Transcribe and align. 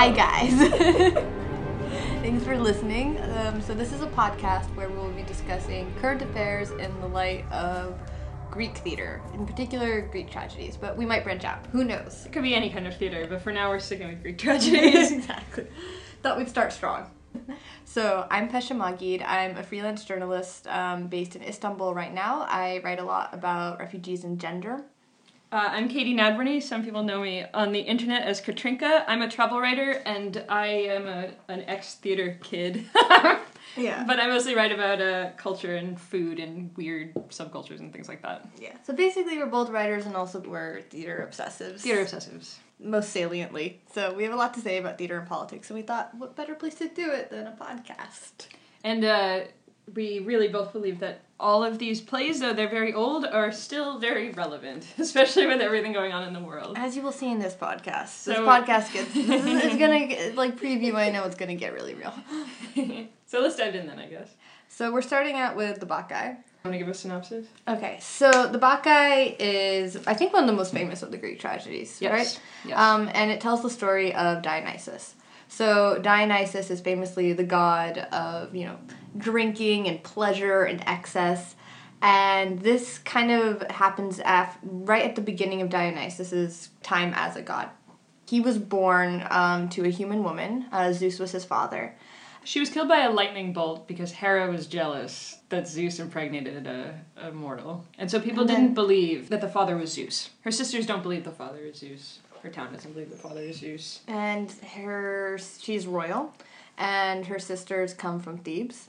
Hi 0.00 0.10
guys. 0.10 0.54
Thanks 2.22 2.42
for 2.42 2.56
listening. 2.56 3.20
Um, 3.20 3.60
so, 3.60 3.74
this 3.74 3.92
is 3.92 4.00
a 4.00 4.06
podcast 4.06 4.74
where 4.74 4.88
we 4.88 4.96
will 4.96 5.10
be 5.10 5.24
discussing 5.24 5.92
current 6.00 6.22
affairs 6.22 6.70
in 6.70 6.98
the 7.02 7.06
light 7.06 7.44
of 7.52 8.00
Greek 8.50 8.78
theater, 8.78 9.20
in 9.34 9.46
particular 9.46 10.00
Greek 10.00 10.30
tragedies, 10.30 10.78
but 10.78 10.96
we 10.96 11.04
might 11.04 11.22
branch 11.22 11.44
out. 11.44 11.66
Who 11.66 11.84
knows? 11.84 12.24
It 12.24 12.32
could 12.32 12.44
be 12.44 12.54
any 12.54 12.70
kind 12.70 12.86
of 12.86 12.96
theater, 12.96 13.26
but 13.28 13.42
for 13.42 13.52
now 13.52 13.68
we're 13.68 13.78
sticking 13.78 14.08
with 14.08 14.22
Greek 14.22 14.38
tragedies. 14.46 15.12
exactly. 15.12 15.66
Thought 16.22 16.38
we'd 16.38 16.48
start 16.48 16.72
strong. 16.72 17.10
So, 17.84 18.26
I'm 18.30 18.48
Pesha 18.48 18.74
Magid. 18.74 19.22
I'm 19.22 19.58
a 19.58 19.62
freelance 19.62 20.02
journalist 20.06 20.66
um, 20.68 21.08
based 21.08 21.36
in 21.36 21.42
Istanbul 21.42 21.92
right 21.92 22.14
now. 22.14 22.46
I 22.48 22.80
write 22.82 23.00
a 23.00 23.04
lot 23.04 23.34
about 23.34 23.80
refugees 23.80 24.24
and 24.24 24.40
gender. 24.40 24.82
Uh, 25.52 25.68
I'm 25.72 25.88
Katie 25.88 26.14
Nadworny. 26.14 26.62
Some 26.62 26.84
people 26.84 27.02
know 27.02 27.20
me 27.20 27.44
on 27.52 27.72
the 27.72 27.80
internet 27.80 28.22
as 28.22 28.40
Katrinka. 28.40 29.04
I'm 29.08 29.20
a 29.20 29.28
travel 29.28 29.60
writer 29.60 30.00
and 30.06 30.44
I 30.48 30.66
am 30.66 31.08
a, 31.08 31.30
an 31.48 31.64
ex 31.66 31.94
theater 31.96 32.38
kid. 32.42 32.86
Yeah. 33.76 34.04
But 34.06 34.18
I 34.18 34.26
mostly 34.26 34.54
write 34.54 34.72
about 34.72 35.00
uh, 35.00 35.30
culture 35.36 35.76
and 35.76 35.98
food 36.00 36.40
and 36.40 36.76
weird 36.76 37.14
subcultures 37.28 37.78
and 37.78 37.92
things 37.92 38.08
like 38.08 38.22
that. 38.22 38.48
Yeah. 38.60 38.76
So 38.84 38.92
basically, 38.92 39.38
we're 39.38 39.46
both 39.46 39.70
writers 39.70 40.06
and 40.06 40.16
also 40.16 40.40
we're 40.40 40.80
theater 40.82 41.28
obsessives. 41.30 41.80
Theater 41.80 42.04
obsessives. 42.04 42.56
Most 42.78 43.10
saliently. 43.10 43.80
So 43.92 44.12
we 44.12 44.24
have 44.24 44.32
a 44.32 44.36
lot 44.36 44.54
to 44.54 44.60
say 44.60 44.78
about 44.78 44.98
theater 44.98 45.18
and 45.18 45.28
politics, 45.28 45.70
and 45.70 45.76
we 45.76 45.82
thought, 45.82 46.14
what 46.16 46.34
better 46.34 46.54
place 46.54 46.74
to 46.76 46.88
do 46.88 47.10
it 47.10 47.30
than 47.30 47.46
a 47.46 47.52
podcast? 47.52 48.48
And 48.82 49.04
uh, 49.04 49.40
we 49.94 50.20
really 50.20 50.48
both 50.48 50.72
believe 50.72 51.00
that 51.00 51.20
all 51.38 51.64
of 51.64 51.78
these 51.78 52.00
plays, 52.00 52.40
though 52.40 52.52
they're 52.52 52.68
very 52.68 52.92
old, 52.92 53.24
are 53.24 53.50
still 53.50 53.98
very 53.98 54.30
relevant, 54.30 54.86
especially 54.98 55.46
with 55.46 55.60
everything 55.60 55.92
going 55.92 56.12
on 56.12 56.26
in 56.26 56.32
the 56.34 56.40
world. 56.40 56.76
As 56.78 56.96
you 56.96 57.02
will 57.02 57.12
see 57.12 57.30
in 57.30 57.38
this 57.38 57.54
podcast, 57.54 58.24
this 58.24 58.38
podcast 58.38 58.92
gets 58.92 59.12
this 59.14 59.44
is, 59.44 59.64
it's 59.64 59.76
gonna 59.76 60.34
like 60.34 60.56
preview. 60.58 60.94
I 60.94 61.10
know 61.10 61.24
it's 61.24 61.36
gonna 61.36 61.54
get 61.54 61.72
really 61.72 61.94
real. 61.94 62.14
so 63.26 63.40
let's 63.40 63.56
dive 63.56 63.74
in 63.74 63.86
then, 63.86 63.98
I 63.98 64.06
guess. 64.06 64.28
So 64.68 64.92
we're 64.92 65.02
starting 65.02 65.36
out 65.36 65.56
with 65.56 65.80
the 65.80 65.86
Bacchae. 65.86 66.36
Want 66.64 66.74
to 66.74 66.78
give 66.78 66.88
a 66.88 66.94
synopsis? 66.94 67.46
Okay, 67.66 67.98
so 68.02 68.46
the 68.48 68.58
Bacchae 68.58 69.34
is, 69.38 69.96
I 70.06 70.12
think, 70.12 70.34
one 70.34 70.44
of 70.44 70.46
the 70.46 70.52
most 70.54 70.74
famous 70.74 71.02
of 71.02 71.10
the 71.10 71.16
Greek 71.16 71.40
tragedies, 71.40 71.98
Yes, 72.02 72.12
right? 72.12 72.40
yes. 72.66 72.78
Um, 72.78 73.08
and 73.14 73.30
it 73.30 73.40
tells 73.40 73.62
the 73.62 73.70
story 73.70 74.14
of 74.14 74.42
Dionysus. 74.42 75.14
So 75.52 75.98
Dionysus 76.00 76.70
is 76.70 76.80
famously 76.80 77.32
the 77.32 77.42
god 77.44 77.98
of, 77.98 78.54
you 78.54 78.66
know, 78.66 78.78
drinking 79.18 79.88
and 79.88 80.00
pleasure 80.02 80.62
and 80.62 80.80
excess. 80.86 81.56
And 82.00 82.60
this 82.60 82.98
kind 82.98 83.30
of 83.32 83.68
happens 83.70 84.20
af- 84.24 84.58
right 84.62 85.04
at 85.04 85.16
the 85.16 85.22
beginning 85.22 85.60
of 85.60 85.68
Dionysus's 85.68 86.70
time 86.84 87.12
as 87.16 87.34
a 87.36 87.42
god. 87.42 87.68
He 88.28 88.40
was 88.40 88.58
born 88.58 89.26
um, 89.28 89.68
to 89.70 89.84
a 89.84 89.88
human 89.90 90.22
woman. 90.22 90.66
Uh, 90.70 90.92
Zeus 90.92 91.18
was 91.18 91.32
his 91.32 91.44
father. 91.44 91.96
She 92.44 92.60
was 92.60 92.70
killed 92.70 92.88
by 92.88 93.00
a 93.00 93.10
lightning 93.10 93.52
bolt 93.52 93.86
because 93.88 94.12
Hera 94.12 94.48
was 94.50 94.66
jealous 94.68 95.36
that 95.50 95.66
Zeus 95.68 95.98
impregnated 95.98 96.66
a, 96.66 96.98
a 97.16 97.32
mortal. 97.32 97.84
And 97.98 98.08
so 98.08 98.20
people 98.20 98.42
And 98.42 98.48
then- 98.50 98.60
didn't 98.62 98.74
believe 98.74 99.28
that 99.30 99.40
the 99.40 99.48
father 99.48 99.76
was 99.76 99.92
Zeus. 99.92 100.30
Her 100.42 100.52
sisters 100.52 100.86
don't 100.86 101.02
believe 101.02 101.24
the 101.24 101.32
father 101.32 101.58
is 101.58 101.76
Zeus. 101.78 102.19
Her 102.42 102.50
town 102.50 102.72
doesn't 102.72 102.92
believe 102.92 103.10
the 103.10 103.16
father 103.16 103.40
is 103.40 103.58
Zeus. 103.58 104.00
and 104.08 104.50
her 104.74 105.38
she's 105.60 105.86
royal 105.86 106.32
and 106.78 107.26
her 107.26 107.38
sisters 107.38 107.92
come 107.92 108.20
from 108.20 108.38
thebes. 108.38 108.88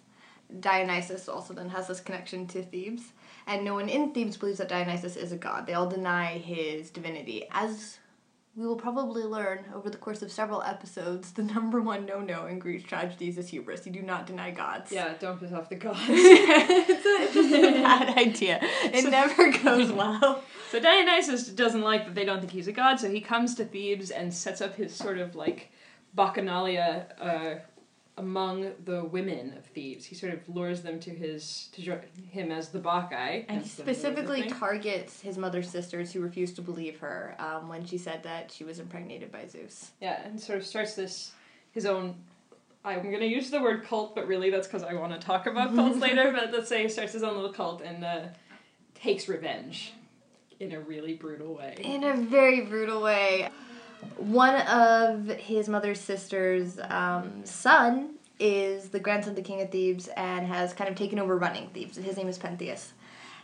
Dionysus 0.59 1.27
also 1.29 1.53
then 1.53 1.69
has 1.69 1.87
this 1.87 1.99
connection 1.99 2.47
to 2.47 2.63
thebes. 2.63 3.13
And 3.47 3.65
no 3.65 3.73
one 3.73 3.89
in 3.89 4.13
thebes 4.13 4.37
believes 4.37 4.59
that 4.59 4.69
dionysus 4.69 5.15
is 5.15 5.31
a 5.31 5.37
god. 5.37 5.65
They 5.65 5.73
all 5.73 5.89
deny 5.89 6.37
his 6.37 6.89
divinity 6.89 7.45
as 7.51 7.97
we 8.55 8.67
will 8.67 8.75
probably 8.75 9.23
learn 9.23 9.65
over 9.73 9.89
the 9.89 9.97
course 9.97 10.21
of 10.21 10.31
several 10.31 10.61
episodes 10.63 11.31
the 11.31 11.43
number 11.43 11.81
one 11.81 12.05
no-no 12.05 12.47
in 12.47 12.59
greek 12.59 12.87
tragedies 12.87 13.37
is 13.37 13.49
hubris. 13.49 13.85
You 13.85 13.93
do 13.93 14.01
not 14.01 14.27
deny 14.27 14.51
gods. 14.51 14.91
Yeah, 14.91 15.13
don't 15.19 15.39
piss 15.39 15.53
off 15.53 15.69
the 15.69 15.75
gods. 15.75 15.99
it's, 16.09 17.05
a, 17.05 17.23
it's 17.23 17.33
just 17.33 17.53
a 17.53 17.81
bad 17.81 18.17
idea. 18.17 18.59
It 18.83 19.09
never 19.09 19.51
goes 19.51 19.91
well. 19.91 20.43
So 20.71 20.79
Dionysus 20.79 21.49
doesn't 21.49 21.81
like 21.81 22.05
that 22.05 22.15
they 22.15 22.23
don't 22.23 22.39
think 22.39 22.53
he's 22.53 22.69
a 22.69 22.71
god, 22.71 22.97
so 22.97 23.09
he 23.09 23.19
comes 23.19 23.55
to 23.55 23.65
Thebes 23.65 24.09
and 24.09 24.33
sets 24.33 24.61
up 24.61 24.73
his 24.75 24.95
sort 24.95 25.17
of 25.17 25.35
like 25.35 25.69
bacchanalia 26.17 27.07
uh, 27.19 27.59
among 28.17 28.71
the 28.83 29.03
women 29.03 29.53
of 29.57 29.65
Thebes. 29.65 30.05
He 30.05 30.15
sort 30.15 30.33
of 30.33 30.47
lures 30.49 30.81
them 30.81 30.99
to 31.01 31.09
his 31.09 31.69
to 31.73 31.81
join 31.81 32.01
him 32.29 32.51
as 32.51 32.69
the 32.69 32.79
Bacchae. 32.79 33.45
And 33.47 33.61
he 33.61 33.69
That's 33.69 33.75
the 33.75 33.83
name 33.83 33.89
of 33.89 33.95
the 33.95 34.01
specifically 34.01 34.49
targets 34.49 35.21
his 35.21 35.37
mother's 35.37 35.69
sisters 35.69 36.11
who 36.11 36.21
refused 36.21 36.55
to 36.57 36.61
believe 36.61 36.99
her 36.99 37.35
um, 37.39 37.69
when 37.69 37.85
she 37.85 37.97
said 37.97 38.23
that 38.23 38.51
she 38.51 38.63
was 38.63 38.79
impregnated 38.79 39.31
by 39.31 39.47
Zeus. 39.47 39.91
Yeah, 40.01 40.21
and 40.25 40.39
sort 40.39 40.59
of 40.59 40.65
starts 40.65 40.95
this 40.95 41.31
his 41.71 41.85
own. 41.85 42.15
I'm 42.83 43.11
gonna 43.11 43.25
use 43.25 43.49
the 43.49 43.61
word 43.61 43.85
cult, 43.85 44.15
but 44.15 44.27
really 44.27 44.49
that's 44.49 44.67
because 44.67 44.83
I 44.83 44.93
want 44.93 45.13
to 45.13 45.19
talk 45.19 45.45
about 45.45 45.73
cults 45.75 45.99
later. 45.99 46.31
But 46.31 46.51
let's 46.51 46.67
say 46.67 46.83
he 46.83 46.89
starts 46.89 47.13
his 47.13 47.23
own 47.23 47.35
little 47.35 47.53
cult 47.53 47.81
and 47.81 48.03
uh, 48.03 48.21
takes 48.95 49.29
revenge 49.29 49.93
in 50.59 50.73
a 50.73 50.79
really 50.79 51.13
brutal 51.13 51.55
way. 51.55 51.75
In 51.79 52.03
a 52.03 52.15
very 52.15 52.61
brutal 52.61 53.01
way. 53.01 53.49
One 54.17 54.55
of 54.55 55.27
his 55.27 55.69
mother's 55.69 55.99
sisters' 55.99 56.79
um, 56.89 57.45
son 57.45 58.15
is 58.39 58.89
the 58.89 58.99
grandson 58.99 59.31
of 59.31 59.35
the 59.35 59.41
king 59.41 59.61
of 59.61 59.71
Thebes 59.71 60.09
and 60.17 60.47
has 60.47 60.73
kind 60.73 60.89
of 60.89 60.95
taken 60.95 61.19
over 61.19 61.37
running 61.37 61.67
Thebes. 61.69 61.97
His 61.97 62.17
name 62.17 62.27
is 62.27 62.39
Pentheus. 62.39 62.89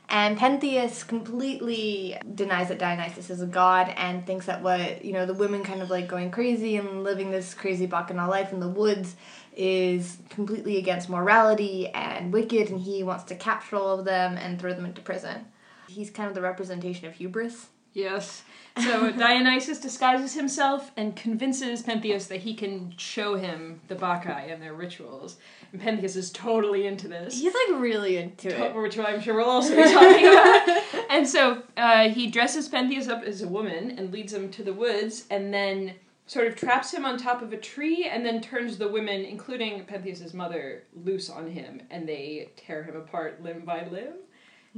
And 0.09 0.37
Pentheus 0.37 1.05
completely 1.05 2.17
denies 2.33 2.69
that 2.69 2.79
Dionysus 2.79 3.29
is 3.29 3.41
a 3.41 3.45
god 3.45 3.93
and 3.97 4.25
thinks 4.25 4.45
that 4.45 4.63
what, 4.63 5.03
you 5.03 5.11
know, 5.11 5.25
the 5.25 5.33
women 5.33 5.63
kind 5.63 5.81
of 5.81 5.89
like 5.89 6.07
going 6.07 6.31
crazy 6.31 6.77
and 6.77 7.03
living 7.03 7.29
this 7.29 7.53
crazy 7.53 7.85
bacchanal 7.85 8.29
life 8.29 8.53
in 8.53 8.61
the 8.61 8.69
woods 8.69 9.17
is 9.55 10.17
completely 10.29 10.77
against 10.77 11.09
morality 11.09 11.89
and 11.89 12.31
wicked, 12.31 12.69
and 12.69 12.79
he 12.79 13.03
wants 13.03 13.25
to 13.25 13.35
capture 13.35 13.75
all 13.75 13.99
of 13.99 14.05
them 14.05 14.37
and 14.37 14.59
throw 14.61 14.73
them 14.73 14.85
into 14.85 15.01
prison. 15.01 15.45
He's 15.89 16.09
kind 16.09 16.29
of 16.29 16.35
the 16.35 16.41
representation 16.41 17.05
of 17.07 17.15
hubris. 17.15 17.67
Yes. 17.93 18.43
So 18.83 19.11
Dionysus 19.11 19.79
disguises 19.79 20.33
himself 20.33 20.91
and 20.97 21.15
convinces 21.15 21.83
Pentheus 21.83 22.27
that 22.27 22.41
he 22.41 22.53
can 22.53 22.93
show 22.97 23.35
him 23.35 23.81
the 23.87 23.95
Bacchae 23.95 24.51
and 24.51 24.61
their 24.61 24.73
rituals. 24.73 25.37
And 25.73 25.81
Pentheus 25.81 26.15
is 26.15 26.31
totally 26.31 26.87
into 26.87 27.07
this. 27.07 27.39
He's 27.39 27.53
like 27.53 27.81
really 27.81 28.17
into 28.17 28.49
To- 28.49 28.65
it. 28.65 28.75
Which 28.75 28.97
I'm 28.97 29.19
sure 29.21 29.35
we'll 29.35 29.49
also 29.49 29.75
be 29.75 29.83
talking 29.83 30.27
about. 30.27 31.05
and 31.09 31.27
so 31.27 31.63
uh, 31.75 32.09
he 32.09 32.27
dresses 32.27 32.69
Pentheus 32.69 33.09
up 33.09 33.23
as 33.23 33.41
a 33.41 33.47
woman 33.47 33.91
and 33.97 34.11
leads 34.13 34.33
him 34.33 34.49
to 34.51 34.63
the 34.63 34.73
woods, 34.73 35.25
and 35.29 35.53
then 35.53 35.93
sort 36.25 36.47
of 36.47 36.55
traps 36.55 36.93
him 36.93 37.05
on 37.05 37.17
top 37.17 37.41
of 37.41 37.53
a 37.53 37.57
tree, 37.57 38.05
and 38.05 38.25
then 38.25 38.41
turns 38.41 38.77
the 38.77 38.87
women, 38.87 39.23
including 39.25 39.83
Pentheus's 39.85 40.33
mother, 40.33 40.83
loose 41.03 41.29
on 41.29 41.49
him, 41.49 41.81
and 41.89 42.07
they 42.07 42.49
tear 42.55 42.83
him 42.83 42.95
apart 42.95 43.41
limb 43.41 43.61
by 43.65 43.85
limb. 43.87 44.13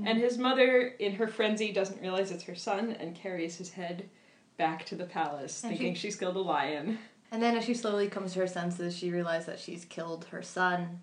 And 0.06 0.20
his 0.20 0.38
mother, 0.38 0.82
in 1.00 1.14
her 1.16 1.28
frenzy, 1.28 1.72
doesn't 1.72 2.02
realize 2.02 2.32
it's 2.32 2.44
her 2.44 2.56
son 2.56 2.92
and 3.00 3.16
carries 3.16 3.58
his 3.58 3.72
head 3.72 4.10
back 4.58 4.86
to 4.88 4.96
the 4.96 5.06
palace, 5.06 5.64
And 5.64 5.72
thinking 5.72 5.94
she- 5.96 6.02
she's 6.02 6.16
killed 6.16 6.36
a 6.36 6.42
lion. 6.42 7.00
And 7.32 7.42
then 7.42 7.56
as 7.58 7.64
she 7.66 7.74
slowly 7.74 8.10
comes 8.10 8.34
to 8.34 8.40
her 8.40 8.48
senses, 8.48 8.98
she 8.98 9.12
realizes 9.12 9.46
that 9.46 9.60
she's 9.60 9.86
killed 9.86 10.26
her 10.26 10.42
son. 10.42 11.00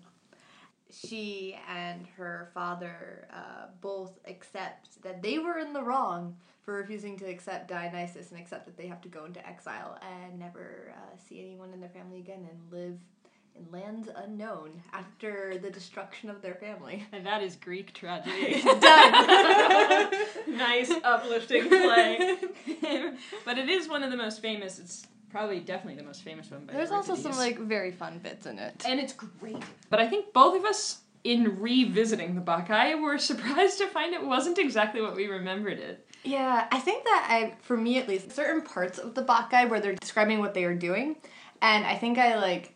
She 0.89 1.57
and 1.67 2.07
her 2.17 2.49
father 2.53 3.27
uh, 3.33 3.67
both 3.81 4.19
accept 4.25 5.01
that 5.03 5.21
they 5.21 5.37
were 5.37 5.57
in 5.57 5.73
the 5.73 5.83
wrong 5.83 6.37
for 6.63 6.75
refusing 6.75 7.17
to 7.19 7.25
accept 7.25 7.67
Dionysus 7.67 8.31
and 8.31 8.39
accept 8.39 8.65
that 8.65 8.77
they 8.77 8.87
have 8.87 9.01
to 9.01 9.09
go 9.09 9.25
into 9.25 9.45
exile 9.47 9.97
and 10.01 10.37
never 10.39 10.93
uh, 10.95 11.17
see 11.17 11.39
anyone 11.39 11.73
in 11.73 11.79
their 11.79 11.89
family 11.89 12.19
again 12.19 12.47
and 12.49 12.71
live 12.71 12.99
in 13.57 13.71
lands 13.71 14.09
unknown 14.15 14.81
after 14.93 15.57
the 15.57 15.69
destruction 15.69 16.29
of 16.29 16.41
their 16.41 16.55
family. 16.55 17.05
And 17.13 17.25
that 17.25 17.41
is 17.41 17.55
Greek 17.55 17.93
tragedy. 17.93 18.61
Done. 18.61 20.11
nice, 20.47 20.91
uplifting 21.03 21.67
play. 21.67 22.37
but 23.45 23.57
it 23.57 23.69
is 23.69 23.87
one 23.87 24.03
of 24.03 24.11
the 24.11 24.17
most 24.17 24.41
famous. 24.41 24.77
It's 24.77 25.07
probably 25.29 25.59
definitely 25.59 25.95
the 25.95 26.05
most 26.05 26.21
famous 26.23 26.51
one. 26.51 26.65
By 26.65 26.73
There's 26.73 26.91
also 26.91 27.15
some 27.15 27.33
like 27.33 27.57
very 27.59 27.91
fun 27.91 28.19
bits 28.19 28.45
in 28.45 28.59
it. 28.59 28.83
and 28.87 28.99
it's 28.99 29.13
great. 29.13 29.63
But 29.89 29.99
I 29.99 30.07
think 30.07 30.33
both 30.33 30.57
of 30.57 30.65
us, 30.65 30.99
in 31.23 31.59
revisiting 31.59 32.35
the 32.35 32.41
Bacchae, 32.41 33.01
were 33.01 33.17
surprised 33.17 33.79
to 33.79 33.87
find 33.87 34.13
it 34.13 34.25
wasn't 34.25 34.57
exactly 34.57 35.01
what 35.01 35.15
we 35.15 35.27
remembered 35.27 35.79
it. 35.79 36.05
Yeah, 36.23 36.67
I 36.71 36.79
think 36.79 37.03
that 37.05 37.27
I, 37.29 37.55
for 37.61 37.77
me 37.77 37.99
at 37.99 38.07
least, 38.07 38.31
certain 38.31 38.61
parts 38.61 38.99
of 38.99 39.15
the 39.15 39.23
Bacchae 39.23 39.69
where 39.69 39.79
they're 39.79 39.95
describing 39.95 40.39
what 40.39 40.53
they 40.53 40.65
are 40.65 40.75
doing, 40.75 41.15
and 41.61 41.85
I 41.85 41.95
think 41.95 42.17
I 42.17 42.37
like 42.37 42.73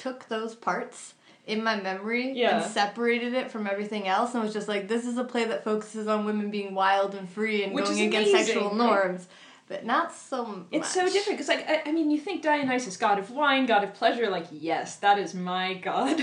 took 0.00 0.28
those 0.28 0.54
parts 0.54 1.14
in 1.46 1.62
my 1.64 1.74
memory 1.80 2.32
Yeah. 2.32 2.62
and 2.62 2.70
separated 2.70 3.34
it 3.34 3.50
from 3.50 3.66
everything 3.66 4.06
else 4.08 4.34
and 4.34 4.42
was 4.42 4.52
just 4.52 4.68
like, 4.68 4.88
this 4.88 5.04
is 5.06 5.16
a 5.18 5.24
play 5.24 5.44
that 5.46 5.64
focuses 5.64 6.06
on 6.06 6.24
women 6.24 6.50
being 6.50 6.74
wild 6.74 7.14
and 7.14 7.28
free 7.28 7.64
and 7.64 7.72
Which 7.74 7.86
going 7.86 8.00
against 8.02 8.30
amazing, 8.30 8.46
sexual 8.54 8.68
right? 8.70 8.76
norms, 8.76 9.26
but 9.68 9.84
not 9.84 10.12
so 10.14 10.44
much. 10.46 10.66
It's 10.70 10.88
so 10.92 11.04
different 11.08 11.38
because, 11.38 11.48
like, 11.48 11.68
I, 11.68 11.82
I 11.86 11.92
mean, 11.92 12.10
you 12.10 12.18
think 12.18 12.42
Dionysus, 12.42 12.96
god 12.96 13.18
of 13.18 13.30
wine, 13.30 13.66
god 13.66 13.82
of 13.84 13.94
pleasure, 13.94 14.28
like, 14.30 14.46
yes, 14.52 14.96
that 14.96 15.18
is 15.18 15.34
my 15.34 15.74
god. 15.74 16.20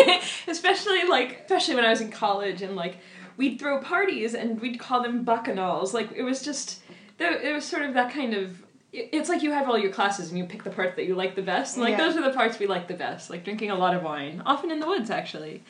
especially 0.46 1.04
like, 1.08 1.40
especially 1.42 1.74
when 1.74 1.84
I 1.84 1.90
was 1.90 2.00
in 2.00 2.10
college 2.10 2.62
and 2.62 2.76
like, 2.76 2.96
we'd 3.36 3.58
throw 3.58 3.80
parties 3.80 4.34
and 4.34 4.60
we'd 4.60 4.78
call 4.78 5.02
them 5.02 5.24
bacchanals. 5.24 5.92
Like, 5.92 6.12
it 6.12 6.22
was 6.22 6.42
just, 6.42 6.80
it 7.18 7.54
was 7.54 7.64
sort 7.64 7.82
of 7.82 7.94
that 7.94 8.12
kind 8.12 8.34
of 8.34 8.62
it's 8.92 9.28
like 9.28 9.42
you 9.42 9.52
have 9.52 9.68
all 9.68 9.78
your 9.78 9.92
classes 9.92 10.30
and 10.30 10.38
you 10.38 10.44
pick 10.44 10.64
the 10.64 10.70
parts 10.70 10.96
that 10.96 11.06
you 11.06 11.14
like 11.14 11.34
the 11.36 11.42
best. 11.42 11.76
And 11.76 11.84
like 11.84 11.92
Yeah. 11.92 12.04
those 12.04 12.16
are 12.16 12.22
the 12.22 12.34
parts 12.34 12.58
we 12.58 12.66
like 12.66 12.88
the 12.88 12.94
best. 12.94 13.30
Like 13.30 13.44
drinking 13.44 13.70
a 13.70 13.76
lot 13.76 13.94
of 13.94 14.02
wine, 14.02 14.42
often 14.44 14.70
in 14.70 14.80
the 14.80 14.86
woods 14.86 15.10
actually. 15.10 15.62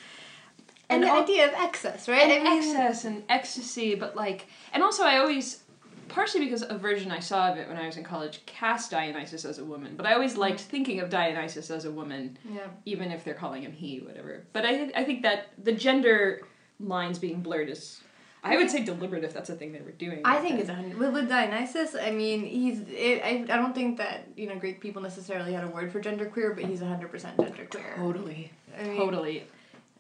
And, 0.88 1.04
the 1.04 1.08
all- 1.08 1.22
idea 1.22 1.46
of 1.46 1.54
excess, 1.54 2.08
right? 2.08 2.22
and 2.22 2.48
I 2.48 2.58
mean, 2.58 2.70
excess 2.76 3.04
and 3.04 3.22
ecstasy, 3.28 3.94
but 3.94 4.16
like, 4.16 4.46
and 4.72 4.82
also 4.82 5.04
I 5.04 5.18
always, 5.18 5.62
partially 6.08 6.44
because 6.46 6.62
a 6.62 6.76
version 6.76 7.12
I 7.12 7.20
saw 7.20 7.52
of 7.52 7.58
it 7.58 7.68
when 7.68 7.76
I 7.76 7.86
was 7.86 7.96
in 7.96 8.02
college 8.02 8.40
cast 8.46 8.90
Dionysus 8.90 9.44
as 9.44 9.58
a 9.58 9.64
woman, 9.64 9.94
but 9.96 10.04
I 10.04 10.14
always 10.14 10.34
mm. 10.34 10.38
liked 10.38 10.60
thinking 10.62 10.98
of 10.98 11.08
Dionysus 11.08 11.70
as 11.70 11.84
a 11.84 11.92
woman, 11.92 12.36
Yeah. 12.52 12.66
even 12.86 13.12
if 13.12 13.22
they're 13.22 13.34
calling 13.34 13.62
him 13.62 13.70
he, 13.72 14.00
whatever. 14.00 14.42
But 14.52 14.64
I 14.64 14.76
think 14.76 14.92
I 14.96 15.04
think 15.04 15.22
that 15.22 15.50
the 15.62 15.72
gender 15.72 16.40
lines 16.80 17.20
being 17.20 17.40
blurred 17.40 17.68
is, 17.68 18.00
I 18.42 18.56
would 18.56 18.70
say 18.70 18.82
deliberate 18.84 19.24
if 19.24 19.34
that's 19.34 19.50
a 19.50 19.54
thing 19.54 19.72
they 19.72 19.80
were 19.80 19.90
doing. 19.92 20.22
I 20.24 20.38
think 20.38 20.52
then. 20.52 20.60
it's 20.60 20.68
a 20.70 20.74
hundred. 20.74 20.98
With, 20.98 21.12
with 21.12 21.28
Dionysus, 21.28 21.94
I 21.94 22.10
mean, 22.10 22.44
he's. 22.44 22.80
It, 22.88 23.22
I, 23.22 23.44
I 23.52 23.56
don't 23.56 23.74
think 23.74 23.98
that 23.98 24.28
you 24.36 24.46
know 24.46 24.56
Greek 24.56 24.80
people 24.80 25.02
necessarily 25.02 25.52
had 25.52 25.64
a 25.64 25.68
word 25.68 25.92
for 25.92 26.00
genderqueer, 26.00 26.54
but 26.54 26.64
he's 26.64 26.80
hundred 26.80 27.10
percent 27.10 27.36
genderqueer. 27.36 27.96
totally. 27.96 28.50
I 28.78 28.84
mean, 28.84 28.96
Totally. 28.96 29.44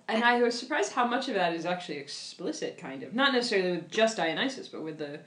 And 0.08 0.24
I 0.24 0.42
was 0.42 0.58
surprised 0.58 0.92
how 0.92 1.06
much 1.06 1.28
of 1.28 1.34
that 1.34 1.54
is 1.54 1.64
actually 1.66 1.98
explicit, 1.98 2.78
kind 2.78 3.02
of. 3.02 3.14
Not 3.14 3.32
necessarily 3.32 3.72
with 3.72 3.90
just 3.90 4.16
Dionysus, 4.16 4.66
but 4.66 4.82
with 4.82 4.98
the 4.98 5.20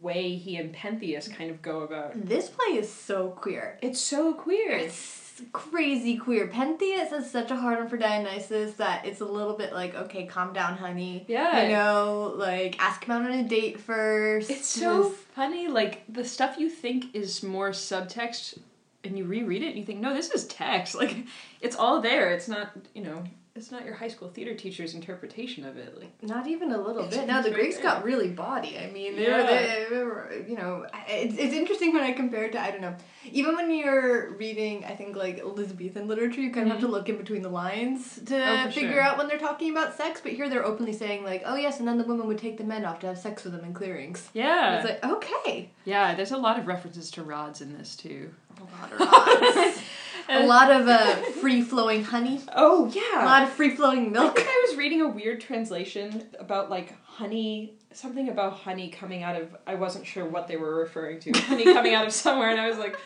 way 0.00 0.36
he 0.36 0.56
and 0.56 0.74
Pentheus 0.74 1.30
kind 1.30 1.50
of 1.50 1.60
go 1.62 1.80
about. 1.80 2.12
This 2.26 2.48
play 2.48 2.78
is 2.78 2.90
so 2.90 3.28
queer. 3.30 3.78
It's 3.82 4.00
so 4.00 4.32
queer. 4.32 4.72
It's 4.72 5.25
crazy 5.52 6.16
queer. 6.16 6.48
Pentheus 6.48 7.12
is 7.12 7.30
such 7.30 7.50
a 7.50 7.56
hard 7.56 7.78
one 7.78 7.88
for 7.88 7.96
Dionysus 7.96 8.74
that 8.74 9.04
it's 9.06 9.20
a 9.20 9.24
little 9.24 9.54
bit 9.54 9.72
like, 9.72 9.94
okay, 9.94 10.26
calm 10.26 10.52
down, 10.52 10.76
honey. 10.76 11.24
Yeah. 11.28 11.62
You 11.62 11.68
know, 11.70 12.34
like 12.36 12.78
ask 12.78 13.04
him 13.04 13.12
out 13.12 13.22
on 13.22 13.32
a 13.32 13.42
date 13.42 13.80
first. 13.80 14.50
It's 14.50 14.66
so 14.66 15.10
funny. 15.10 15.68
Like 15.68 16.02
the 16.08 16.24
stuff 16.24 16.56
you 16.58 16.68
think 16.70 17.14
is 17.14 17.42
more 17.42 17.70
subtext, 17.70 18.58
and 19.04 19.16
you 19.16 19.24
reread 19.24 19.62
it 19.62 19.68
and 19.68 19.78
you 19.78 19.84
think, 19.84 20.00
no, 20.00 20.14
this 20.14 20.30
is 20.30 20.46
text. 20.46 20.94
Like 21.06 21.26
it's 21.60 21.76
all 21.76 22.00
there. 22.00 22.30
It's 22.30 22.48
not, 22.48 22.72
you 22.94 23.02
know, 23.02 23.24
it's 23.56 23.70
not 23.72 23.84
your 23.84 23.94
high 23.94 24.08
school 24.08 24.28
theater 24.28 24.54
teacher's 24.54 24.94
interpretation 24.94 25.64
of 25.64 25.76
it. 25.76 25.98
Like 25.98 26.12
Not 26.22 26.46
even 26.46 26.72
a 26.72 26.78
little 26.80 27.04
bit. 27.06 27.26
Now 27.26 27.42
the 27.42 27.50
Greeks 27.50 27.78
got 27.78 28.04
really 28.04 28.28
baudy. 28.28 28.78
I 28.78 28.90
mean, 28.90 29.16
they 29.16 29.30
were, 29.30 29.42
they, 29.42 29.86
they 29.90 30.02
were, 30.04 30.32
you 30.46 30.56
know, 30.56 30.86
it's, 31.08 31.34
it's 31.38 31.54
interesting 31.54 31.92
when 31.92 32.02
I 32.02 32.12
compare 32.12 32.44
it 32.44 32.52
to 32.52 32.60
I 32.60 32.70
don't 32.70 32.80
know. 32.80 32.94
Even 33.32 33.56
when 33.56 33.70
you're 33.74 34.32
reading, 34.34 34.84
I 34.84 34.94
think 34.94 35.16
like 35.16 35.38
Elizabethan 35.40 36.06
literature, 36.06 36.40
you 36.40 36.52
kind 36.52 36.66
of 36.66 36.72
have 36.72 36.80
to 36.82 36.88
look 36.88 37.08
in 37.08 37.16
between 37.16 37.42
the 37.42 37.48
lines 37.48 38.16
to 38.26 38.34
Mm-hmm. 38.34 38.68
Oh, 38.68 38.70
figure 38.70 38.92
sure. 38.92 39.00
out 39.02 39.18
when 39.18 39.28
they're 39.28 39.38
talking 39.38 39.70
about 39.70 39.96
sex. 39.96 40.20
But 40.22 40.32
here 40.32 40.48
they're 40.48 40.64
openly 40.64 40.92
saying 40.92 41.24
like, 41.24 41.42
oh 41.46 41.56
yes, 41.56 41.78
and 41.78 41.88
then 41.88 41.98
the 41.98 42.04
women 42.04 42.26
would 42.26 42.38
take 42.38 42.58
the 42.58 42.64
men 42.64 42.84
off 42.84 43.00
to 43.00 43.06
have 43.08 43.18
sex 43.18 43.44
with 43.44 43.52
them 43.54 43.64
in 43.64 43.72
clearings. 43.74 44.28
yeah, 44.34 44.76
It's 44.76 44.84
like 44.84 45.04
okay, 45.04 45.70
yeah. 45.84 46.14
There's 46.14 46.32
a 46.32 46.36
lot 46.36 46.58
of 46.58 46.66
references 46.66 47.10
to 47.12 47.22
rods 47.22 47.60
in 47.60 47.76
this 47.76 47.96
too. 47.96 48.30
a 48.58 48.80
lot 48.80 48.92
of 48.92 49.00
rods. 49.00 49.80
a 50.28 50.46
lot 50.46 50.70
of 50.70 50.88
uh, 50.88 51.14
free 51.40 51.62
flowing 51.62 52.04
honey, 52.04 52.40
Oh 52.54 52.90
yeah. 52.94 53.24
a 53.24 53.26
lot 53.26 53.42
of 53.42 53.50
free 53.50 53.74
flowing 53.76 54.06
I 54.06 54.10
milk. 54.10 54.36
think 54.36 54.48
I 54.48 54.66
was 54.68 54.76
reading 54.76 55.00
a 55.02 55.08
weird 55.08 55.40
translation 55.40 56.24
about 56.38 56.70
like 56.70 56.94
honey, 57.04 57.74
something 57.92 58.28
about 58.28 58.54
honey 58.54 58.88
coming 58.88 59.22
out 59.22 59.40
of. 59.40 59.56
I 59.66 59.74
wasn't 59.74 60.06
sure 60.06 60.24
what 60.26 60.48
they 60.48 60.56
were 60.56 60.74
referring 60.76 61.20
to. 61.20 61.32
Honey 61.32 61.64
coming 61.64 61.94
out 61.94 62.06
of 62.06 62.12
somewhere, 62.24 62.50
and 62.50 62.60
I 62.60 62.68
was 62.68 62.78
like, 62.78 62.96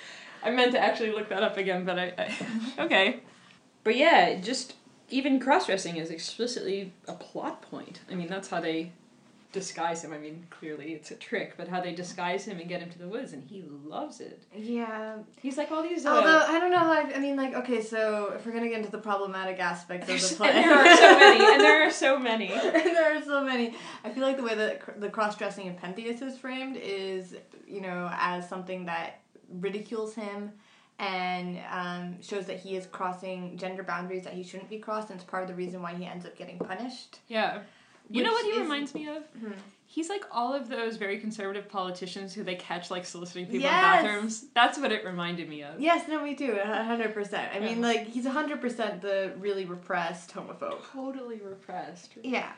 I 0.43 0.51
meant 0.51 0.73
to 0.73 0.79
actually 0.79 1.13
look 1.13 1.29
that 1.29 1.43
up 1.43 1.57
again, 1.57 1.85
but 1.85 1.99
I, 1.99 2.13
I 2.79 2.83
okay. 2.85 3.21
But 3.85 3.97
yeah, 3.97 4.39
just 4.41 4.75
even 5.09 5.41
cross 5.41 5.67
dressing 5.67 5.97
is 5.97 6.11
explicitly 6.11 6.93
a 7.09 7.15
plot 7.15 7.63
point. 7.63 8.01
I 8.11 8.15
mean, 8.15 8.29
that's 8.29 8.49
how 8.49 8.61
they 8.61 8.93
disguise 9.53 10.05
him. 10.05 10.13
I 10.13 10.19
mean, 10.19 10.47
clearly 10.51 10.93
it's 10.93 11.11
a 11.11 11.15
trick, 11.17 11.55
but 11.57 11.69
how 11.69 11.81
they 11.81 11.93
disguise 11.93 12.45
him 12.45 12.59
and 12.61 12.69
get 12.69 12.81
him 12.81 12.91
to 12.91 12.99
the 12.99 13.09
woods, 13.09 13.33
and 13.33 13.43
he 13.43 13.65
loves 13.85 14.21
it. 14.21 14.43
Yeah, 14.57 15.19
He's 15.41 15.57
like 15.57 15.71
all 15.71 15.83
these. 15.83 16.07
Uh, 16.07 16.11
Although 16.11 16.45
I 16.49 16.59
don't 16.61 16.71
know 16.71 16.79
how 16.79 16.93
I, 16.93 17.13
I 17.15 17.19
mean, 17.19 17.37
like 17.37 17.55
okay, 17.55 17.83
so 17.83 18.33
if 18.37 18.47
we're 18.47 18.53
gonna 18.53 18.69
get 18.69 18.79
into 18.79 18.91
the 18.91 18.99
problematic 18.99 19.59
aspects 19.59 20.09
of 20.09 20.21
the 20.31 20.37
play, 20.37 20.53
there 20.53 20.75
are 20.75 20.97
so 20.97 21.19
many, 21.19 21.45
and 21.45 21.61
there 21.61 21.87
are 21.87 21.91
so 21.91 22.19
many. 22.31 22.49
there 22.49 23.17
are 23.17 23.23
so 23.23 23.45
many. 23.45 23.75
I 24.05 24.11
feel 24.11 24.23
like 24.23 24.37
the 24.37 24.43
way 24.45 24.55
that 24.55 24.81
cr- 24.81 24.99
the 24.99 25.09
cross 25.11 25.37
dressing 25.37 25.69
of 25.69 25.77
Pentheus 25.77 26.23
is 26.23 26.39
framed 26.39 26.77
is, 26.77 27.35
you 27.67 27.81
know, 27.81 28.09
as 28.13 28.49
something 28.49 28.87
that 28.87 29.21
ridicules 29.61 30.15
him 30.15 30.53
and 30.99 31.59
um, 31.73 32.21
shows 32.23 32.45
that 32.47 32.61
he 32.61 32.77
is 32.77 32.87
crossing 32.87 33.57
gender 33.57 33.83
boundaries 33.83 34.23
that 34.25 34.35
he 34.35 34.43
shouldn't 34.43 34.69
be 34.69 34.79
crossed, 34.79 35.11
and 35.11 35.19
it's 35.19 35.29
part 35.29 35.43
of 35.43 35.49
the 35.49 35.55
reason 35.55 35.81
why 35.83 35.95
he 35.95 36.05
ends 36.05 36.27
up 36.27 36.37
getting 36.37 36.59
punished. 36.59 37.21
Yeah. 37.27 37.63
You 38.11 38.23
know 38.25 38.33
what 38.33 38.45
he 38.45 38.51
is- 38.53 38.59
reminds 38.59 38.95
me 38.95 39.09
of? 39.09 39.23
Hmm. 39.39 39.53
He's 39.87 40.09
like 40.09 40.23
all 40.31 40.55
of 40.55 40.69
those 40.69 40.97
very 40.99 41.19
conservative 41.19 41.69
politicians 41.69 42.33
who 42.33 42.45
they 42.45 42.55
catch 42.55 42.93
like 42.93 43.05
soliciting 43.05 43.47
people 43.47 43.63
Yes. 43.63 44.01
in 44.01 44.07
bathrooms. 44.07 44.45
That's 44.55 44.79
what 44.79 44.93
it 44.93 45.05
reminded 45.05 45.49
me 45.49 45.65
of. 45.65 45.81
Yes, 45.81 46.07
no, 46.07 46.23
me 46.23 46.37
too, 46.37 46.57
a 46.63 46.85
hundred 46.85 47.13
percent. 47.13 47.51
I 47.53 47.59
mean, 47.59 47.81
like 47.81 48.07
he's 48.07 48.25
a 48.25 48.31
hundred 48.31 48.61
percent 48.61 49.03
the 49.03 49.33
really 49.39 49.65
repressed 49.65 50.33
homophobe. 50.33 50.79
Totally 50.93 51.39
repressed. 51.39 52.13
Yeah. 52.23 52.53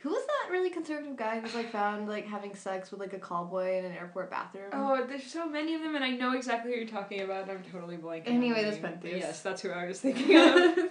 Who 0.00 0.10
was 0.10 0.24
that 0.26 0.50
really 0.52 0.70
conservative 0.70 1.16
guy 1.16 1.36
who 1.36 1.42
was 1.42 1.54
like 1.54 1.70
found 1.70 2.08
like 2.08 2.26
having 2.26 2.54
sex 2.56 2.90
with 2.90 2.98
like 3.00 3.12
a 3.12 3.18
call 3.18 3.44
boy 3.44 3.78
in 3.78 3.84
an 3.84 3.92
airport 3.92 4.28
bathroom? 4.30 4.70
Oh, 4.72 5.04
there's 5.08 5.24
so 5.24 5.48
many 5.48 5.74
of 5.74 5.82
them, 5.82 5.94
and 5.94 6.04
I 6.04 6.10
know 6.10 6.32
exactly 6.36 6.72
who 6.72 6.78
you're 6.78 6.88
talking 6.88 7.20
about. 7.20 7.42
and 7.42 7.52
I'm 7.52 7.62
totally 7.70 7.96
blanking. 7.98 8.28
Anyway, 8.28 8.64
that's 8.64 8.78
Pentheus. 8.78 9.18
Yes, 9.20 9.42
that's 9.42 9.62
who 9.62 9.70
I 9.70 9.86
was 9.86 10.00
thinking 10.04 10.36
of. 10.36 10.90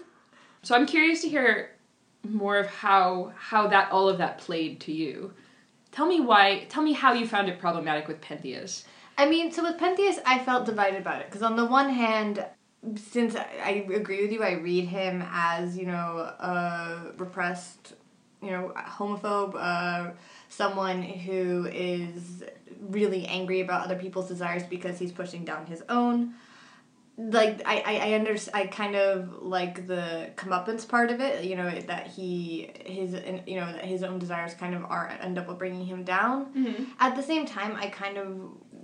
so 0.61 0.75
I'm 0.75 0.85
curious 0.85 1.21
to 1.23 1.29
hear 1.29 1.71
more 2.29 2.57
of 2.57 2.67
how 2.67 3.33
how 3.37 3.67
that 3.67 3.91
all 3.91 4.09
of 4.09 4.17
that 4.19 4.37
played 4.37 4.79
to 4.81 4.91
you. 4.91 5.33
Tell 5.91 6.05
me 6.05 6.19
why. 6.19 6.65
Tell 6.69 6.83
me 6.83 6.93
how 6.93 7.13
you 7.13 7.27
found 7.27 7.49
it 7.49 7.59
problematic 7.59 8.07
with 8.07 8.21
Pentheus. 8.21 8.83
I 9.17 9.27
mean, 9.27 9.51
so 9.51 9.63
with 9.63 9.77
Pentheus, 9.77 10.19
I 10.25 10.39
felt 10.39 10.65
divided 10.65 11.01
about 11.01 11.21
it 11.21 11.27
because 11.27 11.41
on 11.41 11.55
the 11.55 11.65
one 11.65 11.89
hand, 11.89 12.45
since 12.95 13.35
I, 13.35 13.47
I 13.63 13.69
agree 13.93 14.21
with 14.21 14.31
you, 14.31 14.43
I 14.43 14.53
read 14.53 14.85
him 14.85 15.23
as 15.27 15.77
you 15.77 15.85
know 15.85 16.17
a 16.39 17.13
repressed, 17.17 17.93
you 18.41 18.51
know, 18.51 18.73
homophobe, 18.75 19.55
uh, 19.57 20.11
someone 20.49 21.01
who 21.01 21.65
is 21.65 22.43
really 22.79 23.25
angry 23.25 23.61
about 23.61 23.85
other 23.85 23.95
people's 23.95 24.27
desires 24.27 24.63
because 24.63 24.99
he's 24.99 25.11
pushing 25.11 25.43
down 25.43 25.65
his 25.65 25.83
own. 25.89 26.35
Like 27.19 27.63
I, 27.65 27.81
I, 27.83 28.09
I 28.11 28.15
under, 28.15 28.35
I 28.53 28.67
kind 28.67 28.95
of 28.95 29.41
like 29.41 29.87
the 29.87 30.29
comeuppance 30.35 30.87
part 30.87 31.09
of 31.09 31.19
it. 31.19 31.45
You 31.45 31.55
know 31.55 31.71
that 31.87 32.07
he 32.07 32.69
his 32.85 33.13
you 33.47 33.55
know 33.59 33.71
that 33.71 33.85
his 33.85 34.03
own 34.03 34.19
desires 34.19 34.53
kind 34.53 34.75
of 34.75 34.83
are 34.85 35.07
end 35.19 35.39
up 35.39 35.57
bringing 35.57 35.85
him 35.85 36.03
down 36.03 36.45
Mm-hmm. 36.53 36.83
at 36.99 37.15
the 37.15 37.23
same 37.23 37.45
time 37.45 37.75
i 37.75 37.87
kind 37.87 38.17
of 38.17 38.27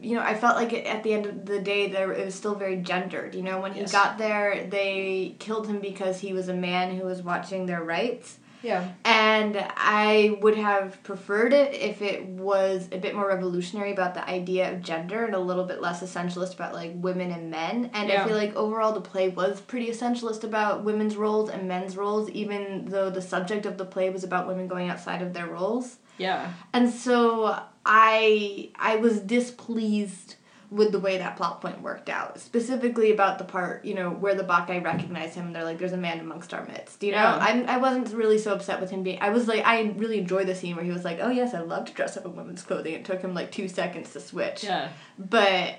you 0.01 0.15
know 0.15 0.21
i 0.21 0.33
felt 0.33 0.55
like 0.55 0.73
it, 0.73 0.85
at 0.85 1.03
the 1.03 1.13
end 1.13 1.25
of 1.27 1.45
the 1.45 1.59
day 1.59 1.89
there 1.89 2.11
it 2.11 2.25
was 2.25 2.33
still 2.35 2.55
very 2.55 2.77
gendered 2.77 3.35
you 3.35 3.43
know 3.43 3.61
when 3.61 3.75
Yes. 3.75 3.91
he 3.91 3.97
got 3.97 4.17
there 4.17 4.65
they 4.69 5.35
killed 5.39 5.67
him 5.67 5.79
because 5.79 6.19
he 6.19 6.33
was 6.33 6.47
a 6.49 6.53
man 6.53 6.95
who 6.97 7.05
was 7.05 7.21
watching 7.21 7.65
their 7.67 7.83
rights 7.83 8.39
Yeah. 8.63 8.91
and 9.03 9.57
i 9.75 10.37
would 10.41 10.55
have 10.57 11.03
preferred 11.03 11.51
it 11.53 11.73
if 11.73 12.01
it 12.01 12.25
was 12.25 12.87
a 12.91 12.97
bit 12.97 13.13
more 13.13 13.27
revolutionary 13.27 13.91
about 13.91 14.13
the 14.13 14.27
idea 14.27 14.71
of 14.71 14.81
gender 14.81 15.25
and 15.25 15.35
a 15.35 15.39
little 15.39 15.65
bit 15.65 15.81
less 15.81 16.01
essentialist 16.01 16.55
about 16.55 16.73
like 16.73 16.91
women 16.95 17.29
and 17.31 17.51
men 17.51 17.91
and 17.93 18.09
Yeah. 18.09 18.23
i 18.23 18.27
feel 18.27 18.37
like 18.37 18.55
overall 18.55 18.93
the 18.93 19.01
play 19.01 19.27
was 19.29 19.59
pretty 19.61 19.89
essentialist 19.89 20.43
about 20.43 20.83
women's 20.83 21.15
roles 21.17 21.49
and 21.49 21.67
men's 21.67 21.97
roles 21.97 22.29
even 22.29 22.85
though 22.85 23.09
the 23.09 23.21
subject 23.21 23.65
of 23.65 23.77
the 23.77 23.85
play 23.85 24.09
was 24.09 24.23
about 24.23 24.47
women 24.47 24.67
going 24.67 24.89
outside 24.89 25.21
of 25.21 25.33
their 25.33 25.47
roles 25.47 25.97
Yeah. 26.17 26.53
and 26.73 26.89
so 26.89 27.59
I 27.85 28.69
I 28.75 28.95
was 28.95 29.19
displeased 29.19 30.35
with 30.73 30.91
the 30.91 30.99
way 30.99 31.19
that 31.19 31.37
plot 31.37 31.61
point 31.61 31.79
worked 31.83 32.09
out. 32.09 32.39
Specifically 32.39 33.11
about 33.11 33.37
the 33.37 33.43
part, 33.43 33.85
you 33.85 33.93
know, 33.93 34.09
where 34.09 34.33
the 34.33 34.43
Bacchae 34.43 34.83
recognize 34.83 35.35
him 35.35 35.45
and 35.47 35.55
they're 35.55 35.63
like, 35.63 35.77
there's 35.77 35.93
a 35.93 35.97
man 35.97 36.19
amongst 36.19 36.51
our 36.51 36.65
midst. 36.65 37.03
You 37.03 37.11
know? 37.11 37.17
Yeah. 37.17 37.37
I'm 37.39 37.69
I 37.69 37.77
wasn't 37.77 38.11
really 38.13 38.39
so 38.39 38.53
upset 38.53 38.81
with 38.81 38.89
him 38.89 39.03
being 39.03 39.19
I 39.21 39.29
was 39.29 39.47
like 39.47 39.63
I 39.65 39.93
really 39.97 40.17
enjoyed 40.17 40.47
the 40.47 40.55
scene 40.55 40.75
where 40.75 40.83
he 40.83 40.91
was 40.91 41.05
like, 41.05 41.19
Oh 41.21 41.29
yes, 41.29 41.53
I 41.53 41.59
love 41.59 41.85
to 41.85 41.93
dress 41.93 42.17
up 42.17 42.25
in 42.25 42.35
women's 42.35 42.63
clothing. 42.63 42.93
It 42.95 43.05
took 43.05 43.21
him 43.21 43.35
like 43.35 43.51
two 43.51 43.67
seconds 43.67 44.11
to 44.13 44.19
switch. 44.19 44.63
Yeah. 44.63 44.89
But 45.19 45.75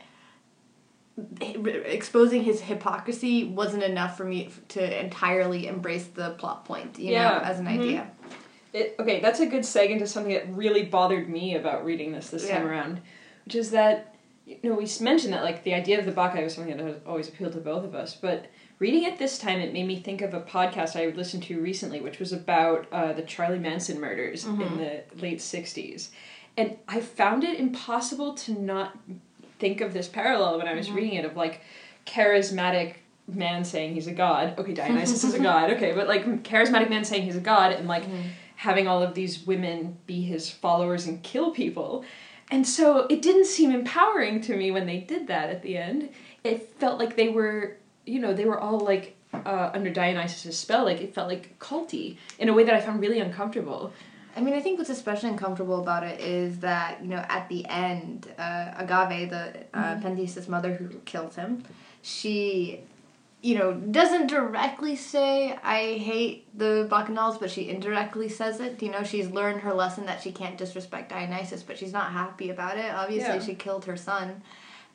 exposing 1.40 2.42
his 2.44 2.60
hypocrisy 2.60 3.44
wasn't 3.44 3.82
enough 3.82 4.16
for 4.16 4.24
me 4.24 4.50
to 4.68 5.00
entirely 5.04 5.66
embrace 5.66 6.06
the 6.06 6.30
plot 6.30 6.64
point, 6.64 6.98
you 6.98 7.12
Yeah. 7.12 7.22
know, 7.30 7.38
as 7.40 7.58
an 7.60 7.66
Mhm. 7.66 7.80
idea. 7.80 8.10
It, 8.72 8.96
okay, 8.98 9.20
that's 9.20 9.38
a 9.40 9.46
good 9.46 9.62
seg 9.62 9.90
into 9.90 10.06
something 10.06 10.32
that 10.32 10.48
really 10.52 10.84
bothered 10.84 11.28
me 11.28 11.54
about 11.56 11.84
reading 11.84 12.12
this 12.12 12.30
this 12.30 12.48
time 12.48 12.66
around, 12.66 13.00
which 13.44 13.54
is 13.54 13.70
that 13.70 14.13
you 14.46 14.58
know 14.62 14.74
we 14.74 14.88
mentioned 15.00 15.32
that 15.32 15.42
like 15.42 15.64
the 15.64 15.74
idea 15.74 15.98
of 15.98 16.04
the 16.04 16.12
Bacchae 16.12 16.42
was 16.42 16.54
something 16.54 16.76
that 16.76 16.84
has 16.84 16.96
always 17.06 17.28
appealed 17.28 17.52
to 17.52 17.60
both 17.60 17.84
of 17.84 17.94
us, 17.94 18.14
but 18.14 18.46
reading 18.78 19.04
it 19.04 19.18
this 19.18 19.38
time 19.38 19.60
it 19.60 19.72
made 19.72 19.86
me 19.86 20.00
think 20.00 20.20
of 20.20 20.34
a 20.34 20.40
podcast 20.40 20.96
I 20.96 21.14
listened 21.14 21.44
to 21.44 21.60
recently, 21.60 22.00
which 22.00 22.18
was 22.18 22.32
about 22.32 22.86
uh, 22.92 23.12
the 23.12 23.22
Charlie 23.22 23.58
Manson 23.58 24.00
murders 24.00 24.44
in 24.44 24.56
mm-hmm. 24.56 24.76
the 24.76 25.02
late 25.20 25.38
'60s, 25.38 26.10
and 26.56 26.76
I 26.88 27.00
found 27.00 27.44
it 27.44 27.58
impossible 27.58 28.34
to 28.34 28.52
not 28.52 28.98
think 29.58 29.80
of 29.80 29.92
this 29.92 30.08
parallel 30.08 30.58
when 30.58 30.68
I 30.68 30.74
was 30.74 30.86
mm-hmm. 30.86 30.96
reading 30.96 31.14
it 31.14 31.24
of 31.24 31.36
like 31.36 31.62
charismatic 32.06 32.96
man 33.26 33.64
saying 33.64 33.94
he's 33.94 34.06
a 34.06 34.12
god. 34.12 34.58
Okay, 34.58 34.74
Dionysus 34.74 35.24
is 35.24 35.34
a 35.34 35.38
god. 35.42 35.70
Okay, 35.72 35.92
but 35.92 36.08
like 36.08 36.42
charismatic 36.42 36.90
man 36.90 37.04
saying 37.04 37.22
he's 37.22 37.36
a 37.36 37.40
god 37.40 37.72
and 37.72 37.88
like 37.88 38.04
mm-hmm. 38.04 38.28
having 38.56 38.86
all 38.86 39.02
of 39.02 39.14
these 39.14 39.46
women 39.46 39.96
be 40.06 40.22
his 40.22 40.50
followers 40.50 41.06
and 41.06 41.22
kill 41.22 41.50
people. 41.50 42.04
And 42.54 42.64
so 42.64 43.06
it 43.10 43.20
didn't 43.20 43.46
seem 43.46 43.72
empowering 43.72 44.40
to 44.42 44.56
me 44.56 44.70
when 44.70 44.86
they 44.86 44.98
did 44.98 45.26
that 45.26 45.50
at 45.50 45.60
the 45.62 45.76
end. 45.76 46.10
It 46.44 46.72
felt 46.78 47.00
like 47.00 47.16
they 47.16 47.28
were, 47.28 47.78
you 48.06 48.20
know, 48.20 48.32
they 48.32 48.44
were 48.44 48.60
all 48.60 48.78
like 48.78 49.16
uh, 49.32 49.70
under 49.74 49.90
Dionysus' 49.90 50.56
spell. 50.56 50.84
Like 50.84 51.00
it 51.00 51.12
felt 51.12 51.28
like 51.28 51.58
culty 51.58 52.16
in 52.38 52.48
a 52.48 52.52
way 52.52 52.62
that 52.62 52.72
I 52.72 52.80
found 52.80 53.00
really 53.00 53.18
uncomfortable. 53.18 53.92
I 54.36 54.40
mean, 54.40 54.54
I 54.54 54.60
think 54.60 54.78
what's 54.78 54.90
especially 54.90 55.30
uncomfortable 55.30 55.80
about 55.80 56.04
it 56.04 56.20
is 56.20 56.60
that 56.60 57.02
you 57.02 57.08
know 57.08 57.24
at 57.28 57.48
the 57.48 57.66
end, 57.66 58.28
uh, 58.38 58.74
Agave, 58.76 59.30
the 59.30 59.44
uh, 59.74 59.96
Mhm. 59.96 60.02
Pentheus' 60.02 60.46
mother 60.48 60.74
who 60.74 60.88
kills 61.04 61.34
him, 61.34 61.64
she, 62.02 62.80
you 63.44 63.58
know, 63.58 63.74
doesn't 63.74 64.28
directly 64.28 64.96
say 64.96 65.52
I 65.62 65.98
hate 65.98 66.48
the 66.58 66.88
Bacchanals, 66.90 67.38
but 67.38 67.50
she 67.50 67.68
indirectly 67.68 68.28
says 68.30 68.58
it. 68.58 68.82
You 68.82 68.90
know, 68.90 69.02
she's 69.04 69.28
learned 69.28 69.60
her 69.60 69.74
lesson 69.74 70.06
that 70.06 70.22
she 70.22 70.32
can't 70.32 70.56
disrespect 70.56 71.10
Dionysus, 71.10 71.62
but 71.62 71.76
she's 71.76 71.92
not 71.92 72.10
happy 72.12 72.48
about 72.48 72.78
it. 72.78 72.90
Obviously, 72.90 73.34
Yeah. 73.34 73.40
she 73.44 73.54
killed 73.54 73.84
her 73.84 73.98
son. 73.98 74.42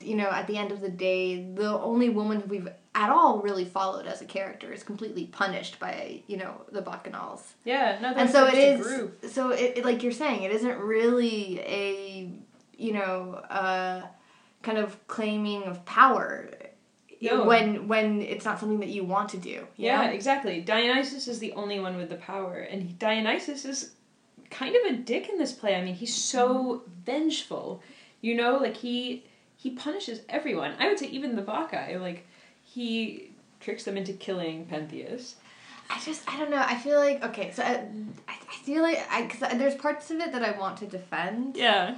You 0.02 0.16
know, 0.16 0.30
at 0.30 0.48
the 0.48 0.58
end 0.58 0.72
of 0.72 0.80
the 0.82 0.90
day, 0.90 1.44
the 1.54 1.70
only 1.80 2.10
woman 2.10 2.42
we've 2.48 2.70
at 2.96 3.10
all 3.12 3.40
really 3.42 3.66
followed 3.66 4.08
as 4.08 4.20
a 4.22 4.26
character 4.26 4.74
is 4.74 4.82
completely 4.82 5.26
punished 5.26 5.80
by 5.80 6.24
you 6.26 6.38
know 6.38 6.54
the 6.72 6.82
Bacchanals 6.82 7.42
Yeah, 7.66 8.00
no, 8.02 8.14
and 8.16 8.28
so 8.30 8.48
it 8.48 8.56
is 8.56 8.82
group. 8.86 9.26
so 9.30 9.52
it, 9.52 9.78
it- 9.78 9.86
like 9.86 10.02
you're 10.02 10.12
saying 10.24 10.42
it 10.42 10.52
isn't 10.52 10.78
really 10.80 11.60
a 11.60 12.32
you 12.78 12.94
know 12.94 13.34
uh 13.62 14.02
kind 14.64 14.78
of 14.80 14.90
claiming 15.08 15.64
of 15.64 15.86
power 15.86 16.50
No. 17.22 17.44
when 17.46 17.88
when 17.88 18.22
it's 18.22 18.46
not 18.46 18.60
something 18.60 18.80
that 18.80 18.90
you 18.90 19.04
want 19.04 19.30
to 19.30 19.38
do 19.38 19.68
Yeah, 19.76 20.06
know? 20.06 20.12
exactly. 20.12 20.62
Dionysus 20.62 21.28
is 21.28 21.40
the 21.40 21.52
only 21.54 21.80
one 21.80 21.98
with 21.98 22.10
the 22.10 22.16
power, 22.16 22.56
and 22.60 22.82
he, 22.84 22.94
Dionysus 22.94 23.66
is 23.66 23.92
kind 24.50 24.76
of 24.76 24.94
a 24.94 24.96
dick 24.98 25.30
in 25.30 25.38
this 25.38 25.52
play. 25.52 25.76
I 25.76 25.84
mean, 25.84 25.96
he's 25.96 26.16
so 26.16 26.48
mm-hmm. 26.54 26.92
vengeful. 27.06 27.82
You 28.22 28.36
know, 28.36 28.58
like 28.58 28.78
he 28.78 29.24
he 29.58 29.72
punishes 29.72 30.22
everyone. 30.30 30.74
I 30.80 30.88
would 30.88 30.98
say 31.00 31.08
even 31.08 31.36
the 31.36 31.42
Bacchae, 31.42 32.00
like 32.00 32.26
he 32.64 33.32
tricks 33.60 33.84
them 33.84 33.98
into 33.98 34.14
killing 34.14 34.66
Pentheus. 34.66 35.34
i 35.90 36.00
just 36.06 36.22
i 36.32 36.38
don't 36.40 36.50
know 36.52 36.64
i 36.66 36.76
feel 36.78 36.98
like 37.00 37.22
okay 37.24 37.52
so 37.52 37.64
i, 37.64 37.74
I 38.28 38.36
I 38.52 38.56
feel 38.64 38.82
like 38.82 39.00
i 39.12 39.24
because 39.24 39.42
there's 39.58 39.76
parts 39.76 40.12
of 40.12 40.20
it 40.20 40.32
that 40.32 40.44
i 40.44 40.52
want 40.58 40.78
to 40.78 40.86
defend 40.86 41.58
Yeah, 41.58 41.96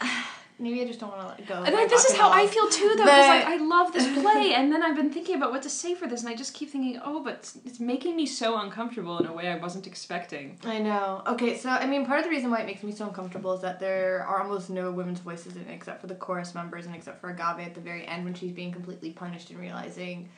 maybe 0.62 0.80
i 0.80 0.86
just 0.86 1.00
don't 1.00 1.10
want 1.10 1.20
to 1.20 1.26
let 1.28 1.46
go 1.46 1.62
and 1.62 1.74
I, 1.76 1.86
this 1.86 2.04
is 2.04 2.16
how 2.16 2.30
I 2.30 2.46
feel 2.46 2.68
too, 2.68 2.88
though. 2.96 3.04
Because 3.04 3.28
like 3.28 3.44
I 3.46 3.56
love 3.74 3.92
this 3.92 4.06
play, 4.20 4.54
and 4.54 4.72
then 4.72 4.82
I've 4.82 4.96
been 4.96 5.12
thinking 5.12 5.34
about 5.36 5.50
what 5.50 5.62
to 5.62 5.70
say 5.70 5.94
for 5.94 6.06
this, 6.06 6.20
and 6.22 6.28
I 6.30 6.34
just 6.34 6.54
keep 6.54 6.70
thinking, 6.70 7.00
oh, 7.04 7.22
but 7.22 7.34
it's, 7.34 7.58
it's 7.64 7.80
making 7.80 8.16
me 8.16 8.26
so 8.26 8.58
uncomfortable 8.58 9.18
in 9.18 9.26
a 9.26 9.32
way 9.32 9.48
I 9.48 9.56
wasn't 9.56 9.86
expecting. 9.86 10.58
I 10.64 10.78
know. 10.78 11.22
Okay, 11.26 11.56
so 11.58 11.68
I 11.68 11.86
mean, 11.86 12.06
part 12.06 12.18
of 12.20 12.24
the 12.24 12.30
reason 12.30 12.50
why 12.50 12.60
it 12.60 12.66
makes 12.66 12.82
me 12.82 12.92
so 12.92 13.06
uncomfortable 13.06 13.52
is 13.54 13.60
that 13.62 13.80
there 13.80 14.24
are 14.26 14.42
almost 14.42 14.70
no 14.70 14.90
women's 14.92 15.20
voices 15.20 15.56
in 15.56 15.62
it 15.62 15.70
except 15.70 16.00
for 16.00 16.06
the 16.06 16.14
chorus 16.14 16.54
members 16.54 16.86
and 16.86 16.94
except 16.94 17.20
for 17.20 17.30
Agave 17.30 17.66
at 17.66 17.74
the 17.74 17.80
very 17.80 18.06
end 18.06 18.24
when 18.24 18.34
she's 18.34 18.52
being 18.52 18.72
completely 18.72 19.10
punished 19.10 19.50
and 19.50 19.58
realizing 19.58 20.28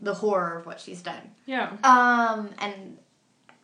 the 0.00 0.14
horror 0.14 0.58
of 0.58 0.66
what 0.66 0.80
she's 0.80 1.02
done. 1.02 1.30
Yeah. 1.46 1.70
Um, 1.84 2.50
and 2.58 2.98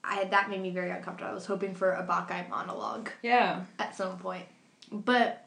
I 0.04 0.24
that 0.24 0.48
made 0.50 0.62
me 0.62 0.70
very 0.70 0.90
uncomfortable. 0.90 1.30
I 1.30 1.34
was 1.34 1.46
hoping 1.46 1.74
for 1.74 1.92
a 1.92 2.02
Bacchae 2.06 2.48
monologue 2.48 3.10
Yeah. 3.22 3.62
at 3.78 3.96
some 3.96 4.18
point, 4.18 4.44
but 4.90 5.46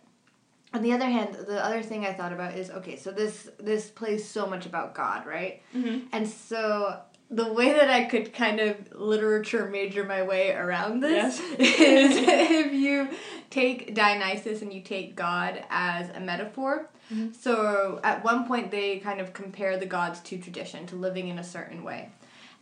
on 0.73 0.81
the 0.81 0.91
other 0.91 1.05
hand, 1.05 1.35
the 1.35 1.63
other 1.63 1.83
thing 1.83 2.05
I 2.05 2.13
thought 2.13 2.33
about 2.33 2.55
is 2.55 2.71
okay. 2.71 2.95
So 2.95 3.11
this 3.11 3.49
this 3.59 3.89
plays 3.89 4.27
so 4.27 4.47
much 4.47 4.65
about 4.65 4.95
God, 4.95 5.25
right? 5.25 5.61
Mm-hmm. 5.75 6.07
And 6.11 6.27
so 6.27 6.99
the 7.29 7.51
way 7.51 7.73
that 7.73 7.89
I 7.89 8.03
could 8.05 8.33
kind 8.33 8.59
of 8.59 8.75
literature 8.93 9.67
major 9.67 10.03
my 10.03 10.21
way 10.23 10.51
around 10.51 10.99
this 10.99 11.39
is 11.59 12.17
if 12.17 12.73
you 12.73 13.09
take 13.49 13.95
Dionysus 13.95 14.61
and 14.61 14.73
you 14.73 14.81
take 14.81 15.15
God 15.15 15.63
as 15.69 16.09
a 16.09 16.19
metaphor. 16.19 16.89
Mhm. 17.11 17.35
So 17.35 17.99
at 18.03 18.23
one 18.23 18.47
point 18.47 18.71
they 18.71 18.99
kind 18.99 19.19
of 19.19 19.33
compare 19.33 19.77
the 19.77 19.85
gods 19.85 20.19
to 20.21 20.37
tradition, 20.37 20.85
to 20.87 20.95
living 20.95 21.27
in 21.27 21.39
a 21.39 21.43
certain 21.43 21.83
way. 21.83 22.09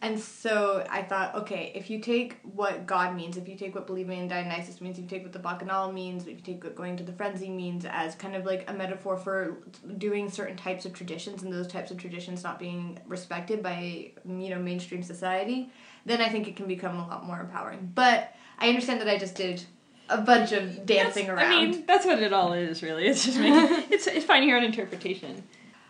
And 0.03 0.19
so 0.19 0.83
I 0.89 1.03
thought, 1.03 1.35
okay, 1.35 1.71
if 1.75 1.91
you 1.91 1.99
take 1.99 2.37
what 2.41 2.87
God 2.87 3.15
means, 3.15 3.37
if 3.37 3.47
you 3.47 3.55
take 3.55 3.75
what 3.75 3.85
believing 3.85 4.17
in 4.17 4.27
Dionysus 4.27 4.81
means, 4.81 4.97
if 4.97 5.03
you 5.03 5.09
take 5.09 5.21
what 5.21 5.31
the 5.31 5.39
Bacchanal 5.39 5.91
means, 5.91 6.23
if 6.23 6.37
you 6.37 6.41
take 6.41 6.63
what 6.63 6.75
going 6.75 6.97
to 6.97 7.03
the 7.03 7.13
frenzy 7.13 7.49
means 7.49 7.85
as 7.87 8.15
kind 8.15 8.35
of 8.35 8.43
like 8.43 8.67
a 8.67 8.73
metaphor 8.73 9.15
for 9.15 9.57
doing 9.99 10.27
certain 10.27 10.57
types 10.57 10.85
of 10.85 10.93
traditions 10.93 11.43
and 11.43 11.53
those 11.53 11.67
types 11.67 11.91
of 11.91 11.97
traditions 11.97 12.43
not 12.43 12.57
being 12.57 12.99
respected 13.05 13.61
by, 13.61 14.11
you 14.25 14.49
know, 14.49 14.57
mainstream 14.57 15.03
society, 15.03 15.69
then 16.07 16.19
I 16.19 16.29
think 16.29 16.47
it 16.47 16.55
can 16.55 16.67
become 16.67 16.97
a 16.97 17.07
lot 17.07 17.27
more 17.27 17.39
empowering. 17.39 17.91
But 17.93 18.33
I 18.57 18.69
understand 18.69 19.01
that 19.01 19.07
I 19.07 19.19
just 19.19 19.35
did 19.35 19.63
a 20.09 20.17
bunch 20.17 20.51
of 20.51 20.83
dancing 20.85 21.27
That's- 21.27 21.47
around. 21.47 21.53
I 21.53 21.65
mean, 21.67 21.85
that's 21.85 22.07
what 22.07 22.19
it 22.23 22.33
all 22.33 22.53
is, 22.53 22.81
really. 22.81 23.05
It's 23.05 23.23
just 23.23 23.37
making 23.37 23.85
it's 23.91 24.07
it's 24.07 24.25
finding 24.25 24.49
your 24.49 24.57
own 24.57 24.63
interpretation. 24.63 25.43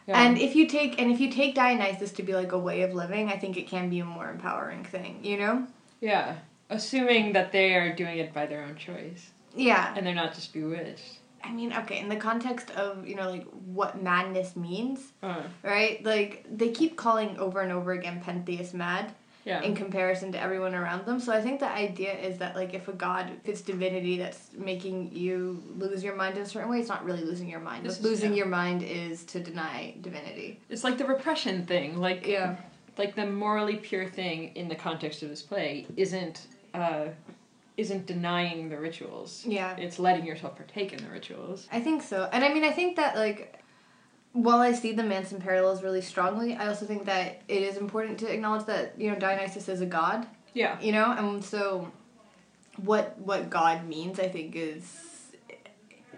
Yeah. 0.08 0.22
And 0.22 0.38
if 0.38 0.55
you 0.55 0.67
take 0.67 1.00
and 1.00 1.12
if 1.12 1.20
you 1.20 1.31
take 1.31 1.55
Dionysus 1.55 2.12
to 2.13 2.24
be 2.24 2.34
like 2.34 2.51
a 2.51 2.60
way 2.60 2.81
of 2.81 2.93
living, 2.93 3.29
I 3.29 3.38
think 3.38 3.55
it 3.58 3.67
can 3.67 3.89
be 3.89 4.00
a 4.00 4.05
more 4.05 4.29
empowering 4.29 4.84
thing, 4.84 5.20
you 5.24 5.38
know? 5.38 5.67
yeah, 6.00 6.38
assuming 6.72 7.34
that 7.34 7.51
they 7.51 7.75
are 7.75 7.93
doing 7.96 8.17
it 8.17 8.34
by 8.34 8.46
their 8.48 8.63
own 8.63 8.75
choice 8.75 9.29
Yeah. 9.55 9.93
and 9.96 10.05
they're 10.05 10.15
not 10.15 10.34
just 10.34 10.51
bewitched. 10.53 11.20
I 11.43 11.51
mean, 11.51 11.74
okay, 11.74 12.00
in 12.00 12.10
the 12.10 12.15
context 12.15 12.70
of, 12.72 13.08
you 13.08 13.15
know, 13.15 13.29
like 13.29 13.46
what 13.65 14.01
madness 14.01 14.55
means, 14.55 15.12
Uh, 15.22 15.43
right? 15.63 16.03
Like 16.03 16.46
they 16.51 16.70
keep 16.70 16.98
calling 16.98 17.38
over 17.38 17.62
and 17.62 17.72
over 17.72 17.91
again 17.91 18.22
Pentheus 18.25 18.74
mad 18.74 19.13
yeah. 19.44 19.62
in 19.62 19.76
comparison 19.76 20.32
to 20.32 20.40
everyone 20.40 20.76
around 20.76 21.06
them. 21.06 21.20
So 21.20 21.34
I 21.34 21.42
think 21.42 21.60
the 21.60 21.70
idea 21.70 22.14
is 22.14 22.38
that 22.40 22.56
like 22.56 22.74
if 22.74 22.88
a 22.88 22.94
god, 22.94 23.32
if 23.44 23.50
it's 23.50 23.62
divinity 23.62 24.18
that's 24.18 24.50
making 24.58 25.12
you 25.14 25.62
lose 25.78 26.04
your 26.04 26.16
mind 26.16 26.38
in 26.38 26.44
a 26.44 26.46
certain 26.46 26.70
way, 26.70 26.80
it's 26.80 26.90
not 26.90 27.04
really 27.06 27.24
losing 27.24 27.50
your 27.50 27.60
mind. 27.60 27.86
Is- 27.86 28.02
losing 28.02 28.32
yeah. 28.32 28.38
your 28.38 28.48
mind 28.48 28.84
is 28.84 29.24
to 29.26 29.40
deny 29.40 29.96
divinity. 30.02 30.60
It's 30.70 30.84
like 30.84 30.98
the 30.98 31.06
repression 31.06 31.66
thing. 31.66 31.98
Like 31.98 32.26
Yeah. 32.26 32.56
like 32.98 33.16
the 33.16 33.26
morally 33.26 33.78
pure 33.78 34.08
thing 34.08 34.52
in 34.56 34.68
the 34.68 34.76
context 34.76 35.24
of 35.24 35.30
this 35.30 35.42
play 35.42 35.88
isn't 35.98 36.48
uh, 36.74 37.08
isn't 37.78 38.06
denying 38.06 38.70
the 38.70 38.78
rituals. 38.78 39.44
Yeah. 39.46 39.76
It's 39.78 39.98
letting 39.98 40.26
yourself 40.26 40.56
partake 40.56 40.94
in 40.94 41.04
the 41.04 41.10
rituals. 41.10 41.68
I 41.72 41.80
think 41.80 42.04
so. 42.04 42.30
And 42.32 42.44
I 42.44 42.54
mean, 42.54 42.64
I 42.64 42.72
think 42.72 42.98
that, 42.98 43.16
like, 43.16 43.61
while 44.34 44.60
I 44.60 44.72
see 44.72 44.94
the 44.94 45.04
Manson 45.04 45.42
parallels 45.42 45.84
really 45.84 46.02
strongly, 46.02 46.56
I 46.56 46.68
also 46.68 46.86
think 46.86 47.06
that 47.06 47.42
it 47.48 47.64
is 47.64 47.78
important 47.78 48.18
to 48.20 48.32
acknowledge 48.34 48.66
that, 48.68 48.94
you 49.00 49.10
know, 49.12 49.20
Dionysus 49.20 49.68
is 49.68 49.82
a 49.82 49.86
god, 49.86 50.26
Yeah. 50.54 50.80
you 50.80 50.92
know? 50.92 51.12
And 51.12 51.44
so 51.44 51.92
what 52.78 53.18
what 53.20 53.50
God 53.50 53.86
means, 53.88 54.20
I 54.20 54.30
think, 54.30 54.56
is 54.56 55.08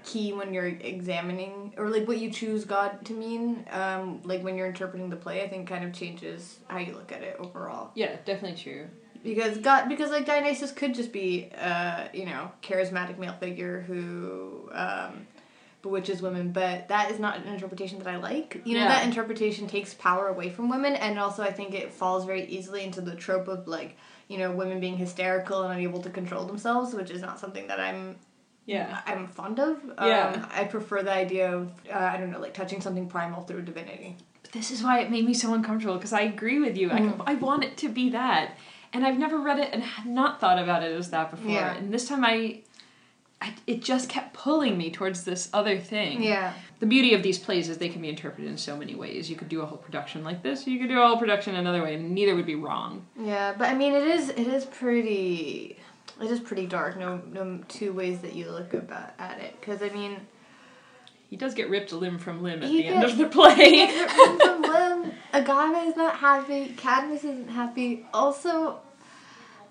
key 0.04 0.34
when 0.34 0.54
you're 0.54 0.68
examining, 0.68 1.74
or, 1.78 1.90
like, 1.90 2.08
what 2.08 2.18
you 2.18 2.30
choose 2.30 2.66
God 2.66 3.06
to 3.06 3.14
mean, 3.14 3.66
um, 3.72 4.22
like, 4.26 4.44
when 4.44 4.58
you're 4.58 4.68
interpreting 4.68 5.10
the 5.10 5.16
play, 5.16 5.42
I 5.42 5.48
think 5.48 5.68
kind 5.68 5.84
of 5.86 5.94
changes 5.94 6.60
how 6.68 6.78
you 6.80 6.94
look 6.94 7.12
at 7.14 7.22
it 7.24 7.38
overall 7.40 7.92
Yeah, 7.96 8.18
definitely 8.26 8.62
true. 8.62 8.88
because 9.24 9.58
God, 9.60 9.88
because 9.88 10.12
like 10.12 10.26
Dionysus 10.26 10.72
could 10.74 10.94
just 10.94 11.14
be, 11.14 11.50
uh, 11.58 12.10
you 12.14 12.26
know, 12.26 12.52
charismatic 12.62 13.18
male 13.18 13.34
figure 13.40 13.80
who 13.82 14.70
um, 14.74 15.26
bewitches 15.84 16.22
women, 16.22 16.52
but 16.52 16.88
that 16.88 17.12
is 17.12 17.20
not 17.20 17.38
an 17.38 17.54
interpretation 17.54 18.00
that 18.00 18.08
I 18.08 18.16
like. 18.18 18.62
You 18.66 18.74
know, 18.76 18.84
Yeah. 18.84 18.88
that 18.88 19.06
interpretation 19.06 19.68
takes 19.68 19.94
power 19.94 20.28
away 20.30 20.50
from 20.50 20.70
women, 20.70 20.96
and 20.96 21.20
also 21.20 21.44
I 21.44 21.52
think 21.52 21.76
it 21.76 21.94
falls 21.94 22.26
very 22.26 22.46
easily 22.46 22.84
into 22.84 23.02
the 23.02 23.14
trope 23.16 23.48
of 23.48 23.68
like, 23.68 23.98
you 24.28 24.40
know, 24.40 24.52
women 24.52 24.80
being 24.80 24.98
hysterical 24.98 25.62
and 25.62 25.74
unable 25.78 26.02
to 26.02 26.10
control 26.10 26.46
themselves, 26.46 26.96
which 26.96 27.12
is 27.12 27.22
not 27.22 27.40
something 27.40 27.68
that 27.68 27.80
I'm. 27.80 28.16
Yeah. 28.66 29.02
I'm 29.06 29.28
fond 29.28 29.60
of. 29.60 29.78
Yeah. 30.02 30.32
Um, 30.36 30.48
I 30.50 30.64
prefer 30.64 31.04
the 31.04 31.12
idea 31.12 31.54
of 31.54 31.70
uh, 31.94 31.98
I 31.98 32.16
don't 32.18 32.32
know, 32.32 32.40
like 32.40 32.54
touching 32.54 32.80
something 32.80 33.08
primal 33.10 33.44
through 33.44 33.64
divinity. 33.64 34.16
This 34.54 34.72
is 34.72 34.82
why 34.82 35.02
it 35.02 35.12
made 35.12 35.26
me 35.26 35.34
so 35.34 35.54
uncomfortable 35.54 35.96
because 35.96 36.14
I 36.14 36.22
agree 36.22 36.60
with 36.60 36.78
you. 36.78 36.90
Mm. 36.90 37.22
I, 37.28 37.32
I 37.32 37.36
want 37.36 37.66
it 37.66 37.76
to 37.78 37.90
be 37.90 38.12
that. 38.12 38.56
And 38.94 39.06
I've 39.06 39.18
never 39.18 39.40
read 39.40 39.60
it 39.60 39.70
and 39.74 39.84
not 40.06 40.40
thought 40.40 40.60
about 40.60 40.82
it 40.84 40.96
as 40.96 41.10
that 41.10 41.30
before. 41.32 41.52
Yeah. 41.52 41.76
And 41.76 41.94
this 41.94 42.08
time 42.08 42.24
I, 42.24 42.62
I 43.44 43.54
it 43.68 43.82
just 43.84 44.08
kept 44.10 44.34
pulling 44.34 44.78
me 44.78 44.90
towards 44.90 45.24
this 45.26 45.50
other 45.54 45.78
thing. 45.78 46.24
Yeah. 46.24 46.54
The 46.80 46.86
beauty 46.86 47.14
of 47.14 47.22
these 47.24 47.38
plays 47.38 47.70
is 47.70 47.78
they 47.78 47.90
can 47.90 48.02
be 48.02 48.10
interpreted 48.10 48.50
in 48.50 48.58
so 48.58 48.76
many 48.78 48.96
ways. 48.96 49.30
You 49.30 49.36
could 49.36 49.50
do 49.50 49.62
a 49.62 49.66
whole 49.66 49.78
production 49.78 50.24
like 50.24 50.42
this, 50.44 50.66
you 50.66 50.80
could 50.80 50.88
do 50.90 51.00
a 51.02 51.06
whole 51.08 51.18
production 51.18 51.56
another 51.56 51.84
way, 51.84 51.96
and 51.96 52.12
neither 52.12 52.36
would 52.36 52.46
be 52.46 52.56
wrong. 52.56 53.06
Yeah, 53.20 53.54
but 53.58 53.68
I 53.70 53.74
mean, 53.76 53.94
it 53.94 54.04
is 54.06 54.30
it 54.30 54.48
is 54.48 54.66
pretty 54.66 55.78
it 56.22 56.32
is 56.32 56.40
pretty 56.40 56.66
dark. 56.68 56.98
No, 56.98 57.22
no 57.32 57.60
two 57.68 57.92
ways 57.92 58.20
that 58.22 58.34
you 58.34 58.50
look 58.50 58.74
about 58.74 59.12
at 59.20 59.40
it. 59.40 59.60
Because 59.60 59.82
I 59.82 59.90
mean, 59.90 60.18
He 61.30 61.36
does 61.36 61.54
get 61.54 61.70
ripped 61.70 61.92
limb 61.92 62.18
from 62.20 62.42
limb 62.44 62.64
at 62.64 62.70
He 62.70 62.84
the 62.84 62.88
end 62.88 63.04
of 63.04 63.18
the 63.18 63.26
play. 63.28 63.88
from 63.88 64.62
Lim, 64.62 65.12
Agave 65.34 65.88
is 65.90 65.96
not 65.98 66.16
happy. 66.18 66.74
Cadmus 66.78 67.24
isn't 67.26 67.50
happy. 67.50 68.06
Also. 68.14 68.80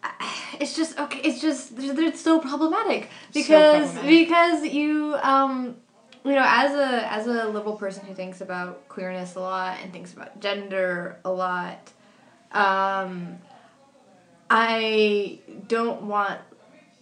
It's 0.60 0.76
just 0.76 0.98
okay. 0.98 1.18
It's 1.20 1.40
just 1.40 1.76
they're, 1.76 1.94
they're 1.94 2.14
so 2.14 2.38
problematic 2.38 3.08
because 3.32 3.92
problematic. 3.92 4.28
because 4.28 4.64
you 4.66 5.16
um 5.22 5.76
you 6.24 6.32
know 6.32 6.44
as 6.46 6.72
a 6.72 7.12
as 7.12 7.26
a 7.26 7.48
liberal 7.48 7.76
person 7.76 8.04
who 8.04 8.14
thinks 8.14 8.40
about 8.40 8.86
queerness 8.88 9.34
a 9.34 9.40
lot 9.40 9.78
and 9.82 9.92
thinks 9.92 10.12
about 10.12 10.38
gender 10.40 11.18
a 11.24 11.30
lot 11.30 11.90
um 12.52 13.38
I 14.50 15.38
don't 15.68 16.02
want 16.02 16.40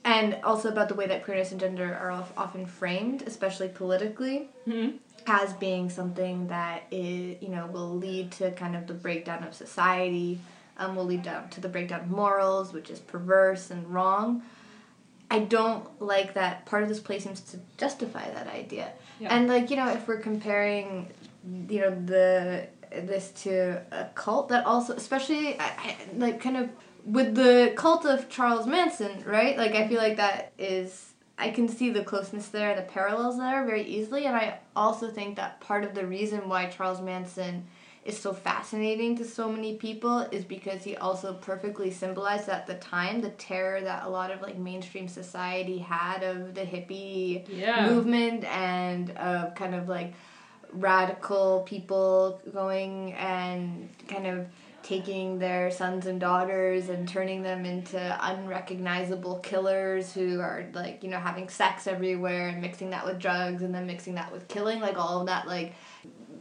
and 0.04 0.36
also 0.44 0.68
about 0.70 0.88
the 0.88 0.94
way 0.94 1.06
that 1.06 1.24
queerness 1.24 1.50
and 1.50 1.60
gender 1.60 1.92
are 1.94 2.10
often 2.36 2.64
framed, 2.64 3.22
especially 3.26 3.68
politically, 3.68 4.48
Mhm. 4.66 4.94
as 5.26 5.52
being 5.54 5.90
something 5.90 6.46
that 6.48 6.84
is 6.90 7.36
you 7.42 7.48
know 7.48 7.66
will 7.66 7.96
lead 7.96 8.30
to 8.32 8.52
kind 8.52 8.76
of 8.76 8.86
the 8.86 8.94
breakdown 8.94 9.44
of 9.44 9.52
society, 9.54 10.40
um, 10.80 10.96
will 10.96 11.04
lead 11.04 11.22
down 11.22 11.48
to 11.50 11.60
the 11.60 11.68
breakdown 11.68 12.00
of 12.00 12.10
morals, 12.10 12.72
which 12.72 12.90
is 12.90 12.98
perverse 12.98 13.70
and 13.70 13.86
wrong. 13.86 14.42
I 15.30 15.40
don't 15.40 15.86
like 16.02 16.34
that 16.34 16.66
part 16.66 16.82
of 16.82 16.88
this 16.88 16.98
play 16.98 17.20
seems 17.20 17.40
to 17.42 17.58
justify 17.76 18.28
that 18.30 18.48
idea. 18.48 18.92
Yeah. 19.20 19.36
And 19.36 19.46
like 19.46 19.70
you 19.70 19.76
know, 19.76 19.88
if 19.88 20.08
we're 20.08 20.18
comparing, 20.18 21.12
you 21.68 21.80
know, 21.82 21.90
the 21.90 22.66
this 22.90 23.30
to 23.42 23.82
a 23.92 24.06
cult 24.14 24.48
that 24.48 24.66
also, 24.66 24.94
especially 24.94 25.60
I, 25.60 25.64
I, 25.64 25.96
like 26.16 26.40
kind 26.40 26.56
of 26.56 26.70
with 27.04 27.34
the 27.34 27.72
cult 27.76 28.04
of 28.04 28.28
Charles 28.28 28.66
Manson, 28.66 29.22
right? 29.24 29.56
Like 29.56 29.72
I 29.72 29.86
feel 29.86 29.98
like 29.98 30.16
that 30.16 30.52
is 30.58 31.12
I 31.38 31.50
can 31.50 31.68
see 31.68 31.90
the 31.90 32.02
closeness 32.02 32.48
there, 32.48 32.74
the 32.74 32.82
parallels 32.82 33.38
there 33.38 33.64
very 33.64 33.84
easily, 33.84 34.26
and 34.26 34.34
I 34.34 34.58
also 34.74 35.10
think 35.10 35.36
that 35.36 35.60
part 35.60 35.84
of 35.84 35.94
the 35.94 36.06
reason 36.06 36.48
why 36.48 36.66
Charles 36.66 37.00
Manson 37.00 37.66
is 38.04 38.18
so 38.18 38.32
fascinating 38.32 39.14
to 39.18 39.24
so 39.24 39.50
many 39.52 39.76
people 39.76 40.20
is 40.32 40.44
because 40.44 40.82
he 40.82 40.96
also 40.96 41.34
perfectly 41.34 41.90
symbolized 41.90 42.48
at 42.48 42.66
the 42.66 42.74
time 42.76 43.20
the 43.20 43.28
terror 43.30 43.80
that 43.82 44.04
a 44.04 44.08
lot 44.08 44.30
of 44.30 44.40
like 44.40 44.56
mainstream 44.56 45.06
society 45.06 45.78
had 45.78 46.22
of 46.22 46.54
the 46.54 46.62
hippie 46.62 47.46
Yeah. 47.48 47.90
movement 47.90 48.44
and 48.44 49.10
of 49.18 49.54
kind 49.54 49.74
of 49.74 49.88
like 49.88 50.14
radical 50.72 51.62
people 51.68 52.40
going 52.52 53.12
and 53.14 53.88
kind 54.08 54.26
of 54.26 54.46
taking 54.82 55.38
their 55.38 55.70
sons 55.70 56.06
and 56.06 56.18
daughters 56.20 56.88
and 56.88 57.06
turning 57.06 57.42
them 57.42 57.66
into 57.66 57.98
unrecognizable 58.26 59.38
killers 59.40 60.12
who 60.14 60.40
are 60.40 60.64
like 60.72 61.02
you 61.02 61.10
know 61.10 61.18
having 61.18 61.48
sex 61.50 61.86
everywhere 61.86 62.48
and 62.48 62.62
mixing 62.62 62.90
that 62.90 63.04
with 63.04 63.18
drugs 63.18 63.62
and 63.62 63.74
then 63.74 63.86
mixing 63.86 64.14
that 64.14 64.32
with 64.32 64.48
killing 64.48 64.80
like 64.80 64.96
all 64.96 65.20
of 65.20 65.26
that 65.26 65.46
like 65.46 65.74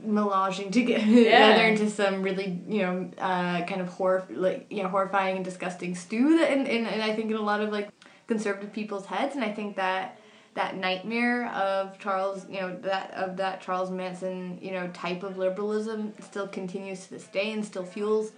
melaging 0.06 0.72
together 0.72 1.06
Yeah. 1.06 1.62
into 1.68 1.90
some 1.90 2.22
really 2.24 2.62
you 2.68 2.82
know 2.82 3.12
uh, 3.18 3.64
kind 3.66 3.82
of 3.82 3.88
horror 3.90 4.26
like 4.30 4.66
you 4.70 4.82
know 4.84 4.90
horrifying 4.90 5.36
and 5.36 5.46
disgusting 5.46 5.96
stew 5.96 6.38
that 6.38 6.52
and, 6.52 6.68
and, 6.68 6.88
and 6.88 7.02
I 7.02 7.14
think 7.16 7.30
in 7.32 7.38
a 7.38 7.42
lot 7.42 7.62
of 7.62 7.72
like 7.72 7.90
conservative 8.28 8.72
people's 8.72 9.06
heads 9.08 9.36
and 9.36 9.44
I 9.44 9.52
think 9.52 9.76
that 9.76 10.18
that 10.54 10.78
nightmare 10.78 11.48
of 11.50 12.00
Charles 12.00 12.46
you 12.50 12.62
know 12.62 12.76
that 12.82 13.12
of 13.14 13.38
that 13.38 13.62
Charles 13.62 13.92
Manson 13.92 14.58
you 14.62 14.72
know 14.72 14.88
type 14.94 15.24
of 15.24 15.38
liberalism 15.38 16.14
still 16.22 16.48
continues 16.48 17.06
to 17.06 17.12
this 17.12 17.28
day 17.28 17.52
and 17.52 17.64
still 17.66 17.86
fuels 17.86 18.32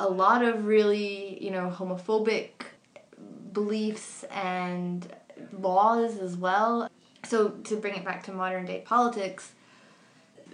a 0.00 0.08
lot 0.08 0.44
of 0.44 0.66
really 0.66 1.42
you 1.42 1.50
know 1.50 1.74
homophobic 1.74 2.50
beliefs 3.52 4.24
and 4.30 5.12
laws 5.58 6.18
as 6.18 6.36
well 6.36 6.88
so 7.24 7.48
to 7.64 7.76
bring 7.76 7.94
it 7.94 8.04
back 8.04 8.22
to 8.24 8.32
modern 8.32 8.64
day 8.64 8.82
politics 8.84 9.52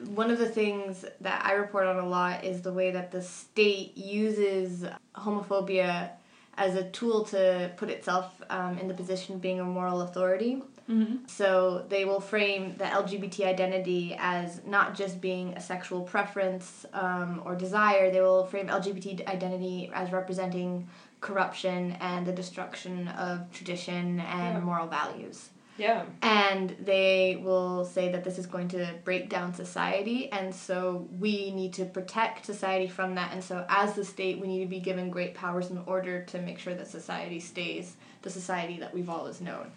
one 0.06 0.30
of 0.30 0.38
the 0.38 0.48
things 0.48 1.04
that 1.20 1.44
I 1.44 1.52
report 1.52 1.86
on 1.86 1.96
a 1.98 2.06
lot 2.08 2.44
is 2.44 2.62
the 2.62 2.72
way 2.72 2.90
that 2.90 3.10
the 3.12 3.22
state 3.22 3.96
uses 3.96 4.84
homophobia 5.14 6.10
as 6.56 6.74
a 6.74 6.84
tool 6.90 7.24
to 7.24 7.70
put 7.76 7.88
itself 7.88 8.32
um, 8.50 8.78
in 8.78 8.88
the 8.88 8.94
position 8.94 9.36
of 9.36 9.40
being 9.40 9.60
a 9.60 9.64
moral 9.64 10.02
authority. 10.02 10.62
Mm-hmm. 10.90 11.26
So 11.26 11.84
they 11.88 12.04
will 12.04 12.20
frame 12.20 12.74
the 12.78 12.84
LGBT 12.84 13.46
identity 13.46 14.16
as 14.18 14.60
not 14.66 14.94
just 14.94 15.20
being 15.20 15.52
a 15.54 15.60
sexual 15.60 16.00
preference 16.00 16.86
um, 16.94 17.42
or 17.44 17.54
desire, 17.54 18.10
they 18.10 18.22
will 18.22 18.46
frame 18.46 18.68
LGBT 18.68 19.28
identity 19.28 19.90
as 19.94 20.10
representing 20.10 20.88
corruption 21.20 21.96
and 22.00 22.26
the 22.26 22.32
destruction 22.32 23.08
of 23.08 23.50
tradition 23.52 24.20
and 24.20 24.54
Yeah. 24.54 24.60
moral 24.60 24.86
values 24.86 25.50
Yeah. 25.78 26.04
and 26.22 26.74
they 26.84 27.40
will 27.42 27.84
say 27.84 28.10
that 28.12 28.24
this 28.24 28.36
is 28.38 28.46
going 28.46 28.68
to 28.68 28.94
break 29.04 29.28
down 29.30 29.54
society 29.54 30.30
and 30.32 30.54
so 30.54 31.06
we 31.18 31.52
need 31.52 31.72
to 31.74 31.84
protect 31.84 32.44
society 32.44 32.88
from 32.88 33.14
that 33.14 33.32
and 33.32 33.42
so 33.42 33.64
as 33.68 33.94
the 33.94 34.04
state 34.04 34.40
we 34.40 34.48
need 34.48 34.60
to 34.64 34.68
be 34.68 34.80
given 34.80 35.08
great 35.08 35.34
powers 35.34 35.70
in 35.70 35.78
order 35.86 36.22
to 36.24 36.40
make 36.42 36.58
sure 36.58 36.74
that 36.74 36.88
society 36.88 37.38
stays 37.40 37.96
the 38.22 38.30
society 38.30 38.78
that 38.80 38.92
we've 38.92 39.08
always 39.08 39.40
known 39.40 39.70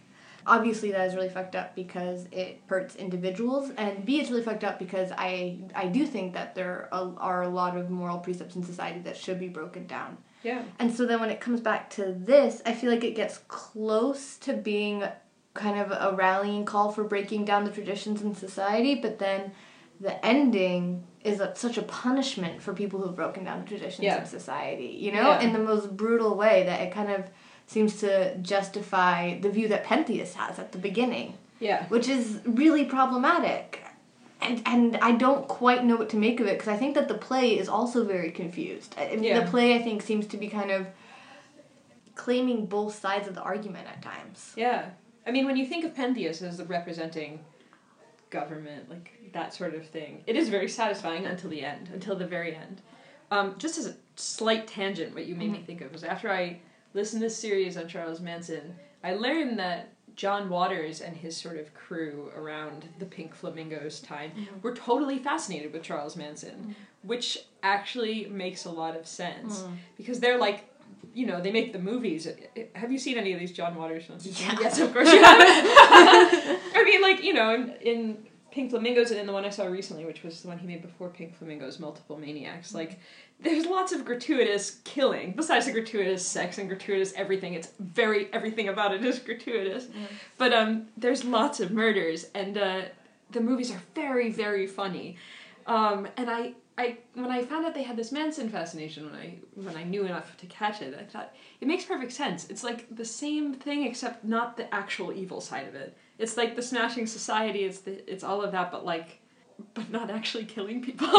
obviously 0.47 0.91
that 0.91 1.07
is 1.07 1.13
really 1.13 1.29
fucked 1.29 1.55
up 1.55 1.75
because 1.75 2.25
it 2.31 2.59
hurts 2.65 2.95
individuals 2.95 3.69
and 3.77 4.03
b 4.03 4.19
it's 4.19 4.31
really 4.31 4.41
fucked 4.41 4.63
up 4.63 4.79
because 4.79 5.11
i 5.17 5.55
i 5.75 5.85
do 5.85 6.03
think 6.05 6.33
that 6.33 6.55
there 6.55 6.89
are, 6.91 7.13
are 7.19 7.43
a 7.43 7.47
lot 7.49 7.77
of 7.77 7.91
moral 7.91 8.17
precepts 8.17 8.55
in 8.55 8.63
society 8.63 8.99
that 9.01 9.15
should 9.15 9.39
be 9.39 9.47
broken 9.47 9.85
down 9.85 10.17
Yeah. 10.41 10.63
and 10.79 10.91
so 10.91 11.05
then 11.05 11.19
when 11.19 11.29
it 11.29 11.39
comes 11.39 11.61
back 11.61 11.91
to 11.91 12.13
this, 12.17 12.63
I 12.65 12.73
feel 12.73 12.89
like 12.89 13.03
it 13.03 13.15
gets 13.15 13.37
close 13.47 14.37
to 14.37 14.53
being 14.53 15.03
kind 15.53 15.79
of 15.79 15.91
a 15.91 16.15
rallying 16.15 16.65
call 16.65 16.91
for 16.91 17.03
breaking 17.03 17.45
down 17.45 17.65
the 17.65 17.71
traditions 17.71 18.21
in 18.21 18.33
society, 18.35 18.95
but 18.95 19.19
then 19.19 19.51
the 19.99 20.23
ending 20.25 21.03
is 21.23 21.39
a, 21.39 21.55
such 21.55 21.77
a 21.77 21.81
punishment 21.83 22.61
for 22.61 22.73
people 22.73 22.99
who 22.99 23.05
have 23.07 23.15
broken 23.15 23.43
down 23.43 23.61
the 23.61 23.67
traditions 23.67 24.03
Yeah. 24.03 24.21
of 24.21 24.27
society, 24.27 24.87
you 24.87 25.11
know, 25.11 25.29
Yeah. 25.31 25.41
in 25.41 25.53
the 25.53 25.59
most 25.59 25.95
brutal 25.95 26.35
way 26.35 26.63
that 26.63 26.79
it 26.81 26.91
kind 26.91 27.11
of 27.11 27.25
seems 27.67 27.99
to 27.99 28.35
justify 28.37 29.39
the 29.39 29.49
view 29.49 29.67
that 29.67 29.83
Pentheus 29.85 30.33
has 30.33 30.57
at 30.57 30.71
the 30.71 30.77
beginning 30.77 31.35
Yeah. 31.59 31.85
which 31.89 32.07
is 32.09 32.39
really 32.45 32.85
problematic. 32.85 33.83
And, 34.41 34.63
and 34.65 34.97
I 34.97 35.11
don't 35.11 35.47
quite 35.47 35.85
know 35.85 35.95
what 35.97 36.09
to 36.09 36.17
make 36.17 36.39
of 36.39 36.47
it 36.47 36.57
because 36.57 36.69
I 36.73 36.77
think 36.77 36.95
that 36.95 37.07
the 37.07 37.13
play 37.13 37.59
is 37.59 37.69
also 37.69 38.03
very 38.03 38.31
confused. 38.31 38.95
I 38.97 39.09
mean, 39.09 39.23
Yeah. 39.23 39.41
The 39.41 39.51
play, 39.51 39.75
I 39.75 39.83
think, 39.83 40.01
seems 40.01 40.25
to 40.27 40.37
be 40.37 40.47
kind 40.47 40.71
of 40.71 40.87
claiming 42.15 42.65
both 42.65 42.95
sides 42.99 43.27
of 43.27 43.35
the 43.35 43.41
argument 43.41 43.87
at 43.87 44.01
times. 44.01 44.53
Yeah. 44.55 44.85
I 45.25 45.31
mean, 45.31 45.45
when 45.45 45.57
you 45.57 45.65
think 45.65 45.85
of 45.85 45.93
Pentheus 45.93 46.41
as 46.41 46.61
representing 46.63 47.39
government, 48.29 48.89
like 48.89 49.31
that 49.33 49.53
sort 49.53 49.75
of 49.75 49.85
thing, 49.87 50.23
it 50.25 50.35
is 50.35 50.49
very 50.49 50.67
satisfying 50.67 51.25
until 51.25 51.49
the 51.49 51.63
end, 51.63 51.89
until 51.93 52.15
the 52.15 52.25
very 52.25 52.55
end. 52.55 52.81
Um, 53.29 53.55
just 53.57 53.77
as 53.77 53.87
a 53.87 53.95
slight 54.15 54.67
tangent, 54.67 55.13
what 55.13 55.25
you 55.25 55.35
made 55.35 55.51
me 55.51 55.57
mm-hmm. 55.57 55.65
think 55.65 55.81
of 55.81 55.91
was 55.91 56.03
after 56.03 56.29
I 56.31 56.59
listened 56.93 57.21
to 57.21 57.27
this 57.27 57.37
series 57.37 57.77
on 57.77 57.87
Charles 57.87 58.19
Manson, 58.19 58.75
I 59.03 59.13
learned 59.13 59.57
that 59.59 59.89
John 60.15 60.49
Waters 60.49 61.01
and 61.01 61.15
his 61.15 61.37
sort 61.37 61.57
of 61.57 61.73
crew 61.73 62.31
around 62.35 62.89
the 62.99 63.05
Pink 63.05 63.33
Flamingos 63.33 64.01
time 64.01 64.31
mm-hmm. 64.31 64.61
were 64.61 64.75
totally 64.75 65.19
fascinated 65.19 65.71
with 65.71 65.83
Charles 65.83 66.15
Manson, 66.15 66.55
mm-hmm. 66.55 66.71
which 67.03 67.39
actually 67.63 68.27
makes 68.27 68.65
a 68.65 68.69
lot 68.69 68.95
of 68.95 69.07
sense 69.07 69.63
because 69.97 70.19
they're 70.19 70.37
like, 70.37 70.65
you 71.13 71.25
know, 71.25 71.41
they 71.41 71.51
make 71.51 71.73
the 71.73 71.79
movies. 71.79 72.27
Have 72.75 72.91
you 72.91 72.97
seen 72.97 73.17
any 73.17 73.33
of 73.33 73.39
these 73.39 73.51
John 73.51 73.75
Waters 73.75 74.05
films? 74.05 74.25
Yeah. 74.41 74.57
Yes, 74.59 74.79
of 74.79 74.93
course 74.93 75.11
you 75.11 75.21
have. 75.23 75.39
I 76.75 76.83
mean, 76.85 77.01
like 77.01 77.23
you 77.23 77.33
know, 77.33 77.53
in, 77.53 77.69
in 77.81 78.17
Pink 78.51 78.69
Flamingos 78.71 79.11
and 79.11 79.19
in 79.19 79.25
the 79.25 79.33
one 79.33 79.45
I 79.45 79.49
saw 79.49 79.65
recently, 79.65 80.05
which 80.05 80.23
was 80.23 80.41
the 80.41 80.47
one 80.49 80.59
he 80.59 80.67
made 80.67 80.81
before 80.81 81.09
Pink 81.09 81.35
Flamingos, 81.35 81.79
Multiple 81.79 82.17
Maniacs. 82.17 82.73
Like, 82.73 82.99
there's 83.39 83.65
lots 83.65 83.91
of 83.93 84.05
gratuitous 84.05 84.81
killing. 84.83 85.33
Besides 85.33 85.65
the 85.65 85.71
gratuitous 85.71 86.25
sex 86.25 86.57
and 86.57 86.67
gratuitous 86.67 87.13
everything, 87.15 87.53
it's 87.53 87.69
very 87.79 88.29
everything 88.33 88.67
about 88.67 88.93
it 88.93 89.03
is 89.03 89.19
gratuitous. 89.19 89.87
But 90.37 90.53
um, 90.53 90.87
there's 90.97 91.23
lots 91.23 91.59
of 91.59 91.71
murders, 91.71 92.27
and 92.35 92.57
uh, 92.57 92.81
the 93.31 93.41
movies 93.41 93.71
are 93.71 93.81
very 93.95 94.29
very 94.29 94.67
funny. 94.67 95.17
Um, 95.65 96.07
and 96.17 96.29
I, 96.29 96.53
I 96.81 96.97
when 97.13 97.31
I 97.31 97.43
found 97.43 97.65
out 97.65 97.73
they 97.73 97.83
had 97.83 97.97
this 97.97 98.11
Manson 98.11 98.49
fascination, 98.49 99.05
when 99.05 99.15
I 99.15 99.35
when 99.55 99.75
I 99.75 99.83
knew 99.83 100.05
enough 100.05 100.35
to 100.37 100.45
catch 100.47 100.81
it, 100.81 100.97
I 100.99 101.03
thought 101.03 101.33
it 101.59 101.67
makes 101.67 101.85
perfect 101.85 102.11
sense. 102.11 102.49
It's 102.49 102.63
like 102.63 102.93
the 102.95 103.05
same 103.05 103.53
thing 103.53 103.85
except 103.85 104.25
not 104.25 104.57
the 104.57 104.73
actual 104.73 105.13
evil 105.13 105.41
side 105.41 105.67
of 105.67 105.75
it. 105.75 105.95
It's 106.17 106.37
like 106.37 106.55
the 106.55 106.61
smashing 106.61 107.07
society. 107.07 107.59
It's 107.65 107.79
the 107.79 108.11
it's 108.11 108.23
all 108.23 108.41
of 108.41 108.51
that, 108.51 108.71
but 108.71 108.85
like, 108.85 109.19
but 109.73 109.89
not 109.91 110.09
actually 110.09 110.45
killing 110.45 110.81
people. 110.81 111.07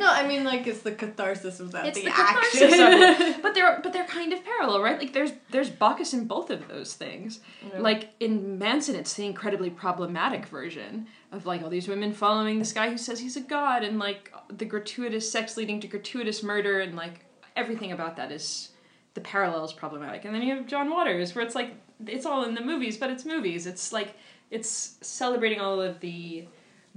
no, 0.00 0.08
I 0.08 0.24
mean, 0.26 0.44
like, 0.44 0.66
it's 0.66 0.80
the 0.80 0.92
catharsis 0.92 1.60
of 1.60 1.72
that. 1.72 1.86
it's 1.86 1.98
the, 1.98 2.04
the 2.04 2.12
action. 2.18 2.70
catharsis 2.70 3.18
of 3.20 3.26
it. 3.26 3.36
But 3.42 3.54
they're 3.54 3.80
but 3.82 3.92
they're 3.92 4.06
kind 4.06 4.32
of 4.32 4.44
parallel, 4.44 4.82
right? 4.82 4.98
Like 4.98 5.12
there's 5.12 5.32
there's 5.50 5.70
Bacchus 5.70 6.12
in 6.12 6.26
both 6.26 6.50
of 6.50 6.68
those 6.68 6.94
things. 6.94 7.40
Yeah. 7.72 7.80
Like 7.80 8.10
in 8.20 8.58
Manson, 8.58 8.94
it's 8.94 9.14
the 9.14 9.26
incredibly 9.26 9.70
problematic 9.70 10.46
version 10.46 11.06
of 11.32 11.46
like 11.46 11.62
all 11.62 11.70
these 11.70 11.88
women 11.88 12.12
following 12.12 12.58
this 12.58 12.72
guy 12.72 12.90
who 12.90 12.98
says 12.98 13.20
he's 13.20 13.36
a 13.36 13.40
god, 13.40 13.82
and 13.84 13.98
like 13.98 14.32
the 14.48 14.64
gratuitous 14.64 15.30
sex 15.30 15.56
leading 15.56 15.80
to 15.80 15.86
gratuitous 15.86 16.42
murder, 16.42 16.80
and 16.80 16.96
like 16.96 17.24
everything 17.56 17.92
about 17.92 18.16
that 18.16 18.32
is 18.32 18.70
the 19.14 19.20
parallel 19.20 19.64
is 19.64 19.72
problematic. 19.72 20.24
And 20.24 20.34
then 20.34 20.42
you 20.42 20.54
have 20.56 20.66
John 20.66 20.90
Waters, 20.90 21.34
where 21.34 21.44
it's 21.44 21.54
like 21.54 21.74
it's 22.06 22.26
all 22.26 22.44
in 22.44 22.54
the 22.54 22.60
movies, 22.64 22.96
but 22.96 23.10
it's 23.10 23.24
movies. 23.24 23.66
It's 23.66 23.92
like 23.92 24.16
it's 24.50 24.96
celebrating 25.00 25.60
all 25.60 25.80
of 25.80 26.00
the 26.00 26.46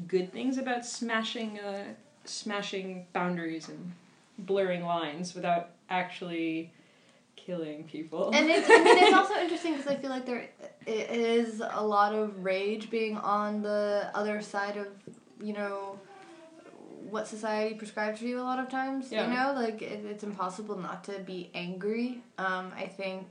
good 0.07 0.31
things 0.31 0.57
about 0.57 0.85
smashing 0.85 1.59
uh, 1.59 1.83
smashing 2.25 3.05
boundaries 3.13 3.69
and 3.69 3.91
blurring 4.39 4.83
lines 4.83 5.35
without 5.35 5.71
actually 5.89 6.71
killing 7.45 7.83
people. 7.85 8.31
And 8.33 8.49
it's, 8.49 8.69
I 8.69 8.83
mean, 8.83 8.97
it's 9.03 9.13
also 9.15 9.35
interesting 9.43 9.73
because 9.73 9.87
I 9.87 9.95
feel 9.95 10.09
like 10.09 10.25
there 10.25 10.49
i- 10.87 11.45
a 11.71 11.83
lot 11.85 12.13
of 12.13 12.43
rage 12.43 12.89
being 12.89 13.17
on 13.17 13.61
the 13.61 14.09
other 14.13 14.41
side 14.41 14.77
of, 14.77 14.87
you 15.41 15.53
know, 15.53 15.99
what 17.09 17.27
society 17.27 17.75
prescribes 17.75 18.19
for 18.19 18.25
you 18.25 18.39
a 18.39 18.43
lot 18.43 18.59
of 18.59 18.69
times. 18.69 19.11
Yeah. 19.11 19.27
You 19.27 19.33
know, 19.35 19.61
like 19.61 19.81
it, 19.81 20.05
it's 20.05 20.23
impossible 20.23 20.77
not 20.77 21.03
to 21.05 21.19
be 21.19 21.49
angry. 21.53 22.23
Um, 22.37 22.71
I 22.75 22.87
think 22.87 23.27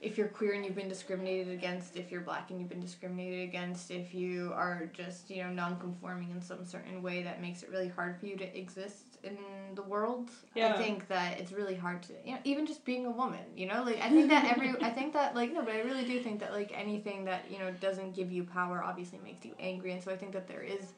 if 0.00 0.18
you're 0.18 0.28
queer 0.28 0.52
and 0.54 0.64
you've 0.64 0.74
been 0.74 0.88
discriminated 0.88 1.52
against, 1.52 1.96
if 1.96 2.10
you're 2.10 2.20
black 2.22 2.50
and 2.50 2.58
you've 2.60 2.68
been 2.68 2.80
discriminated 2.80 3.48
against, 3.48 3.90
if 3.90 4.12
you 4.14 4.52
are 4.54 4.90
just, 4.92 5.30
you 5.30 5.42
know, 5.42 5.50
non-conforming 5.50 6.30
in 6.30 6.42
some 6.42 6.64
certain 6.64 7.02
way 7.02 7.22
that 7.22 7.40
makes 7.40 7.62
it 7.62 7.70
really 7.70 7.88
hard 7.88 8.18
for 8.18 8.26
you 8.26 8.36
to 8.36 8.58
exist 8.58 9.13
in 9.24 9.36
the 9.74 9.82
world. 9.82 10.30
Yeah. 10.54 10.74
I 10.74 10.78
think 10.78 11.08
that 11.08 11.40
it's 11.40 11.52
really 11.52 11.74
hard 11.74 12.02
to, 12.04 12.12
you 12.24 12.32
know, 12.32 12.38
even 12.44 12.66
just 12.66 12.84
being 12.84 13.06
a 13.06 13.10
woman, 13.10 13.44
you 13.56 13.66
know, 13.66 13.82
like 13.84 14.00
I 14.00 14.08
think 14.14 14.28
that 14.30 14.50
every, 14.50 14.74
I 14.82 14.90
think 14.90 15.12
that 15.14 15.34
like 15.34 15.52
no, 15.52 15.62
but 15.62 15.74
I 15.74 15.80
really 15.80 16.04
do 16.04 16.20
think 16.20 16.40
that 16.40 16.52
like 16.52 16.72
anything 16.74 17.24
that 17.24 17.50
you 17.50 17.58
know 17.58 17.70
doesn't 17.80 18.14
give 18.14 18.30
you 18.30 18.44
power 18.44 18.82
obviously 18.82 19.18
makes 19.24 19.44
you 19.44 19.54
angry, 19.58 19.92
and 19.92 20.02
so 20.02 20.10
I 20.10 20.16
think 20.16 20.32
that 20.32 20.48
there 20.48 20.62
is. 20.62 20.92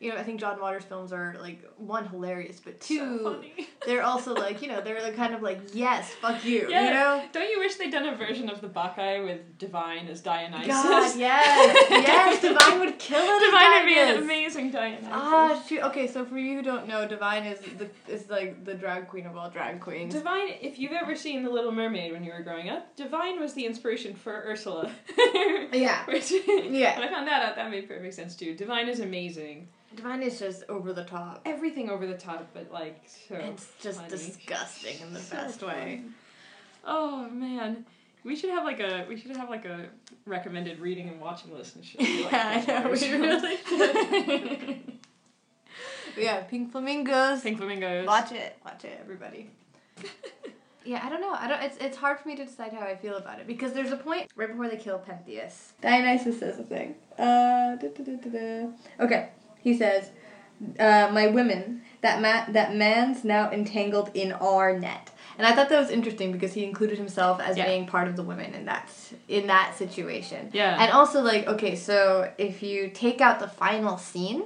You 0.00 0.10
know, 0.12 0.16
I 0.16 0.22
think 0.22 0.38
John 0.38 0.60
Waters 0.60 0.84
films 0.84 1.12
are 1.12 1.36
like 1.40 1.64
one 1.76 2.06
hilarious, 2.06 2.60
but 2.64 2.80
two, 2.80 3.18
So 3.18 3.34
funny. 3.34 3.68
they're 3.86 4.02
also 4.04 4.32
like 4.34 4.62
you 4.62 4.68
know 4.68 4.80
they're 4.80 5.02
the 5.04 5.10
kind 5.16 5.34
of 5.34 5.42
like 5.42 5.58
yes, 5.74 6.12
fuck 6.20 6.44
you, 6.44 6.68
Yeah. 6.70 6.84
you 6.84 6.90
know. 6.94 7.24
Don't 7.32 7.50
you 7.50 7.58
wish 7.58 7.74
they'd 7.76 7.90
done 7.90 8.06
a 8.06 8.14
version 8.16 8.48
of 8.48 8.60
the 8.60 8.68
Bacchae 8.68 9.24
with 9.24 9.58
Divine 9.58 10.06
as 10.06 10.20
Dionysus? 10.20 10.68
God, 10.68 11.16
yes, 11.18 11.86
yes, 11.90 12.40
Divine 12.42 12.78
would 12.80 12.98
kill 12.98 13.18
it. 13.20 13.44
Divine 13.50 13.70
would 13.72 13.86
be 13.86 13.98
an 13.98 14.22
amazing 14.22 14.70
Dionysus. 14.70 15.08
Ah, 15.10 15.60
shoot. 15.68 15.82
Okay, 15.82 16.06
so 16.06 16.24
for 16.24 16.38
you 16.38 16.56
who 16.58 16.62
don't 16.62 16.86
know, 16.86 17.06
Divine 17.08 17.44
is 17.44 17.58
the 17.78 17.88
is 18.12 18.30
like 18.30 18.64
the 18.64 18.74
drag 18.74 19.08
queen 19.08 19.26
of 19.26 19.36
all 19.36 19.50
drag 19.50 19.80
queens. 19.80 20.14
Divine, 20.14 20.50
if 20.60 20.78
you've 20.78 20.92
ever 20.92 21.16
seen 21.16 21.42
The 21.42 21.50
Little 21.50 21.72
Mermaid 21.72 22.12
when 22.12 22.22
you 22.22 22.32
were 22.32 22.42
growing 22.42 22.68
up, 22.68 22.94
Divine 22.94 23.40
was 23.40 23.54
the 23.54 23.66
inspiration 23.66 24.14
for 24.14 24.32
Ursula. 24.46 24.90
Yeah. 25.72 26.04
Which, 26.06 26.30
Yeah. 26.30 26.98
When 26.98 27.08
I 27.08 27.10
found 27.12 27.28
that 27.28 27.42
out, 27.42 27.56
that 27.56 27.70
made 27.70 27.88
perfect 27.88 28.14
sense 28.14 28.34
too. 28.34 28.54
Divine 28.54 28.88
is 28.88 29.00
amazing. 29.00 29.68
Divine 29.96 30.22
is 30.22 30.38
just 30.38 30.64
over 30.68 30.92
the 30.92 31.04
top. 31.04 31.42
Everything 31.46 31.88
over 31.90 32.06
the 32.06 32.16
top, 32.16 32.46
but 32.52 32.70
like 32.70 33.00
so. 33.06 33.36
It's 33.36 33.66
just 33.80 33.98
funny. 33.98 34.10
disgusting 34.10 35.00
in 35.00 35.12
the 35.14 35.20
So 35.20 35.36
best 35.36 35.62
way. 35.62 36.02
Oh 36.84 37.28
man. 37.30 37.84
We 38.24 38.36
should 38.36 38.50
have 38.50 38.64
like 38.64 38.80
a 38.80 39.06
we 39.08 39.16
should 39.16 39.34
have 39.36 39.48
like 39.48 39.64
a 39.64 39.86
recommended 40.26 40.80
reading 40.80 41.08
and 41.08 41.20
watching 41.20 41.52
list 41.54 41.76
and 41.76 41.84
shit. 41.84 42.00
Like 42.24 42.32
yeah, 42.32 42.64
I 42.66 42.82
know. 42.82 42.90
We 42.90 43.12
really 43.18 43.56
should. 43.66 44.98
yeah, 46.16 46.40
Pink 46.42 46.72
Flamingos. 46.72 47.42
Pink 47.42 47.58
flamingos. 47.58 48.06
Watch 48.06 48.32
it. 48.32 48.56
Watch 48.64 48.84
it, 48.84 48.98
everybody. 49.00 49.50
yeah, 50.84 51.00
I 51.04 51.08
don't 51.08 51.20
know. 51.20 51.32
I 51.32 51.48
don't. 51.48 51.62
It's 51.62 51.76
it's 51.78 51.96
hard 51.96 52.18
for 52.20 52.28
me 52.28 52.36
to 52.36 52.44
decide 52.44 52.72
how 52.72 52.80
I 52.80 52.96
feel 52.96 53.16
about 53.16 53.40
it 53.40 53.46
because 53.46 53.72
there's 53.72 53.92
a 53.92 53.96
point 53.96 54.26
right 54.36 54.48
before 54.48 54.68
they 54.68 54.76
kill 54.76 54.98
Pentheus. 54.98 55.72
Dionysus 55.80 56.38
says 56.38 56.58
a 56.58 56.64
thing. 56.64 56.94
Uh, 57.18 57.76
da, 57.76 57.88
da, 57.88 58.02
da, 58.04 58.16
da, 58.16 58.30
da. 58.30 58.66
Okay, 59.00 59.28
he 59.62 59.76
says, 59.76 60.10
uh, 60.78 61.10
"My 61.12 61.26
women, 61.28 61.82
that 62.00 62.20
ma- 62.20 62.50
that 62.52 62.74
man's 62.74 63.24
now 63.24 63.50
entangled 63.50 64.10
in 64.14 64.32
our 64.32 64.78
net." 64.78 65.10
And 65.36 65.46
I 65.46 65.52
thought 65.54 65.68
that 65.68 65.78
was 65.78 65.90
interesting 65.90 66.32
because 66.32 66.52
he 66.54 66.64
included 66.64 66.98
himself 66.98 67.40
as 67.40 67.56
Yeah. 67.56 67.66
being 67.66 67.86
part 67.86 68.08
of 68.08 68.16
the 68.16 68.24
women 68.24 68.54
in 68.54 68.64
that 68.64 68.88
in 69.28 69.46
that 69.46 69.76
situation. 69.76 70.50
Yeah. 70.52 70.76
And 70.80 70.90
also 70.92 71.22
like 71.22 71.46
okay, 71.46 71.76
so 71.76 72.30
if 72.38 72.62
you 72.62 72.88
take 72.88 73.20
out 73.20 73.38
the 73.38 73.48
final 73.48 73.98
scene, 73.98 74.42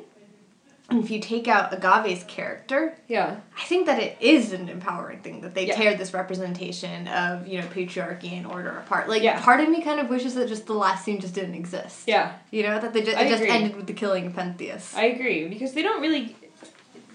and 0.92 1.02
if 1.04 1.10
you 1.10 1.18
take 1.20 1.48
out 1.48 1.72
Agave's 1.72 2.24
character, 2.24 2.94
yeah. 3.08 3.36
I 3.58 3.64
think 3.64 3.86
that 3.86 3.98
it 4.00 4.16
is 4.20 4.52
an 4.52 4.68
empowering 4.68 5.20
thing 5.20 5.40
that 5.40 5.54
they 5.54 5.66
Yeah. 5.66 5.74
tear 5.76 5.94
this 5.96 6.12
representation 6.14 7.08
of 7.08 7.46
you 7.48 7.60
know 7.60 7.66
patriarchy 7.66 8.32
and 8.32 8.46
order 8.46 8.70
apart. 8.78 9.08
Like 9.08 9.22
Yeah. 9.22 9.40
part 9.40 9.60
of 9.60 9.68
me 9.68 9.80
kind 9.82 9.98
of 10.00 10.08
wishes 10.08 10.34
that 10.34 10.48
just 10.48 10.66
the 10.66 10.74
last 10.74 11.04
scene 11.04 11.20
just 11.20 11.34
didn't 11.34 11.54
exist. 11.54 12.06
Yeah. 12.06 12.32
You 12.50 12.62
know 12.64 12.78
that 12.78 12.92
they 12.92 13.02
just 13.02 13.18
it 13.18 13.28
just 13.28 13.42
ended 13.42 13.76
with 13.76 13.86
the 13.86 13.92
killing 13.94 14.26
of 14.26 14.32
Pentheus. 14.34 14.94
I 14.96 15.04
agree 15.06 15.48
because 15.48 15.72
they 15.72 15.82
don't 15.82 16.00
really 16.00 16.36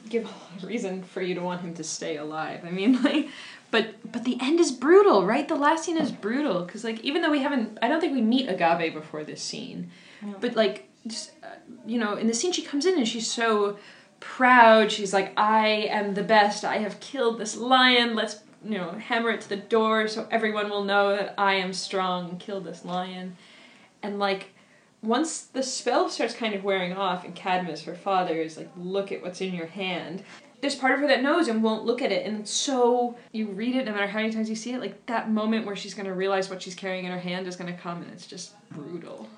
give 0.09 0.25
a 0.61 0.65
reason 0.65 1.03
for 1.03 1.21
you 1.21 1.35
to 1.35 1.41
want 1.41 1.61
him 1.61 1.73
to 1.75 1.83
stay 1.83 2.17
alive. 2.17 2.61
I 2.65 2.71
mean, 2.71 3.01
like, 3.09 3.27
but 3.71 3.95
but 4.11 4.23
the 4.23 4.37
end 4.41 4.59
is 4.59 4.71
brutal, 4.71 5.25
right? 5.25 5.47
The 5.47 5.55
last 5.55 5.83
scene 5.85 5.97
is 5.97 6.11
brutal 6.11 6.63
because 6.63 6.83
like 6.83 6.99
even 7.01 7.21
though 7.21 7.31
we 7.31 7.39
haven't, 7.39 7.77
I 7.81 7.87
don't 7.87 7.99
think 8.01 8.13
we 8.13 8.21
meet 8.21 8.47
Agave 8.49 8.93
before 8.93 9.23
this 9.23 9.41
scene, 9.41 9.91
but 10.41 10.55
like 10.55 10.87
just 11.05 11.31
you 11.86 11.99
know, 11.99 12.15
in 12.15 12.27
the 12.27 12.34
scene 12.34 12.51
she 12.51 12.63
comes 12.63 12.86
in 12.86 12.97
and 12.97 13.08
she's 13.08 13.30
so 13.30 13.77
proud. 14.19 14.91
She's 14.91 15.13
like, 15.13 15.32
I 15.38 15.67
am 15.89 16.13
the 16.13 16.23
best. 16.23 16.65
I 16.65 16.77
have 16.77 16.99
killed 16.99 17.39
this 17.39 17.56
lion. 17.56 18.15
Let's 18.15 18.41
you 18.65 18.77
know 18.77 18.91
hammer 18.93 19.30
it 19.30 19.41
to 19.41 19.49
the 19.49 19.56
door 19.56 20.08
so 20.08 20.27
everyone 20.32 20.69
will 20.69 20.84
know 20.84 21.15
that 21.15 21.36
I 21.38 21.53
am 21.53 21.73
strong 21.73 22.30
and 22.30 22.39
kill 22.39 22.60
this 22.60 22.84
lion, 22.84 23.38
and 24.01 24.17
like 24.17 24.49
once 25.03 25.43
the 25.43 25.62
spell 25.62 26.10
starts 26.10 26.34
kind 26.34 26.56
of 26.56 26.63
wearing 26.63 26.91
off 26.93 27.23
and 27.23 27.36
Cadmus, 27.36 27.84
her 27.84 27.93
father, 27.93 28.34
is 28.34 28.58
like, 28.58 28.69
look 28.75 29.12
at 29.12 29.21
what's 29.21 29.41
in 29.41 29.53
your 29.53 29.67
hand. 29.67 30.23
There's 30.60 30.73
part 30.73 30.93
of 30.93 30.99
her 31.01 31.08
that 31.08 31.21
knows 31.21 31.47
and 31.47 31.62
won't 31.62 31.86
look 31.86 32.01
at 32.01 32.12
it, 32.12 32.25
and 32.25 32.47
so 32.47 33.15
you 33.32 33.47
read 33.47 33.75
it 33.75 33.86
no 33.86 33.93
matter 33.93 34.08
how 34.08 34.19
many 34.19 34.34
times 34.34 34.49
you 34.49 34.56
see 34.56 34.73
it, 34.73 34.82
like 34.82 35.06
that 35.06 35.30
moment 35.30 35.67
where 35.67 35.75
she's 35.75 35.93
gonna 35.93 36.15
realize 36.15 36.49
what 36.49 36.63
she's 36.63 36.75
carrying 36.75 37.06
in 37.06 37.12
her 37.12 37.19
hand 37.19 37.47
is 37.47 37.56
gonna 37.56 37.77
come, 37.77 38.01
and 38.01 38.12
it's 38.12 38.25
just 38.25 38.53
brutal. 38.71 39.30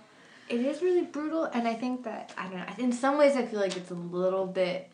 It 0.50 0.62
is 0.62 0.82
really 0.82 1.04
brutal, 1.04 1.44
and 1.46 1.68
I 1.68 1.74
think 1.76 2.04
that 2.06 2.34
I 2.38 2.44
don't 2.48 2.58
know. 2.58 2.66
In 2.78 2.92
some 2.92 3.18
ways, 3.18 3.36
I 3.36 3.46
feel 3.46 3.60
like 3.60 3.78
it's 3.78 3.92
a 3.92 3.96
little 3.96 4.46
bit 4.48 4.90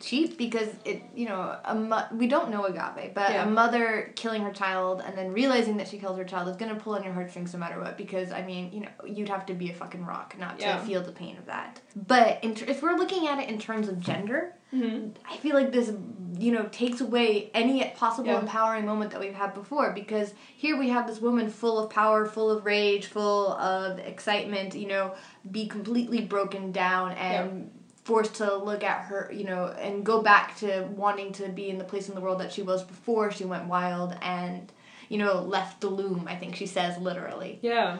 cheap 0.00 0.36
because 0.36 0.68
it, 0.84 1.02
you 1.14 1.26
know, 1.26 1.56
a 1.64 1.74
mo- 1.74 2.06
we 2.12 2.26
don't 2.26 2.50
know 2.50 2.64
Agave, 2.64 3.14
but 3.14 3.30
Yeah. 3.32 3.44
a 3.44 3.46
mother 3.50 4.12
killing 4.16 4.42
her 4.42 4.50
child 4.52 5.02
and 5.06 5.16
then 5.16 5.32
realizing 5.32 5.76
that 5.78 5.88
she 5.88 5.98
killed 5.98 6.18
her 6.18 6.24
child 6.24 6.48
is 6.48 6.56
gonna 6.56 6.74
pull 6.74 6.94
on 6.96 7.04
your 7.04 7.12
heartstrings 7.14 7.54
no 7.54 7.60
matter 7.60 7.80
what. 7.80 7.96
Because 7.96 8.30
I 8.32 8.42
mean, 8.42 8.70
you 8.72 8.80
know, 8.80 8.88
you'd 9.06 9.28
have 9.28 9.46
to 9.46 9.54
be 9.54 9.70
a 9.70 9.74
fucking 9.74 10.04
rock 10.04 10.34
not 10.38 10.58
to 10.58 10.64
Yeah. 10.66 10.78
feel 10.80 11.00
the 11.00 11.12
pain 11.12 11.38
of 11.38 11.46
that. 11.46 11.80
But 11.96 12.42
in 12.42 12.54
ter- 12.54 12.66
if 12.66 12.82
we're 12.82 12.96
looking 12.96 13.26
at 13.28 13.38
it 13.38 13.48
in 13.48 13.58
terms 13.58 13.88
of 13.88 14.00
gender, 14.00 14.54
Mm-hmm. 14.74 15.10
I 15.30 15.36
feel 15.36 15.54
like 15.54 15.70
this, 15.72 15.92
you 16.38 16.52
know, 16.52 16.64
takes 16.72 17.00
away 17.00 17.50
any 17.54 17.84
possible 17.96 18.28
Yeah. 18.28 18.40
empowering 18.40 18.84
moment 18.86 19.12
that 19.12 19.20
we've 19.20 19.34
had 19.34 19.54
before 19.54 19.92
because 19.92 20.34
here 20.56 20.76
we 20.76 20.88
have 20.88 21.06
this 21.06 21.20
woman 21.20 21.48
full 21.48 21.78
of 21.78 21.90
power, 21.90 22.26
full 22.26 22.50
of 22.50 22.64
rage, 22.64 23.06
full 23.06 23.52
of 23.52 23.98
excitement, 23.98 24.74
you 24.74 24.88
know, 24.88 25.14
be 25.50 25.66
completely 25.68 26.20
broken 26.22 26.72
down 26.72 27.12
and 27.12 27.70
forced 28.04 28.34
to 28.34 28.56
look 28.56 28.84
at 28.84 29.06
her, 29.06 29.30
you 29.32 29.44
know, 29.44 29.68
and 29.78 30.04
go 30.04 30.22
back 30.22 30.56
to 30.58 30.82
wanting 30.96 31.32
to 31.32 31.48
be 31.48 31.70
in 31.70 31.78
the 31.78 31.84
place 31.84 32.08
in 32.08 32.14
the 32.14 32.20
world 32.20 32.40
that 32.40 32.52
she 32.52 32.62
was 32.62 32.82
before 32.82 33.30
she 33.30 33.44
went 33.44 33.64
wild 33.66 34.14
and, 34.20 34.70
you 35.08 35.16
know, 35.18 35.40
left 35.40 35.80
the 35.80 35.88
loom, 35.88 36.26
I 36.28 36.36
think 36.36 36.54
she 36.56 36.66
says 36.66 36.98
literally. 36.98 37.58
Yeah. 37.62 37.98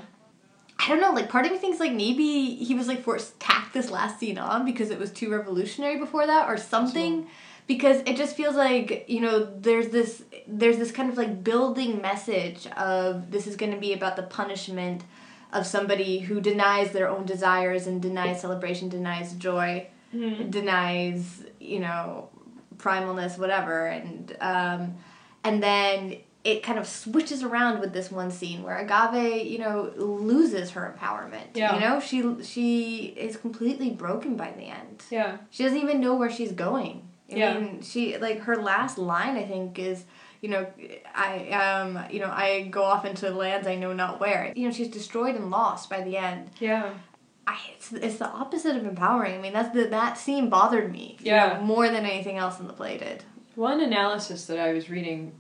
I 0.79 0.89
don't 0.89 1.01
know, 1.01 1.13
like 1.13 1.29
part 1.29 1.47
of 1.47 1.53
me 1.53 1.59
thinks 1.59 1.81
like 1.81 1.93
maybe 1.93 2.57
he 2.57 2.75
was 2.75 2.89
like 2.89 3.03
forced 3.03 3.33
to 3.41 3.47
tack 3.47 3.73
this 3.73 3.91
last 3.91 4.19
scene 4.19 4.39
on 4.39 4.65
because 4.65 4.91
it 4.91 4.99
was 4.99 5.11
too 5.11 5.31
revolutionary 5.31 5.99
before 5.99 6.27
that 6.27 6.49
or 6.49 6.57
something. 6.57 7.27
Because 7.67 8.03
it 8.05 8.17
just 8.17 8.37
feels 8.37 8.57
like, 8.57 9.07
you 9.09 9.21
know, 9.21 9.45
there's 9.59 9.89
this 9.89 10.23
there's 10.47 10.77
this 10.77 10.91
kind 10.93 11.09
of 11.09 11.17
like 11.17 11.43
building 11.43 12.03
message 12.03 12.67
of 12.77 13.31
this 13.31 13.47
is 13.47 13.57
gonna 13.57 13.79
be 13.79 13.95
about 13.95 14.17
the 14.17 14.23
punishment 14.25 15.03
of 15.53 15.65
somebody 15.67 16.19
who 16.19 16.41
denies 16.41 16.91
their 16.91 17.09
own 17.09 17.25
desires 17.25 17.87
and 17.87 18.03
denies 18.03 18.41
celebration, 18.41 18.89
denies 18.89 19.33
joy, 19.35 19.87
Mm-hmm. 20.15 20.51
denies, 20.51 21.43
you 21.59 21.81
know, 21.81 22.29
primalness, 22.77 23.37
whatever, 23.39 23.87
and 23.87 24.37
um 24.41 24.95
and 25.43 25.63
then 25.63 26.17
it 26.45 26.63
kind 26.63 26.79
of 26.79 26.87
switches 26.87 27.43
around 27.43 27.81
with 27.81 27.95
this 27.95 28.11
one 28.13 28.31
scene 28.31 28.63
where 28.63 28.77
Agave, 28.79 29.47
you 29.47 29.59
know, 29.59 29.91
loses 29.97 30.71
her 30.73 30.95
empowerment. 30.97 31.47
Yeah. 31.55 31.75
You 31.75 31.81
know, 31.81 32.01
she 32.01 32.43
she 32.45 33.07
is 33.17 33.37
completely 33.39 33.91
broken 33.91 34.37
by 34.37 34.51
the 34.53 34.65
end. 34.65 35.03
Yeah. 35.11 35.39
She 35.51 35.65
doesn't 35.65 35.79
even 35.79 36.01
know 36.01 36.15
where 36.15 36.31
she's 36.31 36.53
going. 36.53 37.09
I 37.33 37.37
Yeah. 37.37 37.59
mean, 37.59 37.81
she 37.83 38.19
like 38.19 38.41
her 38.41 38.57
last 38.57 38.99
line 38.99 39.37
I 39.37 39.45
think 39.47 39.79
is, 39.79 40.05
you 40.43 40.51
know, 40.51 40.67
I 41.15 41.49
um, 41.51 41.99
you 42.11 42.21
know, 42.21 42.31
I 42.31 42.69
go 42.71 42.83
off 42.83 43.07
into 43.07 43.31
lands 43.31 43.67
I 43.67 43.77
know 43.77 43.95
not 43.95 44.21
where. 44.21 44.53
You 44.55 44.67
know, 44.67 44.73
she's 44.73 44.89
destroyed 44.89 45.37
and 45.37 45.51
lost 45.51 45.89
by 45.89 46.03
the 46.03 46.19
end. 46.19 46.51
Yeah. 46.61 46.93
I, 47.47 47.59
it's, 47.75 47.93
it's 47.93 48.17
the 48.17 48.27
opposite 48.29 48.75
of 48.77 48.87
empowering. 48.87 49.35
I 49.35 49.39
mean, 49.39 49.53
that's 49.53 49.75
the 49.75 49.85
that 49.87 50.19
scene 50.19 50.49
bothered 50.51 50.93
me. 50.93 51.17
Yeah. 51.21 51.55
know, 51.55 51.61
more 51.63 51.89
than 51.89 52.05
anything 52.05 52.37
else 52.37 52.61
in 52.61 52.67
the 52.67 52.73
play 52.75 52.99
did. 52.99 53.23
One 53.55 53.81
analysis 53.81 54.47
that 54.47 54.59
I 54.59 54.73
was 54.75 54.91
reading 54.91 55.33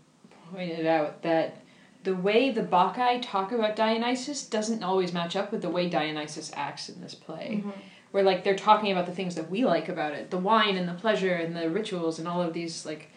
pointed 0.55 0.87
out 0.87 1.23
that 1.23 1.59
the 2.05 2.14
way 2.14 2.51
the 2.51 2.62
Bacchae 2.62 3.21
talk 3.23 3.53
about 3.53 3.77
Dionysus 3.77 4.47
doesn't 4.47 4.83
always 4.83 5.12
match 5.12 5.37
up 5.37 5.51
with 5.51 5.62
the 5.62 5.71
way 5.71 5.88
Dionysus 5.88 6.53
acts 6.55 6.88
in 6.88 7.01
this 7.01 7.14
play. 7.14 7.59
Mm-hmm. 7.59 7.71
Where 8.12 8.23
like 8.23 8.45
they're 8.45 8.55
talking 8.55 8.93
about 8.93 9.07
the 9.07 9.12
things 9.12 9.35
that 9.35 9.51
we 9.51 9.64
like 9.64 9.88
about 9.88 10.12
it, 10.12 10.31
the 10.31 10.38
wine 10.38 10.77
and 10.77 10.88
the 10.88 10.95
pleasure 10.95 11.35
and 11.35 11.57
the 11.57 11.69
rituals 11.69 12.19
and 12.19 12.29
all 12.29 12.40
of 12.40 12.53
these 12.53 12.87
like 12.87 13.11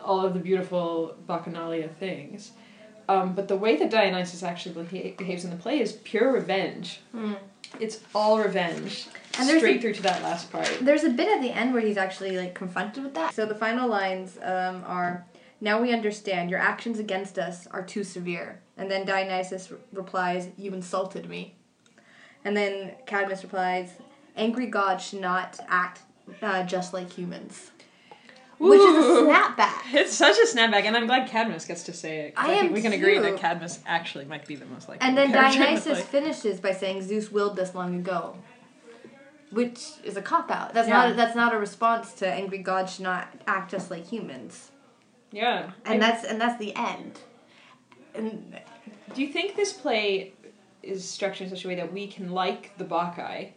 all 0.00 0.24
of 0.24 0.34
the 0.34 0.40
beautiful 0.40 1.14
bacchanalia 1.28 1.94
things. 1.94 2.50
Um, 3.08 3.34
but 3.34 3.48
the 3.48 3.56
way 3.56 3.76
that 3.76 3.90
Dionysus 3.90 4.42
actually 4.42 4.84
beha- 4.84 5.14
behaves 5.16 5.44
in 5.44 5.50
the 5.50 5.56
play 5.56 5.80
is 5.80 5.92
pure 5.92 6.32
revenge. 6.32 7.00
Mm. 7.14 7.36
It's 7.80 8.00
all 8.14 8.38
revenge. 8.38 9.06
And 9.38 9.48
straight 9.48 9.78
a- 9.78 9.80
through 9.80 9.94
to 9.94 10.02
that 10.02 10.22
last 10.22 10.50
part. 10.52 10.68
There's 10.80 11.04
a 11.04 11.10
bit 11.10 11.28
at 11.28 11.40
the 11.40 11.50
end 11.50 11.72
where 11.72 11.82
he's 11.82 11.96
actually 11.96 12.36
like 12.36 12.54
confronted 12.54 13.02
with 13.02 13.14
that. 13.14 13.34
So 13.34 13.46
the 13.46 13.54
final 13.54 13.88
lines 13.88 14.38
um, 14.42 14.84
are, 14.86 15.24
"Now 15.62 15.80
we 15.80 15.92
understand 15.92 16.50
your 16.50 16.58
actions 16.58 16.98
against 16.98 17.38
us 17.38 17.66
are 17.68 17.82
too 17.82 18.04
severe." 18.04 18.60
And 18.76 18.90
then 18.90 19.06
Dionysus 19.06 19.70
re- 19.70 19.78
replies, 19.92 20.48
"You 20.58 20.74
insulted 20.74 21.28
me." 21.28 21.54
And 22.44 22.56
then 22.56 22.92
Cadmus 23.06 23.42
replies, 23.44 23.90
"Angry 24.36 24.66
gods 24.66 25.04
should 25.06 25.20
not 25.20 25.58
act 25.68 26.00
uh, 26.42 26.64
just 26.64 26.92
like 26.92 27.10
humans." 27.12 27.70
which 28.58 28.80
is 28.80 28.96
a 29.06 29.22
snapback. 29.22 29.82
It's 29.92 30.14
such 30.14 30.36
a 30.38 30.46
snapback, 30.46 30.84
and 30.84 30.96
I'm 30.96 31.06
glad 31.06 31.28
Cadmus 31.28 31.64
gets 31.64 31.82
to 31.84 31.92
say 31.92 32.26
it. 32.26 32.34
I 32.36 32.44
I, 32.52 32.58
think 32.60 32.72
we 32.72 32.80
can 32.80 32.92
agree 32.92 33.18
that 33.18 33.36
Cadmus 33.38 33.80
actually 33.86 34.24
might 34.24 34.46
be 34.46 34.54
the 34.54 34.66
most 34.66 34.88
likely. 34.88 35.06
And 35.06 35.16
then 35.16 35.32
Dionysus 35.32 36.00
play. 36.00 36.20
finishes 36.20 36.60
by 36.60 36.72
saying 36.72 37.02
Zeus 37.02 37.32
willed 37.32 37.56
this 37.56 37.74
long 37.74 37.96
ago. 37.96 38.36
Which 39.50 39.80
is 40.04 40.16
a 40.16 40.22
cop 40.22 40.50
out. 40.50 40.72
That's 40.74 40.88
Yeah. 40.88 41.08
not 41.08 41.16
that's 41.16 41.36
not 41.36 41.52
a 41.52 41.58
response 41.58 42.12
to 42.14 42.26
angry 42.26 42.58
gods 42.58 42.94
should 42.94 43.02
not 43.04 43.28
act 43.46 43.70
just 43.70 43.90
like 43.90 44.06
humans. 44.06 44.71
Yeah, 45.32 45.70
And 45.84 46.00
that's 46.00 46.24
and 46.24 46.40
that's 46.40 46.58
the 46.58 46.74
end. 46.76 47.18
And 48.14 48.58
Do 49.14 49.22
you 49.22 49.28
think 49.28 49.56
this 49.56 49.72
play 49.72 50.34
is 50.82 51.08
structured 51.08 51.46
in 51.46 51.50
such 51.50 51.64
a 51.64 51.68
way 51.68 51.74
that 51.76 51.92
we 51.92 52.06
can 52.06 52.30
like 52.30 52.76
the 52.76 52.84
Bacchae 52.84 53.52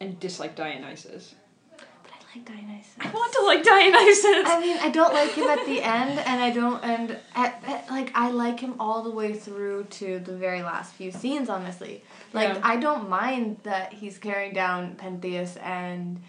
and 0.00 0.20
dislike 0.20 0.54
Dionysus? 0.54 1.34
but 1.76 2.12
I 2.12 2.36
like 2.36 2.44
Dionysus. 2.46 2.94
I 3.00 3.10
want 3.10 3.32
to 3.32 3.42
like 3.42 3.62
Dionysus. 3.62 4.46
I 4.46 4.60
mean, 4.60 4.76
I 4.78 4.90
don't 4.90 5.14
like 5.14 5.30
him 5.32 5.48
at 5.48 5.64
the 5.64 5.82
end, 5.82 6.18
and 6.18 6.42
I 6.42 6.50
don't, 6.50 6.82
and 6.84 7.18
at, 7.34 7.62
at, 7.66 7.88
like 7.90 8.12
I 8.14 8.30
like 8.30 8.60
him 8.60 8.74
all 8.78 9.02
the 9.02 9.10
way 9.10 9.32
through 9.32 9.84
to 9.84 10.18
the 10.18 10.36
very 10.36 10.62
last 10.62 10.92
few 10.94 11.10
scenes. 11.10 11.48
Honestly, 11.48 12.02
like 12.34 12.54
Yeah. 12.54 12.60
I 12.62 12.76
don't 12.76 13.08
mind 13.08 13.58
that 13.62 13.94
he's 13.94 14.18
carrying 14.18 14.52
down 14.52 14.96
Pentheus 14.96 15.56
and 15.62 16.20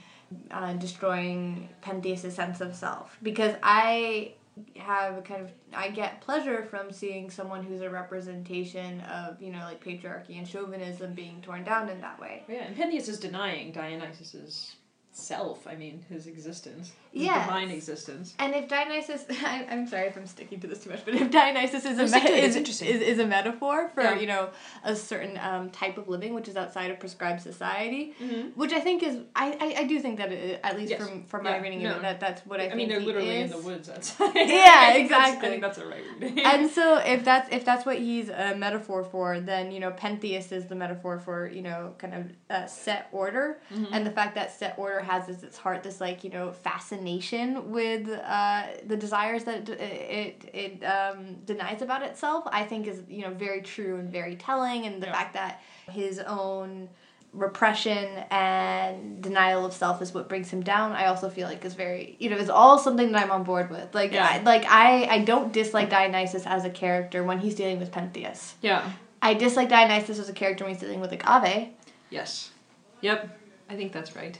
uh, 0.50 0.74
destroying 0.74 1.68
Pentheus' 1.82 2.32
sense 2.32 2.62
of 2.62 2.74
self 2.76 3.18
because 3.22 3.56
I 3.62 4.34
have 4.76 5.18
a 5.18 5.22
kind 5.22 5.42
of 5.42 5.52
I 5.74 5.90
get 5.90 6.22
pleasure 6.22 6.64
from 6.66 6.92
seeing 6.92 7.30
someone 7.30 7.64
who's 7.64 7.82
a 7.82 7.90
representation 7.90 9.02
of 9.02 9.42
you 9.42 9.52
know 9.52 9.60
like 9.60 9.84
patriarchy 9.84 10.38
and 10.38 10.48
chauvinism 10.48 11.14
being 11.14 11.42
torn 11.42 11.64
down 11.64 11.90
in 11.90 12.02
that 12.02 12.20
way. 12.20 12.44
yeah, 12.48 12.64
and 12.66 12.76
Pentheus 12.76 13.08
is 13.08 13.20
denying 13.20 13.72
Dionysus's 13.72 14.76
self. 15.12 15.68
I 15.68 15.76
mean, 15.76 16.04
his 16.10 16.28
existence, 16.28 16.92
Yes. 17.14 17.46
divine 17.46 17.70
existence. 17.72 18.34
And 18.40 18.56
if 18.56 18.70
Dionysus, 18.70 19.26
I, 19.44 19.68
I'm 19.70 19.86
sorry 19.86 20.08
if 20.08 20.16
I'm 20.16 20.26
sticking 20.26 20.60
to 20.62 20.68
this 20.68 20.84
too 20.84 20.92
much, 20.92 21.04
but 21.04 21.14
if 21.16 21.30
Dionysus 21.30 21.84
is 21.84 22.00
a 22.00 22.04
me- 22.04 22.22
to 22.26 22.32
it, 22.38 22.44
it's 22.56 22.56
is, 22.56 22.82
is, 22.82 23.02
is 23.02 23.20
a 23.20 23.28
metaphor 23.28 23.90
for 23.94 24.02
Yeah. 24.04 24.20
you 24.20 24.28
know 24.28 24.50
a 24.84 24.96
certain 24.96 25.38
um, 25.38 25.70
type 25.72 25.98
of 25.98 26.08
living 26.08 26.34
which 26.34 26.48
is 26.48 26.56
outside 26.56 26.90
of 26.90 27.00
prescribed 27.00 27.42
society, 27.42 28.14
Mm-hmm. 28.22 28.50
which 28.60 28.72
I 28.72 28.80
think 28.80 29.04
is 29.04 29.18
I, 29.36 29.52
I, 29.60 29.82
I 29.82 29.84
do 29.88 30.00
think 30.00 30.18
that 30.20 30.32
it, 30.32 30.62
at 30.64 30.78
least 30.78 30.92
Yes. 30.92 31.02
from 31.06 31.24
from 31.26 31.44
my 31.44 31.58
reading 31.58 31.84
no. 31.84 31.98
it 31.98 32.02
that 32.02 32.20
that's 32.22 32.46
what 32.46 32.60
I, 32.62 32.64
I, 32.64 32.68
think 32.68 32.78
mean, 32.78 32.90
they're 32.90 33.00
literally 33.02 33.42
is. 33.42 33.52
in 33.52 33.58
the 33.58 33.64
woods 33.66 33.90
outside. 33.90 34.34
Yeah, 34.36 34.46
that's- 34.48 34.98
exactly. 34.98 35.48
I 35.48 35.52
think 35.52 35.62
that's 35.64 35.78
a 35.80 35.86
right 35.88 36.04
reading. 36.20 36.40
and 36.46 36.70
so 36.72 36.98
if 36.98 37.26
that's 37.26 37.50
if 37.54 37.66
that's 37.66 37.86
what 37.86 37.98
he's 38.00 38.30
a 38.30 38.56
metaphor 38.56 39.04
for, 39.04 39.40
then 39.42 39.72
you 39.74 39.82
know 39.82 39.92
Pentheus 39.92 40.54
is 40.54 40.68
the 40.68 40.76
metaphor 40.76 41.20
for 41.20 41.48
you 41.50 41.62
know 41.62 41.94
kind 41.98 42.14
of 42.14 42.24
uh, 42.50 42.68
set 42.68 43.10
order, 43.12 43.60
Mhm. 43.74 43.88
and 43.92 44.06
the 44.08 44.12
fact 44.12 44.36
that 44.36 44.52
set 44.58 44.76
order 44.78 45.02
has 45.02 45.28
as 45.28 45.44
its 45.44 45.58
heart 45.58 45.84
this 45.84 46.00
like 46.00 46.24
you 46.24 46.30
know 46.30 46.54
fascination 46.54 47.01
with 47.06 48.08
uh, 48.10 48.64
the 48.86 48.98
desires 48.98 49.44
that 49.46 49.68
it 49.70 50.50
it, 50.54 50.84
um, 50.84 51.36
denies 51.46 51.82
about 51.82 52.04
itself, 52.04 52.44
I 52.52 52.64
think 52.64 52.88
is 52.88 53.02
you 53.10 53.22
know 53.24 53.32
very 53.34 53.62
true 53.62 53.98
and 53.98 54.12
very 54.12 54.36
telling, 54.36 54.86
and 54.86 55.02
the 55.02 55.08
Yeah. 55.08 55.14
fact 55.14 55.34
that 55.34 55.62
his 55.92 56.20
own 56.20 56.90
repression 57.34 58.08
and 58.30 59.22
denial 59.24 59.66
of 59.66 59.74
self 59.74 60.02
is 60.02 60.14
what 60.14 60.28
brings 60.28 60.50
him 60.50 60.62
down 60.62 60.92
i 60.92 61.06
also 61.06 61.30
feel 61.30 61.48
like 61.48 61.64
is 61.64 61.74
very 61.76 62.18
you 62.20 62.30
know 62.30 62.36
is 62.36 62.50
all 62.50 62.78
something 62.78 63.14
that 63.14 63.24
i'm 63.24 63.32
on 63.32 63.44
board 63.44 63.70
with 63.72 63.88
like 63.96 64.12
Yeah. 64.12 64.28
I, 64.30 64.44
like 64.44 64.66
i 64.68 65.06
i 65.06 65.20
don't 65.20 65.54
dislike 65.54 65.90
dionysus 65.90 66.46
as 66.46 66.66
a 66.66 66.70
character 66.70 67.24
when 67.24 67.40
he's 67.40 67.56
dealing 67.56 67.80
with 67.80 67.90
pentheus 67.90 68.56
yeah. 68.62 68.92
i 69.22 69.34
dislike 69.34 69.70
dionysus 69.70 70.20
as 70.20 70.28
a 70.28 70.34
character 70.34 70.66
when 70.66 70.74
he's 70.74 70.82
dealing 70.82 71.00
with 71.00 71.14
agave 71.14 71.70
Yes. 72.10 72.52
Yep. 73.00 73.30
I 73.70 73.76
think 73.78 73.94
that's 73.94 74.14
right. 74.14 74.38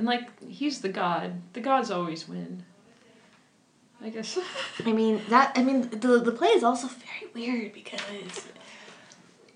And 0.00 0.06
like 0.06 0.48
he's 0.48 0.80
the 0.80 0.88
god. 0.88 1.42
The 1.52 1.60
gods 1.60 1.90
always 1.90 2.26
win. 2.26 2.64
I 4.02 4.08
guess. 4.08 4.38
i 4.86 4.92
mean 4.94 5.20
that 5.28 5.52
i 5.56 5.62
mean 5.62 5.90
the 5.90 6.20
the 6.20 6.32
play 6.32 6.48
is 6.48 6.64
also 6.64 6.88
very 6.88 7.30
weird 7.34 7.74
because 7.74 8.00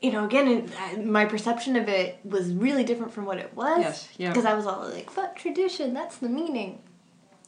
you 0.02 0.12
know 0.12 0.26
again 0.26 0.46
it, 0.46 1.07
my 1.07 1.24
perception 1.24 1.76
of 1.76 1.88
it 1.88 2.18
was 2.24 2.52
really 2.52 2.85
different 2.85 3.11
from 3.14 3.24
what 3.24 3.38
it 3.38 3.57
was 3.57 3.80
yes. 3.80 4.09
Yeah. 4.18 4.28
because 4.28 4.44
I 4.44 4.52
was 4.52 4.66
all 4.66 4.87
like, 4.90 5.09
"Fuck 5.09 5.35
tradition, 5.35 5.94
that's 5.94 6.18
the 6.18 6.28
meaning." 6.28 6.83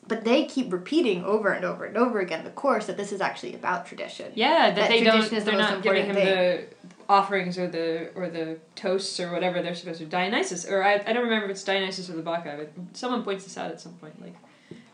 But 0.09 0.25
they 0.25 0.45
keep 0.45 0.73
repeating 0.73 1.25
over 1.25 1.49
and 1.51 1.65
over 1.65 1.85
and 1.85 1.97
over 1.97 2.21
again 2.21 2.45
the 2.45 2.51
course 2.51 2.87
that 2.87 2.97
this 2.97 3.11
is 3.11 3.21
actually 3.21 3.55
about 3.55 3.87
tradition. 3.87 4.31
Yeah, 4.35 4.71
that, 4.71 4.75
that 4.77 4.89
they 4.89 5.03
tradition 5.03 5.31
don't. 5.37 5.45
the 5.45 5.51
They're 5.51 5.59
not 5.61 5.83
giving 5.83 6.05
him 6.07 6.17
important 6.17 6.71
the 6.71 6.77
offerings 7.09 7.59
or 7.59 7.67
the 7.69 8.11
or 8.15 8.29
the 8.29 8.59
toasts 8.75 9.19
or 9.21 9.33
whatever 9.33 9.63
they're 9.63 9.75
supposed 9.75 9.99
to. 10.01 10.07
Dionysus, 10.07 10.65
or 10.67 10.83
I, 10.85 10.95
I 11.07 11.13
don't 11.13 11.25
remember 11.25 11.47
if 11.47 11.51
it's 11.53 11.65
Dionysus 11.65 12.09
or 12.09 12.15
the 12.15 12.23
Bacchae, 12.23 12.57
but 12.57 12.71
someone 12.97 13.23
points 13.25 13.45
this 13.45 13.57
out 13.59 13.71
at 13.71 13.81
some 13.81 13.95
point. 13.95 14.21
Like 14.21 14.35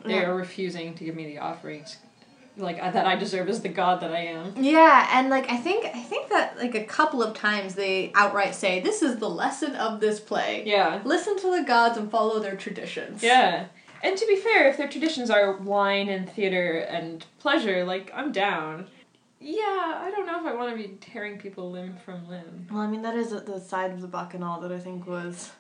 they 0.05 0.15
Yeah. 0.15 0.29
are 0.29 0.35
refusing 0.35 0.95
to 0.95 1.05
give 1.05 1.15
me 1.15 1.27
the 1.27 1.39
offerings, 1.39 1.97
like 2.57 2.83
uh, 2.83 2.91
that 2.91 3.07
I 3.07 3.17
deserve 3.17 3.49
as 3.49 3.61
the 3.61 3.69
god 3.69 4.01
that 4.01 4.13
I 4.13 4.21
am. 4.27 4.55
Yeah, 4.57 5.09
and 5.13 5.29
like 5.31 5.51
I 5.51 5.57
think 5.59 5.85
I 5.87 6.01
think 6.03 6.29
that 6.31 6.59
like 6.59 6.75
a 6.75 6.85
couple 6.85 7.23
of 7.23 7.35
times 7.37 7.75
they 7.75 8.13
outright 8.15 8.55
say 8.55 8.81
this 8.81 9.03
is 9.03 9.17
the 9.17 9.29
lesson 9.29 9.75
of 9.77 10.01
this 10.01 10.21
play. 10.21 10.63
Yeah. 10.67 11.01
Listen 11.05 11.39
to 11.39 11.51
the 11.59 11.65
gods 11.67 11.99
and 11.99 12.11
follow 12.11 12.41
their 12.41 12.57
traditions. 12.57 13.23
Yeah. 13.23 13.67
And 14.03 14.17
to 14.19 14.27
be 14.27 14.37
fair, 14.37 14.69
if 14.69 14.77
their 14.77 14.89
traditions 14.89 15.31
are 15.31 15.57
wine 15.59 16.09
and 16.09 16.29
theater 16.29 16.79
and 16.79 17.25
pleasure, 17.39 17.85
like 17.85 18.11
I'm 18.15 18.33
down. 18.33 18.89
Yeah, 19.41 20.01
I 20.01 20.11
don't 20.11 20.27
know 20.27 20.41
if 20.41 20.47
I 20.47 20.55
want 20.55 20.77
to 20.77 20.77
be 20.77 20.95
tearing 20.97 21.39
people 21.39 21.71
limb 21.71 21.97
from 22.05 22.29
limb. 22.29 22.67
Well, 22.71 22.81
I 22.81 22.87
mean 22.87 23.03
that 23.03 23.17
is 23.17 23.31
the 23.31 23.61
side 23.61 23.93
of 23.93 24.01
the 24.01 24.09
bacchanal 24.09 24.61
that 24.61 24.73
I 24.73 24.79
think 24.79 25.07
was 25.07 25.53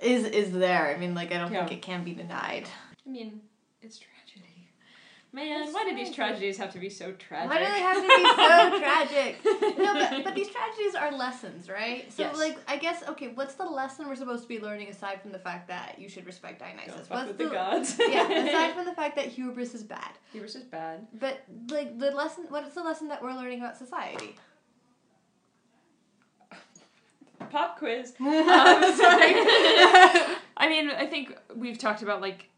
is 0.00 0.24
is 0.24 0.52
there. 0.52 0.94
I 0.94 0.98
mean, 0.98 1.14
like 1.14 1.32
I 1.32 1.38
don't 1.38 1.50
think 1.50 1.72
it 1.72 1.82
can 1.82 2.04
be 2.04 2.14
denied. 2.14 2.68
I 3.06 3.10
mean, 3.10 3.40
it's 3.80 3.98
tragedy. 3.98 4.63
Man, 5.34 5.62
It's 5.64 5.74
why 5.74 5.82
do 5.84 5.96
these 5.96 6.14
tragedies 6.14 6.56
have 6.58 6.72
to 6.74 6.78
be 6.78 6.88
so 6.88 7.10
tragic? 7.12 7.50
Why 7.50 7.58
do 7.58 7.64
they 7.64 7.80
have 7.80 7.96
to 7.96 8.02
be 8.02 8.24
so 8.24 8.78
tragic? 9.64 9.78
No, 9.78 9.94
but, 9.94 10.24
but 10.24 10.34
these 10.36 10.48
tragedies 10.48 10.94
are 10.94 11.10
lessons, 11.10 11.68
right? 11.68 12.10
So, 12.12 12.22
Yes. 12.22 12.38
like, 12.38 12.56
I 12.68 12.76
guess, 12.76 13.02
okay, 13.08 13.28
what's 13.34 13.54
the 13.54 13.64
lesson 13.64 14.06
we're 14.06 14.14
supposed 14.14 14.42
to 14.44 14.48
be 14.48 14.60
learning 14.60 14.90
aside 14.90 15.20
from 15.20 15.32
the 15.32 15.40
fact 15.40 15.66
that 15.66 15.96
you 15.98 16.08
should 16.08 16.24
respect 16.24 16.60
Don't 16.60 16.76
Dionysus? 16.76 17.08
fuck 17.08 17.16
What's 17.26 17.28
with 17.28 17.38
the, 17.38 17.46
gods. 17.52 17.96
yeah, 18.08 18.30
aside 18.30 18.74
from 18.76 18.84
the 18.84 18.92
fact 19.00 19.16
that 19.16 19.26
hubris 19.26 19.74
is 19.74 19.82
bad. 19.82 20.12
Hubris 20.32 20.54
is 20.54 20.62
bad. 20.62 21.04
But, 21.18 21.40
like, 21.68 21.98
the 21.98 22.12
lesson, 22.12 22.44
what 22.48 22.64
is 22.64 22.74
the 22.74 22.84
lesson 22.84 23.08
that 23.08 23.20
we're 23.20 23.34
learning 23.34 23.58
about 23.58 23.76
society? 23.76 24.36
Pop 27.50 27.76
quiz. 27.78 28.14
Um, 28.20 28.26
sorry. 28.26 29.34
I 30.56 30.66
mean, 30.68 30.90
I 30.90 31.06
think 31.10 31.36
we've 31.56 31.78
talked 31.78 32.02
about 32.02 32.20
like 32.20 32.48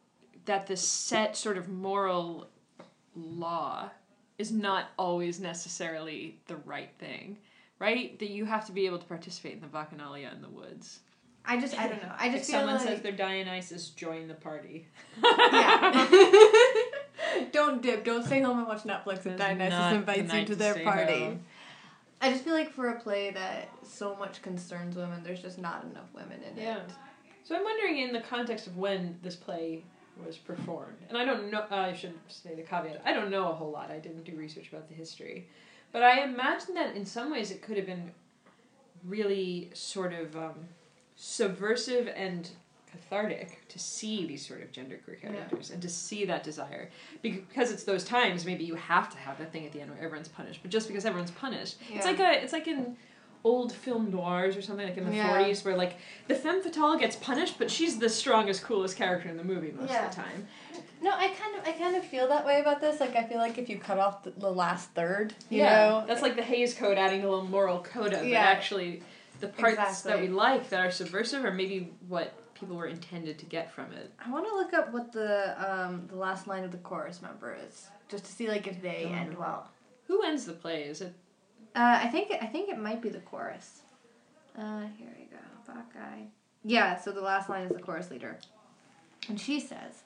that 0.44 0.66
the 0.66 0.76
set 0.76 1.36
sort 1.36 1.58
of 1.58 1.68
moral 1.68 2.48
law 3.16 3.90
is 4.38 4.52
not 4.52 4.86
always 4.98 5.40
necessarily 5.40 6.38
the 6.46 6.56
right 6.56 6.90
thing, 6.98 7.38
right? 7.78 8.18
That 8.18 8.30
you 8.30 8.44
have 8.44 8.66
to 8.66 8.72
be 8.72 8.86
able 8.86 8.98
to 8.98 9.06
participate 9.06 9.54
in 9.54 9.60
the 9.60 9.66
bacchanalia 9.66 10.32
in 10.34 10.42
the 10.42 10.48
woods. 10.48 11.00
I 11.48 11.58
just, 11.60 11.78
I 11.78 11.88
don't 11.88 12.02
know. 12.02 12.12
I 12.18 12.26
If 12.26 12.32
just 12.34 12.50
feel 12.50 12.60
someone 12.60 12.76
like. 12.76 12.84
says 12.86 13.00
they're 13.02 13.12
Dionysus, 13.12 13.90
join 13.90 14.26
the 14.28 14.34
party. 14.34 14.86
yeah. 15.22 16.06
don't 17.52 17.82
dip. 17.82 18.04
Don't 18.04 18.24
stay 18.24 18.40
home 18.40 18.58
and 18.58 18.66
watch 18.66 18.82
Netflix 18.82 19.24
if 19.26 19.36
Dionysus 19.38 19.92
invites 19.94 20.32
you 20.32 20.40
to 20.40 20.44
to 20.46 20.54
their 20.56 20.74
party. 20.84 21.20
home. 21.20 21.40
I 22.20 22.30
just 22.32 22.44
feel 22.44 22.54
like 22.54 22.70
for 22.72 22.88
a 22.88 23.00
play 23.00 23.30
that 23.30 23.68
so 23.84 24.16
much 24.16 24.42
concerns 24.42 24.96
women, 24.96 25.22
there's 25.22 25.42
just 25.42 25.58
not 25.58 25.84
enough 25.84 26.12
women 26.14 26.40
in 26.50 26.56
Yeah. 26.62 26.78
it. 26.78 26.90
So 27.44 27.54
I'm 27.54 27.62
wondering, 27.62 27.98
in 27.98 28.12
the 28.12 28.20
context 28.22 28.66
of 28.66 28.76
when 28.76 29.18
this 29.22 29.36
play 29.36 29.84
was 30.24 30.36
performed, 30.36 30.98
and 31.08 31.18
I 31.18 31.24
don't 31.24 31.50
know. 31.50 31.64
Uh, 31.70 31.76
I 31.76 31.92
should 31.92 32.14
say 32.28 32.54
the 32.54 32.62
caveat. 32.62 33.02
I 33.04 33.12
don't 33.12 33.30
know 33.30 33.50
a 33.50 33.54
whole 33.54 33.70
lot. 33.70 33.90
I 33.90 33.98
didn't 33.98 34.24
do 34.24 34.34
research 34.36 34.68
about 34.68 34.88
the 34.88 34.94
history, 34.94 35.48
but 35.92 36.02
I 36.02 36.22
imagine 36.24 36.74
that 36.74 36.96
in 36.96 37.04
some 37.04 37.30
ways 37.30 37.50
it 37.50 37.62
could 37.62 37.76
have 37.76 37.86
been 37.86 38.10
really 39.04 39.70
sort 39.74 40.12
of 40.12 40.36
um, 40.36 40.54
subversive 41.16 42.08
and 42.14 42.50
cathartic 42.90 43.66
to 43.68 43.78
see 43.78 44.26
these 44.26 44.46
sort 44.46 44.62
of 44.62 44.72
gender 44.72 44.98
queer 45.04 45.16
characters 45.16 45.70
and 45.70 45.82
to 45.82 45.88
see 45.88 46.24
that 46.24 46.42
desire 46.42 46.88
because 47.20 47.70
it's 47.70 47.82
those 47.84 48.04
times 48.04 48.46
maybe 48.46 48.64
you 48.64 48.74
have 48.74 49.10
to 49.10 49.18
have 49.18 49.36
that 49.38 49.52
thing 49.52 49.66
at 49.66 49.72
the 49.72 49.80
end 49.80 49.90
where 49.90 49.98
everyone's 50.02 50.28
punished 50.28 50.60
but 50.62 50.70
just 50.70 50.86
because 50.88 51.04
everyone's 51.04 51.32
punished 51.32 51.76
it's 51.90 52.06
like 52.06 52.20
a 52.20 52.42
it's 52.42 52.52
like 52.52 52.66
in 52.66 52.96
old 53.46 53.72
film 53.72 54.10
noirs 54.10 54.56
or 54.56 54.62
something 54.62 54.86
like 54.88 54.96
in 54.96 55.04
the 55.08 55.14
Yeah. 55.14 55.28
40s 55.38 55.64
where 55.64 55.76
like 55.76 55.94
the 56.26 56.34
femme 56.34 56.60
fatale 56.62 56.98
gets 56.98 57.14
punished 57.14 57.58
but 57.60 57.70
she's 57.70 57.98
the 57.98 58.08
strongest 58.08 58.64
coolest 58.64 58.96
character 58.96 59.28
in 59.28 59.36
the 59.36 59.44
movie 59.44 59.72
most 59.72 59.90
Yeah. 59.90 60.06
of 60.06 60.10
the 60.10 60.22
time 60.22 60.48
No, 61.00 61.12
I 61.12 61.28
kind 61.28 61.54
of 61.56 61.64
I 61.68 61.72
kind 61.72 61.94
of 61.96 62.04
feel 62.04 62.26
that 62.28 62.44
way 62.44 62.60
about 62.60 62.80
this. 62.80 63.00
Like 63.00 63.14
I 63.16 63.22
feel 63.24 63.38
like 63.38 63.58
if 63.58 63.68
you 63.68 63.78
cut 63.78 63.98
off 63.98 64.24
the, 64.24 64.30
the 64.30 64.50
last 64.50 64.90
third, 64.94 65.34
you 65.50 65.62
know, 65.62 66.04
that's 66.08 66.22
like 66.22 66.36
the 66.36 66.42
Hays 66.42 66.72
Code 66.74 66.96
adding 66.98 67.22
a 67.22 67.28
little 67.28 67.44
moral 67.56 67.80
coda 67.82 68.16
but 68.16 68.26
Yeah. 68.26 68.40
actually 68.56 69.02
the 69.40 69.48
parts 69.48 70.00
that 70.02 70.18
we 70.20 70.28
like 70.28 70.68
that 70.70 70.80
are 70.84 70.90
subversive 70.90 71.44
are 71.44 71.52
maybe 71.52 71.92
what 72.08 72.28
people 72.54 72.74
were 72.76 72.86
intended 72.86 73.38
to 73.38 73.44
get 73.56 73.70
from 73.70 73.92
it 73.92 74.10
I 74.24 74.30
want 74.30 74.46
to 74.48 74.54
look 74.60 74.72
up 74.72 74.92
what 74.92 75.12
the 75.12 75.32
um 75.70 75.92
the 76.08 76.16
last 76.16 76.46
line 76.48 76.64
of 76.64 76.72
the 76.72 76.78
chorus 76.88 77.20
member 77.22 77.54
is, 77.68 77.86
just 78.08 78.24
to 78.24 78.32
see 78.32 78.48
like 78.48 78.66
if 78.66 78.80
they 78.82 79.04
end 79.22 79.32
know. 79.34 79.38
well. 79.44 79.60
who 80.08 80.22
ends 80.22 80.46
the 80.46 80.54
play 80.54 80.80
is 80.84 81.02
it 81.02 81.12
Uh, 81.76 82.00
I 82.02 82.08
think 82.08 82.32
I 82.32 82.46
think 82.46 82.70
it 82.70 82.78
might 82.78 83.02
be 83.02 83.10
the 83.10 83.20
chorus. 83.20 83.82
Uh, 84.58 84.86
here 84.98 85.14
we 85.18 85.26
go, 85.26 85.36
Bacchae. 85.72 86.28
Yeah, 86.64 86.98
so 86.98 87.12
the 87.12 87.20
last 87.20 87.50
line 87.50 87.64
is 87.64 87.72
the 87.72 87.82
chorus 87.82 88.10
leader, 88.10 88.38
and 89.28 89.38
she 89.38 89.60
says, 89.60 90.04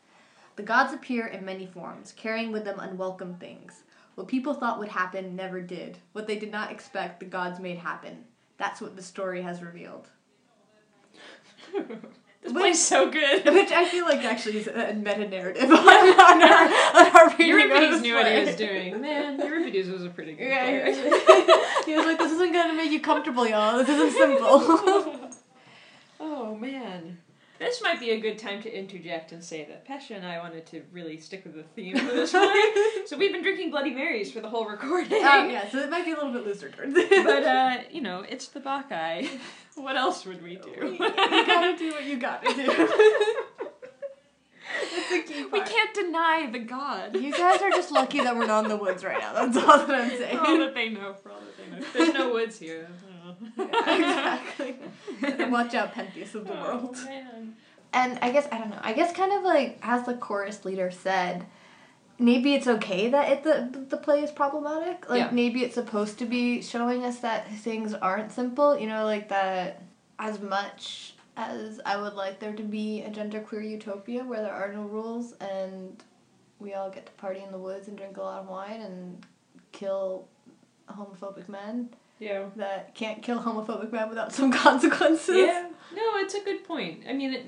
The 0.57 0.65
gods 0.65 0.93
appear 0.93 1.29
in 1.29 1.45
many 1.45 1.67
forms, 1.67 2.13
carrying 2.17 2.51
with 2.51 2.65
them 2.65 2.81
unwelcome 2.81 3.37
things. 3.37 3.85
What 4.17 4.27
people 4.27 4.53
thought 4.53 4.81
would 4.81 4.89
happen 4.89 5.37
never 5.37 5.61
did. 5.61 5.97
What 6.13 6.27
they 6.27 6.39
did 6.39 6.51
not 6.51 6.73
expect, 6.73 7.21
the 7.21 7.27
gods 7.27 7.61
made 7.61 7.79
happen. 7.79 8.25
That's 8.59 8.81
what 8.81 8.97
the 8.97 9.03
story 9.03 9.41
has 9.41 9.63
revealed. 9.63 10.09
this 12.43 12.53
play's 12.53 12.85
so 12.85 13.11
good. 13.11 13.45
Which 13.55 13.71
I 13.73 13.85
feel 13.85 14.05
like 14.07 14.25
actually 14.25 14.59
is 14.59 14.67
a 14.69 14.95
meta 14.95 15.29
narrative 15.29 15.71
on, 15.71 15.79
on, 15.79 16.43
our, 16.43 16.65
on 17.01 17.17
our 17.17 17.29
reading 17.37 17.53
of 17.55 17.69
Euripides 17.69 18.03
knew 18.03 18.15
what 18.15 18.31
he 18.33 18.45
was 18.45 18.57
doing. 18.57 19.01
Man, 19.01 19.39
Euripides 19.45 19.89
was 19.89 20.05
a 20.05 20.11
pretty 20.11 20.33
good 20.35 20.49
Yeah, 20.49 20.65
player. 20.65 20.85
he 21.87 21.95
was 21.97 22.07
like, 22.07 22.19
"This 22.19 22.33
isn't 22.33 22.53
gonna 22.53 22.75
make 22.75 22.91
you 22.91 23.01
comfortable, 23.01 23.47
y'all. 23.47 23.79
This 23.79 23.89
isn't 23.89 24.13
simple." 24.13 25.31
oh 26.21 26.57
man. 26.57 27.19
This 27.61 27.83
might 27.83 28.01
be 28.01 28.13
a 28.13 28.19
good 28.19 28.39
time 28.39 28.63
to 28.63 28.75
interject 28.75 29.33
and 29.33 29.45
say 29.45 29.67
that 29.67 29.87
Pesha 29.87 30.17
and 30.17 30.25
I 30.25 30.39
wanted 30.39 30.65
to 30.69 30.83
really 30.93 31.19
stick 31.19 31.45
with 31.45 31.55
the 31.55 31.63
theme 31.63 31.95
for 31.95 32.07
this 32.07 32.33
one. 32.35 32.57
so 33.07 33.19
we've 33.19 33.33
been 33.33 33.43
drinking 33.43 33.71
Bloody 33.71 33.91
Marys 33.93 34.33
for 34.33 34.41
the 34.41 34.49
whole 34.49 34.65
recording. 34.65 35.13
Oh 35.13 35.47
yeah, 35.47 35.69
so 35.69 35.79
it 35.79 35.91
might 35.91 36.07
be 36.07 36.13
a 36.13 36.15
little 36.15 36.33
bit 36.33 36.47
looser 36.47 36.71
towards 36.71 36.95
But 36.95 37.45
uh, 37.45 37.77
you 37.93 38.01
know, 38.01 38.25
it's 38.27 38.49
the 38.49 38.61
Bacchae. 38.61 39.29
What 39.77 39.97
else 39.97 40.27
would 40.27 40.43
we 40.43 40.57
do? 40.57 40.71
you 40.71 40.99
gotta 40.99 41.77
do 41.79 41.91
what 41.93 42.05
you 42.05 42.19
gotta 42.19 42.53
do. 42.53 42.65
That's 44.91 45.11
the 45.11 45.23
key 45.23 45.45
We 45.47 45.61
can't 45.61 45.95
deny 45.95 46.49
the 46.51 46.59
god. 46.59 47.17
You 47.17 47.33
guys 47.33 47.63
are 47.63 47.71
just 47.71 47.91
lucky 47.91 48.21
that 48.21 48.37
we're 48.37 48.47
not 48.47 48.65
in 48.65 48.71
the 48.71 48.77
woods 48.77 49.05
right 49.05 49.19
now. 49.19 49.33
That's 49.33 49.57
all 49.57 49.87
that 49.87 49.91
I'm 49.91 50.11
saying. 50.11 50.37
For 50.37 50.45
all 50.47 50.59
that 50.59 50.75
they 50.75 50.89
know, 50.89 51.15
for 51.15 51.31
all 51.31 51.39
that 51.41 51.57
they 51.57 51.79
know. 51.79 51.87
There's 51.95 52.15
no 52.15 52.33
woods 52.33 52.59
here. 52.59 52.89
Yeah, 53.57 53.97
exactly. 53.97 54.77
Watch 55.51 55.75
out, 55.75 55.95
Pentheus 55.95 56.35
of 56.35 56.47
the 56.47 56.53
Oh, 56.59 56.63
world. 56.63 56.97
man. 57.05 57.57
And 57.93 58.19
I 58.23 58.31
guess 58.31 58.47
I 58.53 58.59
don't 58.59 58.71
know. 58.71 58.79
I 58.83 58.93
guess 58.93 59.13
kind 59.13 59.33
of 59.33 59.43
like 59.43 59.79
as 59.83 60.07
the 60.07 60.15
chorus 60.15 60.65
leader 60.65 60.91
said, 60.91 61.47
maybe 62.19 62.55
it's 62.55 62.67
okay 62.69 63.09
that 63.09 63.29
it 63.31 63.43
the 63.43 63.87
the 63.89 63.97
play 63.97 64.23
is 64.23 64.31
problematic. 64.31 65.09
Like 65.11 65.19
Yeah. 65.19 65.31
maybe 65.33 65.63
it's 65.65 65.75
supposed 65.75 66.19
to 66.21 66.27
be 66.27 66.63
showing 66.63 67.05
us 67.05 67.19
that 67.21 67.51
things 67.51 67.95
aren't 67.95 68.31
simple. 68.33 68.79
You 68.79 68.87
know, 68.87 69.05
like 69.05 69.29
that 69.31 69.83
as 70.19 70.41
much 70.41 71.15
as 71.37 71.81
I 71.87 71.97
would 72.01 72.13
like 72.15 72.39
there 72.39 72.53
to 72.53 72.63
be 72.63 73.01
a 73.03 73.11
genderqueer 73.11 73.69
utopia 73.69 74.23
where 74.23 74.43
there 74.43 74.53
are 74.53 74.73
no 74.73 74.83
rules 74.83 75.33
and 75.41 76.03
we 76.59 76.75
all 76.75 76.91
get 76.91 77.07
to 77.07 77.13
party 77.13 77.41
in 77.41 77.51
the 77.51 77.59
woods 77.59 77.89
and 77.89 77.97
drink 77.97 78.19
a 78.19 78.23
lot 78.23 78.41
of 78.43 78.49
wine 78.49 78.83
and 78.83 79.25
kill 79.73 80.29
homophobic 80.91 81.49
men 81.49 81.89
Yeah. 82.21 82.45
that 82.57 82.95
can't 82.95 83.23
kill 83.23 83.41
homophobic 83.41 83.91
men 83.93 84.09
without 84.09 84.33
some 84.33 84.53
consequences. 84.67 85.37
Yeah. 85.37 85.69
No, 85.95 86.03
it's 86.19 86.35
a 86.35 86.41
good 86.45 86.63
point. 86.65 87.03
I 87.09 87.13
mean, 87.15 87.35
it, 87.35 87.47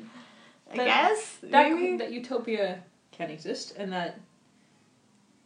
I 0.73 0.77
That- 0.79 0.87
guess. 0.87 1.37
that 1.45 1.71
maybe. 1.73 1.97
that 1.99 2.11
utopia 2.13 2.83
can 3.13 3.31
exist, 3.31 3.75
and 3.79 3.93
that 3.93 4.19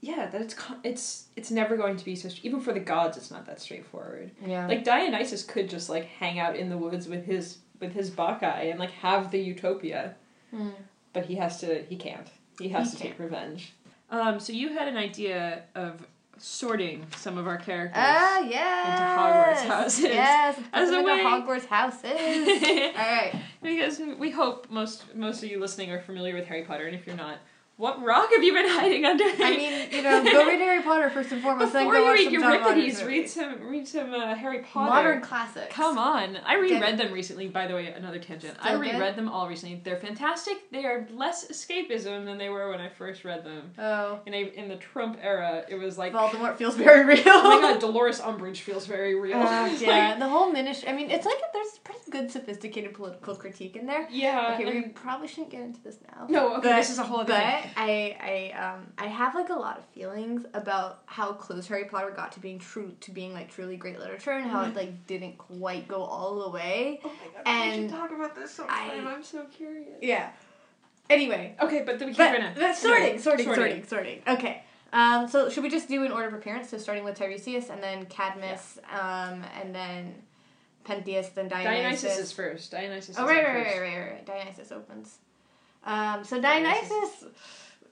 yeah, 0.01 0.27
that 0.27 0.41
it's 0.41 0.55
it's 0.85 1.25
it's 1.37 1.51
never 1.51 1.77
going 1.77 1.97
to 1.97 2.05
be 2.05 2.15
so. 2.15 2.29
Even 2.43 2.61
for 2.61 2.73
the 2.73 2.81
gods, 2.81 3.17
it's 3.17 3.31
not 3.31 3.45
that 3.47 3.61
straightforward. 3.61 4.31
yeah. 4.47 4.67
Like 4.67 4.85
Dionysus 4.85 5.43
could 5.43 5.69
just 5.69 5.89
like 5.91 6.05
hang 6.05 6.39
out 6.39 6.55
in 6.57 6.69
the 6.69 6.79
woods 6.79 7.09
with 7.09 7.25
his 7.25 7.59
with 7.81 7.93
his 7.93 8.11
Bacchae 8.11 8.71
and 8.71 8.79
like 8.79 8.91
have 8.93 9.31
the 9.31 9.39
utopia, 9.41 10.15
Hmm. 10.51 10.71
but 11.12 11.27
he 11.27 11.35
has 11.37 11.59
to. 11.61 11.83
He 11.83 11.97
can't. 11.97 12.29
He 12.61 12.69
has 12.69 12.93
He 12.93 12.97
to 12.99 13.03
take 13.03 13.19
revenge. 13.19 13.73
Um. 14.11 14.39
So 14.39 14.53
you 14.53 14.75
had 14.75 14.87
an 14.87 14.97
idea 14.97 15.62
of 15.75 16.07
sorting 16.38 17.07
some 17.16 17.38
of 17.38 17.46
our 17.46 17.57
characters. 17.57 18.03
Ah, 18.05 18.40
yes. 18.40 19.01
Hogwarts 19.64 19.66
houses. 19.68 20.05
Yes, 20.05 20.61
As 20.72 20.90
a 20.90 21.03
way- 21.03 21.22
Hogwarts 21.25 21.66
houses. 21.66 22.05
All 22.11 22.14
right. 22.14 23.33
Because 23.62 24.01
we 24.18 24.31
hope 24.31 24.68
most 24.70 25.14
most 25.14 25.42
of 25.42 25.51
you 25.51 25.59
listening 25.61 25.90
are 25.90 26.01
familiar 26.01 26.35
with 26.35 26.46
Harry 26.46 26.62
Potter, 26.64 26.87
and 26.87 26.94
if 26.94 27.07
you're 27.07 27.16
not, 27.16 27.38
what 27.79 28.03
rock 28.03 28.31
have 28.31 28.43
you 28.43 28.55
been 28.55 28.69
hiding 28.69 29.05
under? 29.05 29.25
I 29.25 29.55
mean, 29.57 29.91
you 29.91 30.01
know, 30.03 30.25
go 30.25 30.47
read 30.47 30.59
Harry 30.61 30.83
Potter 30.83 31.11
first 31.11 31.31
and 31.33 31.43
foremost. 31.43 31.73
Before 31.75 31.93
then 31.93 32.03
go 32.03 32.09
you 32.09 32.12
read 32.15 32.25
some 32.25 32.33
your 32.33 32.41
John 32.43 32.53
Euripides, 32.77 33.05
read 33.05 33.29
some 33.29 33.69
read 33.69 33.87
some 33.89 34.15
uh, 34.15 34.35
Harry 34.35 34.61
Potter. 34.61 34.91
modern 34.91 35.21
classics. 35.21 35.75
Come 35.75 35.99
on, 35.99 36.39
I 36.39 36.55
reread 36.57 36.97
them 36.99 37.12
recently. 37.12 37.49
By 37.49 37.67
the 37.67 37.75
way, 37.75 37.89
another 37.89 38.19
tangent. 38.19 38.57
I 38.62 38.69
Still 38.69 38.81
good? 38.83 38.93
reread 38.95 39.17
them 39.17 39.29
all 39.29 39.47
recently. 39.47 39.81
They're 39.85 39.99
fantastic. 39.99 40.71
They 40.71 40.87
are 40.87 41.07
less 41.12 41.49
escapism 41.49 42.25
than 42.25 42.39
they 42.39 42.49
were 42.49 42.71
when 42.71 42.81
I 42.81 42.89
first 42.89 43.25
read 43.27 43.45
them. 43.45 43.73
Oh, 43.79 44.21
In 44.25 44.33
a 44.33 44.39
in 44.41 44.69
the 44.69 44.77
Trump 44.77 45.19
era, 45.21 45.65
it 45.69 45.75
was 45.75 45.99
like, 45.99 46.15
Voldemort 46.15 46.57
feels 46.57 46.77
very 46.77 47.05
real. 47.05 47.23
oh 47.27 47.61
my 47.61 47.73
god, 47.73 47.81
Dolores 47.87 48.21
Umbridge 48.21 48.59
feels 48.61 48.87
very 48.87 49.15
real. 49.15 49.37
Uh, 49.37 49.67
yeah, 49.79 50.09
like- 50.11 50.19
the 50.19 50.29
whole 50.29 50.51
ministry. 50.51 50.89
I 50.89 50.93
mean, 50.95 51.11
it's 51.11 51.27
like 51.27 51.37
there's 51.53 51.79
pretty 51.85 52.11
good, 52.11 52.31
sophisticated 52.31 52.95
political 52.95 53.37
critique 53.37 53.77
in 53.77 53.85
there. 53.87 54.09
yeah. 54.11 54.55
Okay, 54.59 54.65
we 54.81 54.89
probably 54.89 55.29
shouldn't 55.29 55.51
get 55.51 55.61
into 55.61 55.83
this 55.83 55.99
now. 56.17 56.27
no, 56.31 56.55
okay, 56.55 56.71
But- 56.71 56.77
this 56.77 56.89
is 56.89 56.99
a 56.99 57.03
whole 57.03 57.21
other 57.21 57.35
But 57.35 57.43
thing. 57.62 57.65
I, 57.76 58.52
I, 58.55 58.59
um, 58.59 58.87
I 58.98 59.07
have 59.07 59.35
like 59.35 59.48
a 59.50 59.55
lot 59.55 59.79
of 59.79 59.85
feelings 59.87 60.44
about 60.55 61.02
how 61.07 61.33
close 61.33 61.66
Harry 61.68 61.85
Potter 61.85 62.11
got 62.11 62.33
to 62.33 62.40
being 62.40 62.59
true 62.59 62.92
to 63.00 63.11
being 63.11 63.33
like 63.33 63.50
truly 63.50 63.76
great 63.76 63.98
literature, 63.98 64.33
and 64.33 64.50
how 64.50 64.64
it 64.64 64.74
like 64.74 65.07
didn't 65.07 65.38
quite 65.38 65.88
go 65.88 66.02
all 66.02 66.44
the 66.44 66.50
way. 66.50 67.00
Oh 67.05 67.09
my 67.09 67.33
god, 67.35 67.42
and 67.46 67.83
we 67.83 67.88
should 67.88 67.96
talk 67.96 68.11
about 68.11 68.35
this 68.35 68.50
sometime. 68.50 69.07
I- 69.07 69.12
I'm 69.12 69.22
so 69.22 69.44
curious. 69.44 69.98
Yeah. 70.02 70.31
Anyway, 71.09 71.55
Okay, 71.61 71.83
but 71.87 71.98
then 71.98 72.09
we 72.09 72.14
but, 72.14 72.33
keep 72.33 72.40
gonna 72.40 72.55
but 72.59 72.76
sorting, 72.76 73.02
anyway, 73.05 73.18
sorting, 73.18 73.55
sorting, 73.55 73.85
sorting, 73.87 74.22
Okay. 74.26 74.62
Um, 74.92 75.29
so 75.29 75.48
should 75.50 75.62
we 75.62 75.68
just 75.70 75.88
do 75.88 76.05
in 76.05 76.11
order 76.11 76.26
of 76.29 76.35
appearance? 76.35 76.70
So 76.70 76.79
starting 76.79 77.05
with 77.05 77.18
Tiresias, 77.18 77.70
and 77.70 77.83
then 77.83 78.07
Cadmus, 78.07 78.79
um, 78.90 79.44
and 79.61 79.74
then 79.74 80.14
Pentheus, 80.85 81.33
then 81.35 81.48
Dionysus. 81.48 82.02
Dionysus 82.02 82.18
is 82.18 82.33
first. 82.33 82.70
Dionysus. 82.70 83.16
Oh 83.18 83.24
is 83.24 83.29
right, 83.31 83.44
up 83.44 83.55
right, 83.55 83.64
first. 83.66 83.79
right, 83.79 83.83
right, 83.83 83.98
right, 83.98 84.12
right. 84.12 84.26
Dionysus 84.26 84.72
opens. 84.72 85.18
Um, 85.87 86.25
so 86.25 86.40
Dionysus. 86.40 87.25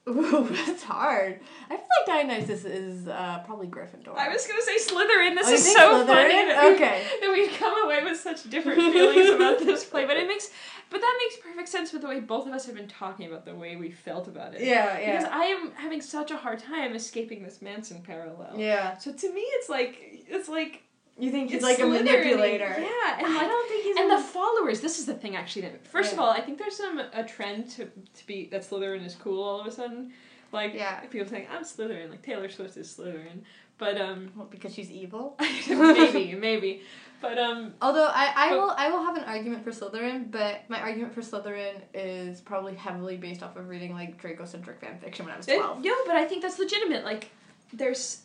Ooh, 0.06 0.46
that's 0.66 0.82
hard. 0.82 1.40
I 1.70 1.76
feel 1.76 1.78
like 1.78 2.06
Dionysus 2.28 2.66
is 2.66 3.08
uh, 3.08 3.42
probably 3.46 3.68
Gryffindor. 3.68 4.14
I 4.14 4.28
was 4.28 4.46
gonna 4.46 4.60
say 4.60 4.76
Slytherin. 4.76 5.34
This 5.34 5.48
Oh, 5.48 5.52
is 5.54 5.72
so 5.72 5.78
Slytherin? 5.80 6.06
funny 6.06 6.44
that, 6.44 6.62
we, 6.68 6.74
Okay. 6.74 7.02
that 7.22 7.30
we've 7.32 7.58
come 7.58 7.84
away 7.86 8.04
with 8.04 8.20
such 8.20 8.42
different 8.50 8.82
feelings 8.92 9.30
about 9.30 9.60
this 9.60 9.82
play, 9.84 10.04
but 10.04 10.18
it 10.18 10.28
makes, 10.32 10.50
but 10.90 11.00
that 11.00 11.18
makes 11.22 11.36
perfect 11.42 11.70
sense 11.70 11.90
with 11.94 12.02
the 12.02 12.08
way 12.08 12.20
both 12.20 12.46
of 12.46 12.52
us 12.52 12.66
have 12.66 12.74
been 12.74 12.86
talking 12.88 13.28
about 13.28 13.46
the 13.46 13.54
way 13.54 13.76
we 13.76 13.90
felt 13.90 14.28
about 14.28 14.54
it. 14.54 14.60
Yeah, 14.60 14.98
yeah. 14.98 15.12
Because 15.16 15.30
I 15.32 15.44
am 15.46 15.72
having 15.74 16.02
such 16.02 16.30
a 16.30 16.36
hard 16.36 16.58
time 16.58 16.94
escaping 16.94 17.42
this 17.42 17.62
Manson 17.62 18.02
parallel. 18.02 18.56
yeah. 18.58 18.98
So 18.98 19.10
to 19.10 19.32
me, 19.32 19.40
it's 19.40 19.70
like 19.70 19.96
it's 20.28 20.50
like 20.50 20.82
You 21.18 21.30
think 21.30 21.48
he's 21.50 21.56
it's 21.56 21.64
like 21.64 21.78
a 21.78 21.82
Slytherin-y. 21.82 22.02
manipulator? 22.02 22.64
Yeah, 22.78 23.18
and 23.18 23.26
I 23.38 23.44
don't 23.46 23.68
think 23.68 23.84
he's 23.84 23.96
and 23.96 24.10
a 24.12 24.16
the 24.16 24.22
followers. 24.22 24.80
This 24.80 24.98
is 24.98 25.06
the 25.06 25.14
thing, 25.14 25.36
actually. 25.36 25.62
That 25.62 25.86
first 25.86 26.12
of 26.12 26.18
all, 26.18 26.30
I 26.30 26.40
think 26.40 26.58
there's 26.58 26.76
some 26.76 26.98
a 26.98 27.22
trend 27.24 27.70
to 27.72 27.84
to 27.86 28.26
be 28.26 28.46
that 28.50 28.62
Slytherin 28.62 29.04
is 29.06 29.14
cool 29.14 29.42
all 29.42 29.60
of 29.60 29.66
a 29.66 29.70
sudden. 29.70 30.12
Like 30.52 30.74
Yeah. 30.74 31.00
people 31.00 31.28
saying 31.28 31.46
I'm 31.52 31.62
Slytherin, 31.62 32.10
like 32.10 32.22
Taylor 32.22 32.48
Swift 32.48 32.76
is 32.76 32.92
Slytherin, 32.96 33.42
but 33.78 34.00
um 34.00 34.30
Well, 34.36 34.46
because 34.50 34.74
she's 34.74 34.90
evil. 34.90 35.36
maybe 35.68 36.34
maybe, 36.34 36.82
but 37.20 37.38
um 37.38 37.74
Although 37.80 38.06
I, 38.06 38.32
I 38.36 38.48
But- 38.50 38.58
will 38.58 38.70
I 38.76 38.90
will 38.90 39.04
have 39.04 39.16
an 39.16 39.24
argument 39.24 39.62
for 39.64 39.70
Slytherin, 39.70 40.30
but 40.32 40.62
my 40.68 40.80
argument 40.80 41.14
for 41.14 41.20
Slytherin 41.22 41.76
is 41.94 42.40
probably 42.40 42.74
heavily 42.74 43.16
based 43.16 43.42
off 43.44 43.56
of 43.56 43.68
reading 43.68 43.94
like 43.94 44.18
Draco-centric 44.18 44.80
fan 44.80 44.98
fiction 44.98 45.24
when 45.26 45.34
I 45.34 45.36
was 45.38 45.46
it- 45.48 45.58
twelve. 45.58 45.80
no, 45.84 45.94
but 46.06 46.16
I 46.16 46.24
think 46.24 46.42
that's 46.42 46.58
legitimate. 46.58 47.04
Like 47.04 47.30
there's. 47.72 48.22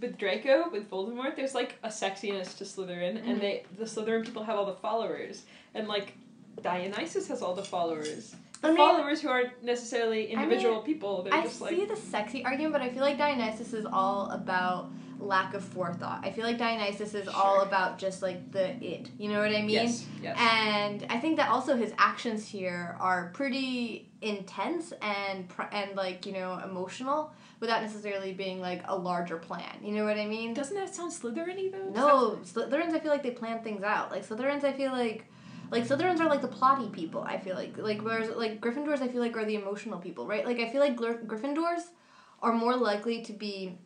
With 0.00 0.18
Draco, 0.18 0.68
with 0.70 0.90
Voldemort, 0.90 1.36
there's 1.36 1.54
like 1.54 1.78
a 1.82 1.88
sexiness 1.88 2.56
to 2.58 2.64
Slytherin, 2.64 3.18
Mhm. 3.22 3.28
and 3.30 3.40
they 3.40 3.64
the 3.78 3.84
Slytherin 3.84 4.24
people 4.24 4.42
have 4.42 4.56
all 4.58 4.66
the 4.66 4.74
followers, 4.74 5.44
and 5.74 5.86
like 5.86 6.14
Dionysus 6.62 7.28
has 7.28 7.42
all 7.42 7.54
the 7.54 7.62
followers. 7.64 8.34
I 8.64 8.68
mean, 8.68 8.76
followers 8.78 9.20
who 9.20 9.28
aren't 9.28 9.62
necessarily 9.62 10.32
I 10.32 10.36
mean, 10.36 10.44
individual 10.44 10.80
people. 10.80 11.22
They're 11.22 11.34
I 11.34 11.42
just 11.42 11.58
see 11.58 11.64
like 11.64 11.88
the 11.88 11.96
sexy 11.96 12.44
argument, 12.44 12.72
but 12.72 12.82
I 12.82 12.88
feel 12.88 13.02
like 13.02 13.18
Dionysus 13.18 13.72
is 13.74 13.84
all 13.86 14.30
about 14.30 14.90
lack 15.18 15.54
of 15.54 15.62
forethought. 15.64 16.20
I 16.24 16.30
feel 16.30 16.44
like 16.44 16.58
Dionysus 16.58 17.14
is 17.14 17.28
all 17.28 17.60
about 17.60 17.98
just 17.98 18.22
like 18.22 18.50
the 18.52 18.70
it. 18.84 19.10
You 19.18 19.30
know 19.30 19.40
what 19.40 19.50
I 19.54 19.60
mean? 19.60 19.70
yes, 19.70 20.04
yes. 20.22 20.36
And 20.40 21.06
I 21.10 21.18
think 21.18 21.36
that 21.36 21.50
also 21.50 21.76
his 21.76 21.92
actions 21.98 22.48
here 22.48 22.96
are 22.98 23.30
pretty 23.34 24.08
intense 24.22 24.92
and 25.02 25.48
pr- 25.48 25.70
and 25.72 25.94
like 25.94 26.24
you 26.26 26.32
know 26.32 26.58
emotional, 26.64 27.32
without 27.60 27.82
necessarily 27.82 28.32
being 28.32 28.60
like 28.60 28.82
a 28.86 28.96
larger 28.96 29.36
plan. 29.36 29.78
You 29.82 29.94
know 29.94 30.04
what 30.04 30.18
I 30.18 30.26
mean? 30.26 30.54
Doesn't 30.54 30.76
that 30.76 30.94
sound 30.94 31.12
Slytherin-y 31.12 31.70
though? 31.72 31.90
No, 31.90 32.38
Slytherins. 32.44 32.92
I 32.94 33.00
feel 33.00 33.10
like 33.10 33.22
they 33.22 33.30
plan 33.30 33.62
things 33.62 33.82
out. 33.82 34.10
Like 34.10 34.26
Slytherins, 34.26 34.64
I 34.64 34.72
feel 34.72 34.92
like, 34.92 35.26
like 35.70 35.86
Slytherins 35.86 36.20
are 36.20 36.28
like 36.28 36.42
the 36.42 36.48
plotty 36.48 36.92
people. 36.92 37.22
I 37.22 37.38
feel 37.38 37.54
like, 37.54 37.78
like 37.78 38.02
whereas 38.02 38.30
like 38.36 38.60
Gryffindors, 38.60 39.00
I 39.00 39.08
feel 39.08 39.20
like 39.20 39.36
are 39.36 39.44
the 39.44 39.54
emotional 39.54 39.98
people, 39.98 40.26
right? 40.26 40.44
Like 40.44 40.60
I 40.60 40.70
feel 40.70 40.80
like 40.80 40.96
Gryffindors 40.96 41.82
are 42.42 42.52
more 42.52 42.76
likely 42.76 43.22
to 43.22 43.32
be 43.32 43.78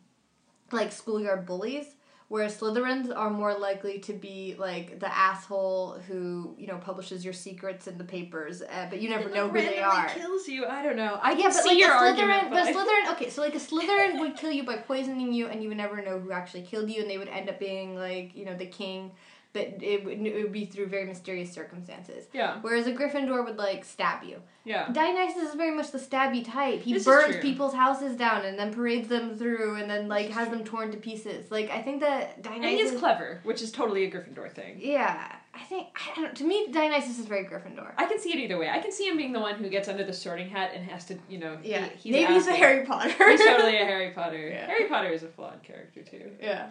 like 0.71 0.91
schoolyard 0.91 1.45
bullies, 1.45 1.95
whereas 2.31 2.57
Slytherins 2.57 3.13
are 3.13 3.29
more 3.29 3.53
likely 3.53 3.99
to 3.99 4.13
be 4.13 4.55
like 4.57 4.99
the 5.01 5.11
asshole 5.13 5.99
who 6.07 6.55
you 6.57 6.65
know 6.65 6.77
publishes 6.77 7.25
your 7.25 7.33
secrets 7.33 7.87
in 7.87 7.97
the 7.97 8.05
papers, 8.05 8.61
uh, 8.61 8.87
but 8.89 9.01
you 9.01 9.09
never 9.09 9.27
It, 9.27 9.35
know 9.35 9.49
who 9.49 9.59
they 9.61 9.79
are. 9.79 10.07
kills 10.07 10.47
you. 10.47 10.65
I 10.65 10.81
don't 10.81 10.95
know. 10.95 11.19
I 11.21 11.33
yeah, 11.33 11.47
but 11.47 11.53
see 11.55 11.69
like 11.69 11.77
your 11.79 11.91
a 11.91 11.95
Slytherin, 11.99 12.07
argument, 12.07 12.49
but 12.51 12.59
a 12.59 12.69
I- 12.69 12.73
Slytherin, 12.73 13.11
okay, 13.15 13.29
so 13.29 13.41
like 13.41 13.55
a 13.55 13.59
Slytherin 13.59 14.19
would 14.21 14.37
kill 14.37 14.51
you 14.51 14.63
by 14.63 14.77
poisoning 14.77 15.33
you, 15.33 15.47
and 15.47 15.61
you 15.61 15.67
would 15.69 15.77
never 15.77 16.01
know 16.01 16.19
who 16.19 16.31
actually 16.31 16.63
killed 16.63 16.89
you, 16.89 17.01
and 17.01 17.09
they 17.09 17.17
would 17.17 17.27
end 17.27 17.49
up 17.49 17.59
being 17.59 17.95
like 17.97 18.33
you 18.35 18.45
know 18.45 18.55
the 18.55 18.65
king 18.65 19.11
but 19.53 19.81
it 19.81 20.03
would, 20.05 20.25
it 20.25 20.43
would 20.43 20.51
be 20.53 20.65
through 20.65 20.87
very 20.87 21.05
mysterious 21.05 21.51
circumstances. 21.51 22.25
Yeah. 22.33 22.57
Whereas 22.61 22.87
a 22.87 22.93
Gryffindor 22.93 23.43
would 23.45 23.57
like 23.57 23.83
stab 23.83 24.23
you. 24.23 24.41
Yeah. 24.63 24.91
Dionysus 24.91 25.41
is 25.49 25.55
very 25.55 25.75
much 25.75 25.91
the 25.91 25.97
stabby 25.97 26.45
type. 26.45 26.81
He 26.83 26.93
This 26.93 27.01
is 27.01 27.05
burns 27.07 27.37
people's 27.37 27.73
houses 27.73 28.15
down 28.15 28.45
and 28.45 28.57
then 28.59 28.71
parades 28.73 29.07
them 29.07 29.35
through 29.37 29.75
and 29.75 29.89
then 29.89 30.07
like 30.07 30.29
has 30.29 30.49
them 30.49 30.63
torn 30.63 30.91
to 30.91 30.97
pieces. 30.97 31.49
Like 31.51 31.69
I 31.71 31.81
think 31.81 32.01
that 32.01 32.35
And 32.35 32.43
Dionysus. 32.43 32.69
he 32.71 32.81
is 32.95 32.99
clever, 32.99 33.39
which 33.43 33.61
is 33.61 33.71
totally 33.71 34.03
a 34.05 34.11
Gryffindor 34.11 34.51
thing. 34.51 34.77
Yeah, 34.79 35.35
I 35.53 35.63
think 35.63 35.87
I 35.95 36.21
don't. 36.21 36.35
To 36.37 36.43
me, 36.43 36.67
Dionysus 36.71 37.17
is 37.19 37.25
very 37.25 37.43
Gryffindor. 37.45 37.91
I 37.97 38.05
can 38.05 38.19
see 38.19 38.29
it 38.33 38.37
either 38.39 38.57
way. 38.59 38.69
I 38.69 38.77
can 38.79 38.91
see 38.91 39.07
him 39.09 39.17
being 39.17 39.33
the 39.33 39.39
one 39.39 39.55
who 39.55 39.67
gets 39.67 39.87
under 39.89 40.03
the 40.03 40.13
sorting 40.13 40.47
hat 40.49 40.71
and 40.75 40.85
has 40.89 41.05
to, 41.05 41.17
you 41.27 41.39
know, 41.39 41.57
he- 41.61 41.71
Yeah, 41.71 41.89
he's 41.97 42.13
maybe 42.13 42.33
he's 42.33 42.47
a. 42.47 42.53
Harry 42.53 42.85
Potter. 42.85 43.09
He's 43.31 43.39
totally 43.43 43.77
a 43.77 43.85
Harry 43.85 44.11
Potter. 44.11 44.47
Yeah. 44.47 44.67
Harry 44.67 44.87
Potter 44.87 45.09
is 45.09 45.23
a 45.23 45.27
flawed 45.27 45.63
character 45.63 46.03
too. 46.03 46.31
yeah. 46.39 46.69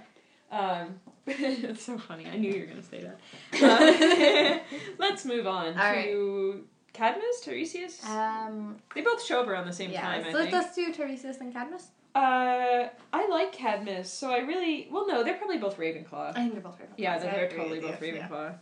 Um, 0.51 1.01
it's 1.27 1.85
so 1.85 1.99
funny. 1.99 2.27
I 2.27 2.37
knew 2.37 2.53
you 2.53 2.61
were 2.61 2.67
gonna 2.67 2.83
say 2.83 3.05
that. 3.05 3.63
Um, 3.63 4.61
let's 4.99 5.25
move 5.25 5.47
on 5.47 5.79
All 5.79 5.93
to 5.95 6.65
Cadmus, 6.93 7.43
Tiresias. 7.45 8.05
Um. 8.05 8.79
they 8.95 9.01
both 9.01 9.25
show 9.25 9.43
up 9.43 9.49
around 9.49 9.67
the 9.67 9.73
same 9.73 9.91
yeah. 9.91 10.01
time. 10.01 10.25
I 10.25 10.33
so 10.33 10.39
think. 10.39 10.53
let's 10.53 10.75
do 10.75 10.93
Tiresias 10.93 11.41
and 11.41 11.53
Cadmus. 11.53 11.89
Uh, 12.13 12.89
I 13.13 13.29
like 13.29 13.53
Cadmus, 13.53 14.13
so 14.13 14.33
I 14.33 14.39
really 14.39 14.89
well 14.91 15.07
no, 15.07 15.23
they're 15.23 15.39
probably 15.39 15.59
both 15.59 15.79
Ravenclaw. 15.79 16.31
I 16.31 16.33
think 16.33 16.53
they're 16.53 16.63
both 16.63 16.79
Ravenclaw. 16.79 16.95
Yeah, 16.99 17.19
they're, 17.19 17.33
they're 17.33 17.51
totally 17.51 17.81
both. 17.81 18.01
Ravenclaw. 18.01 18.55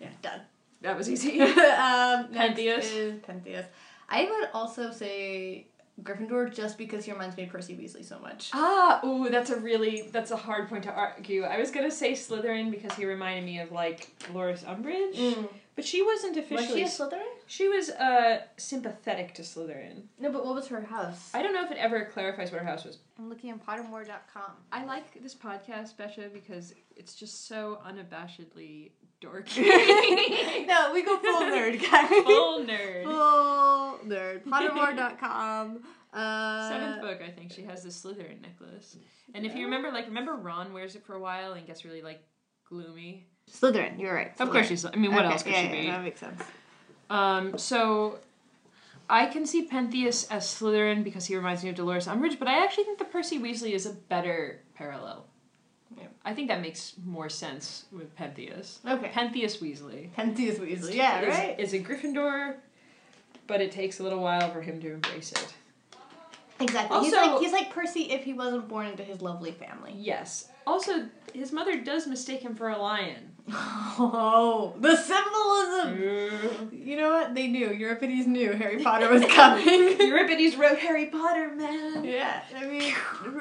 Yeah. 0.00 0.08
yeah 0.08 0.08
done. 0.22 0.40
That 0.80 0.96
was 0.96 1.08
easy. 1.10 1.40
um, 1.40 1.48
Pentheus. 2.32 3.20
Pentheus. 3.20 3.66
I 4.08 4.24
would 4.24 4.48
also 4.54 4.90
say 4.90 5.66
Gryffindor 6.02 6.54
just 6.54 6.78
because 6.78 7.04
he 7.04 7.12
reminds 7.12 7.36
me 7.36 7.44
of 7.44 7.50
Percy 7.50 7.76
Weasley 7.76 8.04
so 8.04 8.18
much. 8.18 8.50
Ah, 8.52 9.04
ooh, 9.04 9.28
that's 9.28 9.50
a 9.50 9.58
really 9.58 10.08
that's 10.12 10.30
a 10.30 10.36
hard 10.36 10.68
point 10.68 10.84
to 10.84 10.92
argue. 10.92 11.44
I 11.44 11.58
was 11.58 11.70
gonna 11.70 11.90
say 11.90 12.12
Slytherin 12.12 12.70
because 12.70 12.92
he 12.92 13.04
reminded 13.04 13.44
me 13.44 13.58
of 13.60 13.72
like 13.72 14.08
Dolores 14.26 14.62
Umbridge, 14.62 15.48
but 15.74 15.84
she 15.84 16.02
wasn't 16.02 16.36
officially. 16.36 16.56
Was 16.56 16.70
officially. 16.70 16.80
she 16.80 17.02
a 17.02 17.06
Slytherin? 17.06 17.38
she 17.46 17.68
was 17.68 17.90
uh 17.90 18.42
sympathetic 18.56 19.34
to 19.34 19.42
Slytherin. 19.42 20.02
No, 20.18 20.30
but 20.30 20.44
what 20.44 20.54
was 20.54 20.68
her 20.68 20.82
house? 20.82 21.30
I 21.34 21.42
don't 21.42 21.54
know 21.54 21.64
if 21.64 21.70
it 21.70 21.78
ever 21.78 22.04
clarifies 22.04 22.52
what 22.52 22.60
her 22.60 22.66
house 22.66 22.84
was. 22.84 22.98
I'm 23.18 23.28
looking 23.28 23.50
on 23.52 23.58
Pottermore.com. 23.58 24.52
I 24.70 24.84
like 24.84 25.20
this 25.22 25.34
podcast, 25.34 25.94
Pesha, 25.96 26.32
because 26.32 26.74
it's 26.96 27.14
just 27.14 27.48
so 27.48 27.80
unabashedly 27.86 28.90
dorky. 29.20 29.64
no, 30.66 30.92
we 30.92 31.02
go 31.02 31.18
full 31.18 31.42
nerd, 31.42 31.80
guys. 31.80 32.08
Full 32.24 32.64
nerd. 32.64 33.04
Full 33.04 33.98
nerd. 34.08 34.44
Pottermore.com. 34.44 35.80
Uh, 36.12 36.68
Seventh 36.68 37.02
book, 37.02 37.20
I 37.22 37.30
think 37.30 37.52
she 37.52 37.62
has 37.64 37.82
the 37.82 37.90
Slytherin 37.90 38.40
necklace, 38.40 38.96
and 39.34 39.44
if 39.44 39.54
you 39.54 39.66
remember, 39.66 39.90
like, 39.90 40.06
remember 40.06 40.34
Ron 40.34 40.72
wears 40.72 40.96
it 40.96 41.04
for 41.04 41.14
a 41.14 41.20
while 41.20 41.52
and 41.52 41.66
gets 41.66 41.84
really 41.84 42.00
like 42.00 42.22
gloomy. 42.66 43.26
Slytherin, 43.50 44.00
you're 44.00 44.14
right. 44.14 44.32
Of 44.40 44.50
course 44.50 44.68
she's. 44.68 44.84
I 44.86 44.94
mean, 44.96 45.12
what 45.14 45.24
Okay, 45.24 45.32
else 45.32 45.42
could 45.42 45.52
yeah, 45.52 45.60
she 45.62 45.66
yeah, 45.76 45.80
be? 45.82 45.86
That 45.88 46.02
makes 46.04 46.20
sense. 46.20 46.42
Um, 47.10 47.58
so 47.58 48.18
I 49.08 49.26
can 49.26 49.46
see 49.46 49.68
Pentheus 49.68 50.26
as 50.30 50.44
Slytherin 50.46 51.04
because 51.04 51.26
he 51.26 51.36
reminds 51.36 51.62
me 51.62 51.70
of 51.70 51.76
Dolores 51.76 52.06
Umbridge, 52.06 52.38
but 52.38 52.48
I 52.48 52.62
actually 52.64 52.84
think 52.84 52.98
the 52.98 53.04
Percy 53.04 53.38
Weasley 53.38 53.72
is 53.72 53.86
a 53.86 53.92
better 53.92 54.60
parallel. 54.74 55.26
Yeah. 55.96 56.04
I 56.24 56.34
think 56.34 56.48
that 56.48 56.60
makes 56.60 56.94
more 57.04 57.28
sense 57.28 57.86
with 57.92 58.14
Pentheus. 58.16 58.78
Okay. 58.86 59.08
Pentheus 59.08 59.58
Weasley. 59.58 60.10
Pentheus 60.12 60.58
Weasley. 60.58 60.94
Yeah, 60.94 61.20
is, 61.22 61.28
right? 61.28 61.58
Is 61.60 61.72
a 61.72 61.78
Gryffindor, 61.78 62.56
but 63.46 63.60
it 63.60 63.72
takes 63.72 64.00
a 64.00 64.02
little 64.02 64.20
while 64.20 64.50
for 64.52 64.60
him 64.60 64.80
to 64.80 64.92
embrace 64.92 65.32
it. 65.32 65.54
Exactly. 66.60 67.00
he's 67.00 67.12
like 67.12 67.40
he's 67.40 67.52
like 67.52 67.70
Percy 67.72 68.10
if 68.12 68.24
he 68.24 68.32
wasn't 68.32 68.68
born 68.68 68.86
into 68.86 69.04
his 69.04 69.22
lovely 69.22 69.52
family. 69.52 69.94
Yes. 69.96 70.48
Also, 70.66 71.06
his 71.32 71.52
mother 71.52 71.80
does 71.80 72.06
mistake 72.06 72.40
him 72.42 72.54
for 72.54 72.68
a 72.68 72.76
lion. 72.78 73.30
Oh, 73.50 74.74
the 74.78 74.94
symbolism! 74.94 75.98
Mm. 76.70 76.86
You 76.86 76.96
know 76.96 77.10
what? 77.10 77.34
They 77.34 77.46
knew. 77.46 77.72
Euripides 77.72 78.26
knew 78.26 78.52
Harry 78.52 78.82
Potter 78.82 79.08
was 79.08 79.24
coming. 79.30 79.64
Euripides 80.00 80.56
wrote 80.56 80.78
Harry 80.78 81.06
Potter, 81.06 81.54
man. 81.54 82.04
yeah, 82.04 82.42
I 82.54 82.66
mean, 82.66 82.92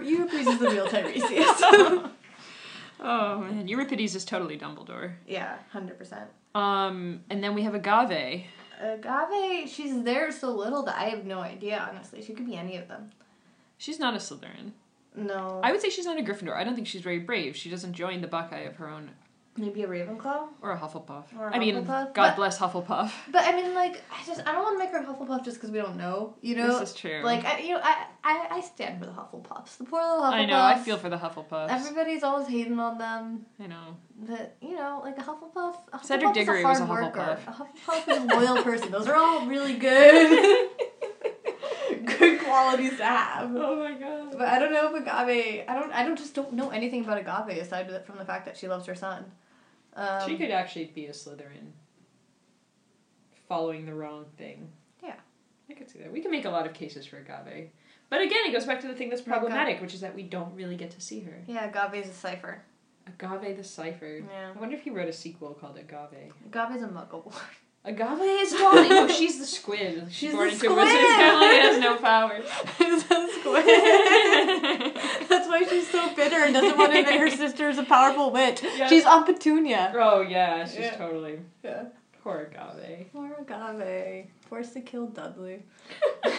Euripides 0.06 0.48
is 0.48 0.60
the 0.60 0.70
real 0.70 0.88
Tiresias. 0.88 2.10
Oh 3.00 3.40
man, 3.40 3.68
Euripides 3.68 4.16
is 4.16 4.26
totally 4.26 4.58
Dumbledore. 4.58 5.14
yeah, 5.28 5.58
hundred 5.72 5.98
percent. 5.98 6.30
Um, 6.56 7.22
and 7.30 7.44
then 7.44 7.54
we 7.54 7.62
have 7.64 7.76
Agave. 7.76 8.46
Agave, 8.82 9.70
she's 9.70 10.04
there 10.04 10.32
so 10.32 10.52
little 10.52 10.84
that 10.84 10.96
I 10.98 11.10
have 11.10 11.26
no 11.26 11.40
idea. 11.40 11.88
Honestly, 11.90 12.22
she 12.22 12.34
could 12.34 12.46
be 12.46 12.56
any 12.56 12.78
of 12.78 12.88
them. 12.88 13.12
She's 13.78 14.00
not 14.00 14.14
a 14.16 14.18
Slytherin. 14.18 14.72
No, 15.16 15.62
I 15.64 15.72
would 15.72 15.82
say 15.82 15.90
she's 15.90 16.06
not 16.06 16.20
a 16.20 16.24
Gryffindor. 16.24 16.56
I 16.56 16.64
don't 16.64 16.76
think 16.76 16.88
she's 16.88 17.02
very 17.02 17.20
brave. 17.20 17.56
She 17.56 17.70
doesn't 17.70 17.94
join 17.94 18.22
the 18.22 18.28
Bacchae 18.28 18.68
of 18.68 18.76
her 18.78 18.88
own, 18.90 19.12
maybe 19.58 19.84
a 19.84 19.88
Ravenclaw. 19.88 20.48
or 20.62 20.72
a 20.72 20.78
Hufflepuff. 20.78 21.26
Or 21.38 21.48
a 21.50 21.56
I 21.56 21.60
mean, 21.60 21.84
God 21.84 22.14
but- 22.14 22.36
bless 22.36 22.58
Hufflepuff. 22.60 23.12
But 23.32 23.44
I 23.46 23.52
mean, 23.56 23.74
like, 23.74 24.02
I 24.12 24.24
just 24.26 24.42
I 24.48 24.52
don't 24.54 24.64
want 24.64 24.76
to 24.80 24.84
make 24.84 24.92
her 24.92 25.04
Hufflepuff 25.04 25.44
just 25.44 25.58
because 25.58 25.72
we 25.72 25.80
don't 25.80 25.98
know. 25.98 26.36
You 26.42 26.56
know, 26.56 26.80
This 26.80 26.90
is 26.92 26.96
true. 26.96 27.22
like 27.24 27.44
I 27.46 27.60
you 27.60 27.74
know 27.76 27.82
I, 27.84 28.06
I 28.24 28.48
I 28.58 28.62
stand 28.62 29.00
for 29.00 29.06
the 29.06 29.12
Hufflepuffs. 29.12 29.78
The 29.78 29.84
poor 29.86 30.02
little 30.02 30.20
Hufflepuffs. 30.24 30.32
I 30.34 30.46
know. 30.46 30.60
I 30.62 30.78
feel 30.80 30.98
for 30.98 31.10
the 31.10 31.18
Hufflepuffs. 31.18 31.70
Everybody's 31.70 32.24
always 32.24 32.48
hating 32.48 32.80
on 32.80 32.98
them. 32.98 33.46
I 33.60 33.68
know. 33.68 33.98
But 34.20 34.56
you 34.62 34.76
know, 34.76 35.02
like 35.04 35.18
a 35.18 35.22
Hufflepuff. 35.22 35.76
A 35.94 36.04
Cedric 36.04 36.34
Diggory 36.34 36.60
is 36.60 36.66
a 36.66 36.68
was 36.68 36.80
a 36.82 36.86
worker. 36.86 37.20
Hufflepuff. 37.20 37.48
A 37.50 37.92
Hufflepuff 37.92 38.08
is 38.10 38.18
a 38.24 38.36
loyal 38.36 38.64
person. 38.64 38.92
Those 38.92 39.08
are 39.08 39.16
all 39.16 39.46
really 39.46 39.76
good, 39.76 40.70
good 42.06 42.40
qualities 42.42 42.98
to 42.98 43.04
have. 43.06 43.52
Oh 43.56 43.76
my 43.78 43.94
god. 43.94 44.32
But 44.38 44.48
I 44.48 44.60
don't 44.60 44.74
know 44.74 44.94
if 44.96 45.02
Agave. 45.02 45.64
I 45.68 45.74
don't. 45.80 45.92
I 45.94 46.04
don't 46.04 46.18
just 46.18 46.34
don't 46.34 46.54
know 46.54 46.70
anything 46.70 47.04
about 47.04 47.18
Agave 47.20 47.58
aside 47.62 48.06
from 48.06 48.18
the 48.18 48.26
fact 48.26 48.46
that 48.46 48.58
she 48.58 48.68
loves 48.68 48.86
her 48.88 48.96
son. 48.96 49.26
Um, 49.98 50.30
she 50.30 50.38
could 50.38 50.52
actually 50.52 50.86
be 50.86 51.08
a 51.08 51.12
Slytherin. 51.12 51.72
Following 53.50 53.86
the 53.86 53.94
wrong 53.94 54.26
thing. 54.38 54.70
Yeah. 55.04 55.16
I 55.70 55.74
could 55.74 55.90
see 55.90 56.00
that. 56.00 56.12
We 56.12 56.22
can 56.22 56.32
make 56.32 56.46
a 56.46 56.50
lot 56.50 56.66
of 56.66 56.74
cases 56.74 57.06
for 57.06 57.18
Agave. 57.18 57.70
But 58.10 58.22
again, 58.22 58.40
it 58.46 58.54
goes 58.54 58.66
back 58.66 58.80
to 58.82 58.88
the 58.88 58.94
thing 58.94 59.10
that's 59.10 59.22
Okay. 59.22 59.32
problematic, 59.32 59.82
which 59.82 59.94
is 59.94 60.02
that 60.02 60.16
we 60.16 60.24
don't 60.24 60.54
really 60.56 60.76
get 60.78 60.92
to 60.92 61.02
see 61.02 61.20
her. 61.22 61.42
Yeah, 61.48 61.66
Agave 61.70 62.04
is 62.04 62.10
a 62.10 62.14
cipher. 62.14 62.62
Agave 63.08 63.56
the 63.58 63.64
Cipher. 63.64 64.20
Yeah. 64.30 64.52
I 64.56 64.60
wonder 64.60 64.76
if 64.76 64.84
he 64.84 64.90
wrote 64.90 65.08
a 65.10 65.14
sequel 65.14 65.54
called 65.54 65.78
Agave. 65.78 66.34
Agave 66.46 66.76
is 66.76 66.84
a 66.84 66.88
muggle. 66.88 67.34
Agave 67.86 68.20
is 68.22 68.52
Dolly. 68.60 68.90
no, 68.90 69.08
she's 69.08 69.40
the 69.40 69.46
squib. 69.46 70.12
She's 70.12 70.34
born 70.34 70.50
the 70.50 70.54
into 70.56 70.70
a 70.70 70.76
wizard's 70.76 70.92
squib. 71.00 71.18
family 71.18 71.46
and 71.48 71.62
has 71.64 71.80
no 71.80 71.96
powers. 71.98 72.46
It's 72.80 73.06
a 73.10 73.28
squib. 73.40 74.98
That's 75.48 75.70
why 75.70 75.70
she's 75.70 75.90
so 75.90 76.14
bitter 76.16 76.38
and 76.38 76.54
doesn't 76.54 76.78
want 76.78 76.92
to 76.92 77.00
admit 77.00 77.20
her 77.20 77.30
sister 77.36 77.70
is 77.70 77.78
a 77.78 77.84
powerful 77.84 78.32
witch. 78.32 78.62
Yeah. 78.78 78.88
She's 78.88 79.06
on 79.06 79.24
Petunia. 79.26 79.94
Oh 79.96 80.22
yeah, 80.22 80.66
she's 80.66 80.80
Yeah. 80.80 80.96
totally 80.98 81.40
Yeah. 81.64 81.86
poor 82.24 82.50
Agave. 82.52 83.12
Poor 83.14 83.36
Agave. 83.40 84.28
Forced 84.50 84.74
to 84.74 84.82
kill 84.82 85.08
Dudley. 85.08 85.64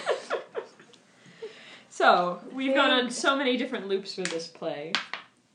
So 1.91 2.41
we've 2.53 2.75
gone 2.77 2.91
on 2.91 3.11
so 3.11 3.35
many 3.37 3.57
different 3.57 3.89
loops 3.89 4.17
with 4.17 4.31
this 4.31 4.47
play, 4.47 4.93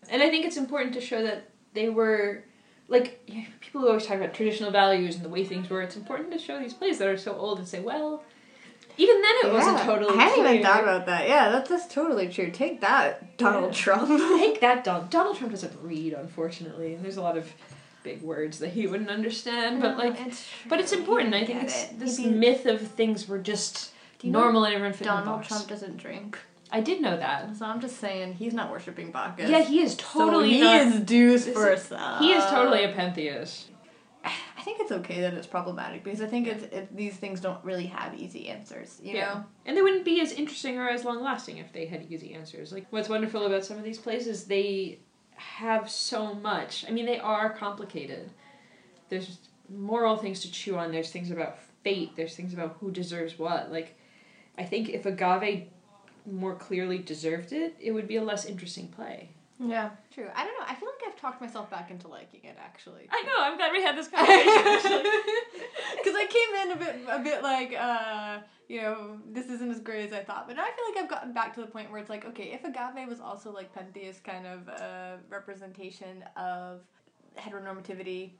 and 0.10 0.22
I 0.22 0.30
think 0.30 0.46
it's 0.46 0.58
important 0.58 0.94
to 0.96 1.00
show 1.00 1.24
that 1.24 1.50
they 1.74 1.88
were 1.88 2.44
like 2.90 3.22
yeah, 3.28 3.46
people 3.62 3.80
who 3.80 3.88
always 3.88 4.06
talk 4.06 4.18
about 4.18 4.34
traditional 4.34 4.70
values 4.70 5.16
and 5.16 5.24
the 5.24 5.30
way 5.30 5.46
things 5.46 5.70
were. 5.70 5.82
It's 5.82 5.96
important 5.96 6.34
to 6.34 6.40
show 6.40 6.60
these 6.60 6.74
plays 6.74 6.98
that 7.00 7.08
are 7.08 7.16
so 7.16 7.34
old 7.34 7.60
and 7.60 7.68
say, 7.68 7.80
well, 7.80 8.24
even 8.98 9.22
then 9.22 9.36
it 9.44 9.54
wasn't 9.54 9.80
totally. 9.80 10.18
I 10.18 10.24
hadn't 10.24 10.46
even 10.46 10.64
thought 10.64 10.84
about 10.84 11.06
that. 11.08 11.28
Yeah, 11.28 11.50
that's, 11.50 11.70
that's 11.70 11.88
totally 11.94 12.28
true. 12.30 12.52
Take 12.52 12.82
that, 12.82 13.38
Donald 13.38 13.66
Yeah. 13.76 13.82
Trump. 13.82 14.08
Take 14.40 14.62
that, 14.62 14.84
Donald. 14.86 15.10
Donald 15.10 15.38
Trump 15.38 15.52
doesn't 15.52 15.74
read, 15.82 16.14
unfortunately, 16.14 16.94
and 16.94 17.04
there's 17.04 17.18
a 17.18 17.22
lot 17.22 17.38
of 17.38 17.52
big 18.04 18.22
words 18.22 18.60
that 18.60 18.70
he 18.70 18.86
wouldn't 18.88 19.10
understand. 19.10 19.82
But 19.82 19.98
like, 19.98 20.20
it's 20.20 20.46
but 20.68 20.80
it's 20.80 20.92
important. 20.92 21.34
I 21.34 21.46
think 21.46 21.64
it's 21.64 21.84
it. 21.86 22.00
this 22.00 22.20
Maybe 22.20 22.32
myth 22.36 22.66
of 22.66 22.82
things 22.82 23.28
were 23.28 23.40
just 23.40 23.92
Do 24.20 24.28
you 24.28 24.34
know 24.34 24.42
normal 24.42 24.66
and 24.66 24.74
everyone 24.76 24.94
fit 24.94 25.06
Donald. 25.06 25.44
Trump 25.44 25.68
doesn't 25.68 25.98
drink. 25.98 26.38
I 26.72 26.82
did 26.82 27.02
know 27.02 27.16
that. 27.16 27.56
So 27.56 27.66
I'm 27.66 27.80
just 27.80 27.98
saying 28.00 28.34
he's 28.34 28.54
not 28.54 28.72
worshiping 28.72 29.12
Bacchus. 29.12 29.48
Yeah, 29.50 29.64
he 29.64 29.82
is 29.82 29.96
totally. 29.96 30.50
so 30.50 30.56
he 30.56 30.62
not- 30.62 30.82
is 30.88 31.00
deuce 31.02 31.48
for 31.48 31.72
is-. 31.72 31.88
He 32.20 32.34
is 32.34 32.44
totally 32.46 32.84
a 32.84 32.92
Pentheus. 32.94 33.66
I 34.64 34.66
think 34.66 34.80
it's 34.80 34.94
okay 34.94 35.20
that 35.20 35.34
it's 35.34 35.46
problematic 35.46 36.06
because 36.06 36.22
I 36.22 36.26
think 36.26 36.48
it's 36.48 36.64
it, 36.64 36.96
these 36.96 37.18
things 37.18 37.42
don't 37.42 37.62
really 37.66 37.88
have 37.88 38.18
easy 38.18 38.48
answers. 38.48 38.98
You 39.04 39.16
Yeah. 39.16 39.26
know. 39.34 39.46
And 39.66 39.76
they 39.76 39.82
wouldn't 39.82 40.06
be 40.06 40.22
as 40.22 40.32
interesting 40.32 40.80
or 40.80 40.88
as 40.88 41.04
long 41.04 41.22
lasting 41.22 41.58
if 41.58 41.74
they 41.74 41.86
had 41.86 42.10
easy 42.10 42.34
answers. 42.34 42.72
Like 42.72 42.86
what's 42.90 43.10
wonderful 43.10 43.46
about 43.46 43.66
some 43.66 43.78
of 43.78 43.84
these 43.84 43.98
places, 44.00 44.46
they 44.46 45.00
have 45.36 45.92
so 45.92 46.34
much. 46.34 46.86
I 46.88 46.92
mean, 46.92 47.06
they 47.06 47.20
are 47.20 47.50
complicated. 47.50 48.30
There's 49.10 49.38
moral 49.68 50.16
things 50.16 50.40
to 50.44 50.50
chew 50.52 50.78
on. 50.78 50.94
There's 50.94 51.12
things 51.12 51.30
about 51.30 51.58
fate. 51.84 52.16
There's 52.16 52.34
things 52.38 52.54
about 52.54 52.78
who 52.80 52.90
deserves 52.90 53.38
what. 53.38 53.70
Like, 53.70 53.98
I 54.58 54.64
think 54.64 54.88
if 54.88 55.06
Agave 55.06 55.68
more 56.26 56.56
clearly 56.56 57.00
deserved 57.00 57.52
it, 57.52 57.76
it 57.82 57.92
would 57.92 58.08
be 58.08 58.16
a 58.16 58.24
less 58.24 58.46
interesting 58.46 58.88
play. 58.88 59.28
Yeah. 59.60 59.90
True. 60.14 60.30
I 60.34 60.46
don't 60.46 60.58
know. 60.58 60.66
I 60.68 60.76
feel 60.76 60.88
talked 61.24 61.40
myself 61.42 61.70
back 61.72 61.90
into 61.90 62.08
liking 62.08 62.42
it 62.44 62.58
actually. 62.60 63.08
I 63.10 63.24
know. 63.24 63.38
I'm 63.40 63.56
glad 63.58 63.72
we 63.72 63.82
had 63.82 63.98
this 63.98 64.08
conversation. 64.14 64.68
actually. 64.68 65.10
Because 65.98 66.16
I 66.18 66.26
came 66.28 66.52
in 66.62 66.72
a 66.72 66.76
bit, 66.76 66.96
a 67.10 67.20
bit 67.20 67.44
like, 67.44 67.74
uh, 67.80 68.40
you 68.68 68.82
know, 68.82 69.20
this 69.32 69.46
isn't 69.46 69.72
as 69.72 69.80
great 69.80 70.06
as 70.06 70.12
I 70.12 70.22
thought. 70.22 70.48
But 70.48 70.58
now 70.58 70.64
I 70.64 70.72
feel 70.76 70.86
like 70.94 71.04
I've 71.04 71.10
gotten 71.10 71.34
back 71.34 71.54
to 71.56 71.62
the 71.62 71.68
point 71.68 71.90
where 71.92 72.00
it's 72.02 72.10
like, 72.10 72.26
okay, 72.26 72.52
if 72.52 72.66
Agave 72.66 73.08
was 73.08 73.22
also 73.22 73.54
like 73.54 73.74
Pentheus 73.74 74.22
kind 74.22 74.46
of 74.46 74.68
uh, 74.68 75.18
representation 75.30 76.26
of 76.36 76.82
heteronormativity 77.38 78.32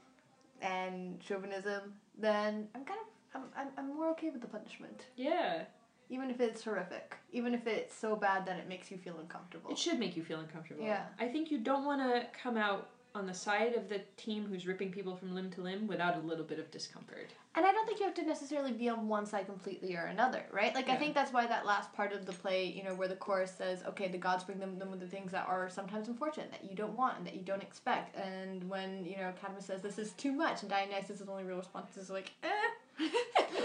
and 0.62 1.22
chauvinism, 1.24 1.94
then 2.20 2.68
I'm 2.76 2.84
kind 2.84 3.00
of 3.00 3.08
I'm, 3.36 3.44
I'm, 3.56 3.68
I'm 3.78 3.96
more 3.96 4.10
okay 4.12 4.30
with 4.30 4.42
the 4.42 4.48
punishment. 4.48 5.06
Yeah. 5.16 5.64
Even 6.10 6.30
if 6.30 6.40
it's 6.40 6.64
horrific. 6.64 7.16
Even 7.32 7.54
if 7.54 7.68
it's 7.68 7.96
so 7.96 8.16
bad 8.16 8.46
that 8.46 8.58
it 8.58 8.68
makes 8.68 8.92
you 8.92 8.98
feel 8.98 9.18
uncomfortable. 9.20 9.72
It 9.72 9.78
should 9.78 10.00
make 10.00 10.16
you 10.16 10.24
feel 10.24 10.40
uncomfortable. 10.40 10.84
Yeah. 10.84 11.06
I 11.20 11.28
think 11.28 11.52
you 11.52 11.60
don't 11.60 11.86
want 11.86 12.02
to 12.02 12.28
come 12.40 12.58
out 12.58 12.90
on 13.16 13.28
the 13.28 13.34
side 13.34 13.76
of 13.76 13.90
the 13.90 14.02
team 14.18 14.46
who's 14.46 14.66
ripping 14.66 14.92
people 14.92 15.16
from 15.16 15.36
limb 15.36 15.52
to 15.52 15.62
limb 15.62 15.88
without 15.88 16.16
a 16.16 16.20
little 16.20 16.44
bit 16.44 16.58
of 16.58 16.72
discomfort. 16.72 17.30
And 17.56 17.64
I 17.64 17.72
don't 17.72 17.86
think 17.86 18.00
you 18.00 18.06
have 18.06 18.16
to 18.16 18.26
necessarily 18.26 18.72
be 18.72 18.90
on 18.90 19.08
one 19.08 19.28
side 19.28 19.46
completely 19.46 19.96
or 19.96 20.06
another, 20.06 20.44
right? 20.52 20.74
Like 20.74 20.90
I 20.90 20.96
think 20.96 21.14
that's 21.14 21.32
why 21.32 21.46
that 21.46 21.68
last 21.68 21.94
part 21.94 22.12
of 22.12 22.26
the 22.26 22.34
play, 22.34 22.66
you 22.66 22.84
know, 22.84 22.96
where 22.96 23.08
the 23.08 23.16
chorus 23.16 23.54
says, 23.56 23.84
"Okay, 23.90 24.08
the 24.08 24.18
gods 24.18 24.44
bring 24.44 24.58
them 24.58 24.80
them 24.80 24.90
with 24.90 25.00
the 25.00 25.08
things 25.08 25.32
that 25.32 25.48
are 25.48 25.70
sometimes 25.70 26.08
unfortunate, 26.08 26.50
that 26.50 26.68
you 26.68 26.76
don't 26.76 26.98
want 26.98 27.20
and 27.20 27.28
that 27.28 27.36
you 27.36 27.42
don't 27.42 27.62
expect." 27.62 28.16
And 28.16 28.68
when 28.68 29.06
you 29.06 29.18
know 29.18 29.32
Cadmus 29.40 29.68
says, 29.68 29.84
"This 29.84 30.00
is 30.00 30.14
too 30.14 30.32
much," 30.32 30.62
and 30.62 30.70
Dionysus' 30.72 31.22
only 31.30 31.44
real 31.44 31.58
response 31.58 31.96
is 31.96 32.10
like, 32.10 32.32
"Eh." 32.42 32.50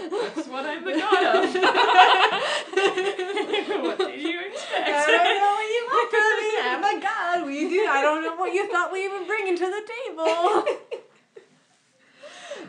That's 0.09 0.47
what 0.47 0.65
I'm 0.65 0.83
the 0.83 0.91
god 0.99 1.35
of. 1.35 1.53
what 3.83 3.97
did 3.97 4.21
you 4.21 4.39
expect? 4.39 4.87
I 4.87 5.05
don't 5.05 5.39
know 5.39 5.53
what 5.55 5.69
you 5.69 5.81
want 5.89 6.09
from 6.11 6.29
me. 6.39 6.49
I'm 6.61 6.83
a 6.83 6.99
god. 7.01 7.45
We 7.45 7.69
do. 7.69 7.87
I 7.89 8.01
don't 8.01 8.23
know 8.23 8.35
what 8.35 8.53
you 8.53 8.69
thought 8.71 8.91
we 8.91 9.07
were 9.07 9.23
bringing 9.25 9.55
to 9.57 9.65
the 9.65 9.87
table. 9.87 10.25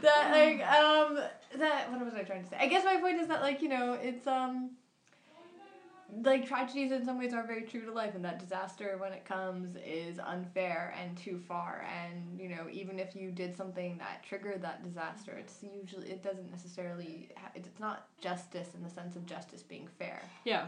that 0.03 0.31
like 0.31 0.61
um 0.67 1.19
that 1.59 1.91
what 1.91 2.05
was 2.05 2.15
I 2.15 2.23
trying 2.23 2.45
to 2.45 2.51
say? 2.51 2.57
I 2.59 2.67
guess 2.67 2.85
my 2.85 3.01
point 3.01 3.21
is 3.21 3.29
that 3.29 3.43
like 3.43 3.63
you 3.63 3.69
know 3.69 3.95
it's 4.01 4.27
um 4.27 4.71
like 6.25 6.47
tragedies 6.47 6.93
in 6.93 7.05
some 7.05 7.19
ways 7.19 7.33
are 7.33 7.43
very 7.47 7.63
true 7.63 7.85
to 7.85 7.93
life 7.93 8.15
and 8.15 8.25
that 8.25 8.39
disaster 8.39 8.97
when 8.99 9.13
it 9.13 9.25
comes 9.25 9.77
is 9.87 10.19
unfair 10.19 10.95
and 11.01 11.17
too 11.17 11.39
far 11.47 11.85
and 12.05 12.39
you 12.41 12.49
know 12.49 12.67
even 12.73 12.99
if 12.99 13.15
you 13.15 13.31
did 13.31 13.57
something 13.57 13.97
that 13.99 14.23
triggered 14.23 14.61
that 14.63 14.83
disaster 14.83 15.33
it's 15.39 15.63
usually 15.83 16.09
it 16.11 16.23
doesn't 16.23 16.51
necessarily 16.51 17.29
ha- 17.37 17.51
it's 17.55 17.69
not 17.79 18.07
justice 18.21 18.69
in 18.75 18.83
the 18.83 18.91
sense 18.91 19.17
of 19.17 19.25
justice 19.27 19.63
being 19.63 19.89
fair 19.99 20.21
Yeah. 20.45 20.67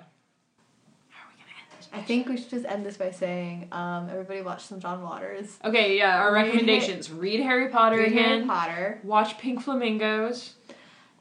How 1.11 1.26
are 1.26 1.30
we 1.30 1.43
gonna 1.43 1.53
end 1.59 1.78
this? 1.78 1.88
I 1.93 2.03
think 2.03 2.28
we 2.28 2.36
should 2.36 2.51
just 2.51 2.64
end 2.66 2.86
this 2.86 2.97
by 2.97 3.11
saying, 3.11 3.68
um, 3.72 4.09
everybody 4.11 4.43
watch 4.43 4.62
some 4.64 4.80
John 4.80 5.03
Waters. 5.03 5.59
Okay, 5.64 5.97
yeah, 5.99 6.18
our 6.18 6.32
Read 6.32 6.45
recommendations. 6.47 7.11
Read 7.11 7.40
Harry 7.40 7.68
Potter 7.68 7.97
Read 7.99 8.12
again. 8.12 8.28
Harry 8.28 8.47
Potter. 8.47 9.01
Watch 9.03 9.38
Pink 9.38 9.61
Flamingos. 9.62 10.55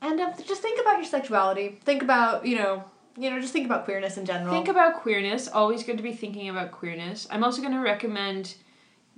And 0.01 0.19
um, 0.19 0.33
just 0.47 0.61
think 0.61 0.79
about 0.81 0.95
your 0.97 1.05
sexuality. 1.05 1.79
Think 1.83 2.01
about, 2.01 2.45
you 2.45 2.55
know, 2.57 2.83
you 3.17 3.29
know, 3.29 3.39
just 3.39 3.53
think 3.53 3.65
about 3.65 3.85
queerness 3.85 4.17
in 4.17 4.25
general. 4.25 4.53
Think 4.53 4.67
about 4.67 5.01
queerness. 5.01 5.47
Always 5.47 5.83
good 5.83 5.97
to 5.97 6.03
be 6.03 6.13
thinking 6.13 6.49
about 6.49 6.71
queerness. 6.71 7.27
I'm 7.29 7.43
also 7.43 7.61
going 7.61 7.73
to 7.73 7.79
recommend 7.79 8.55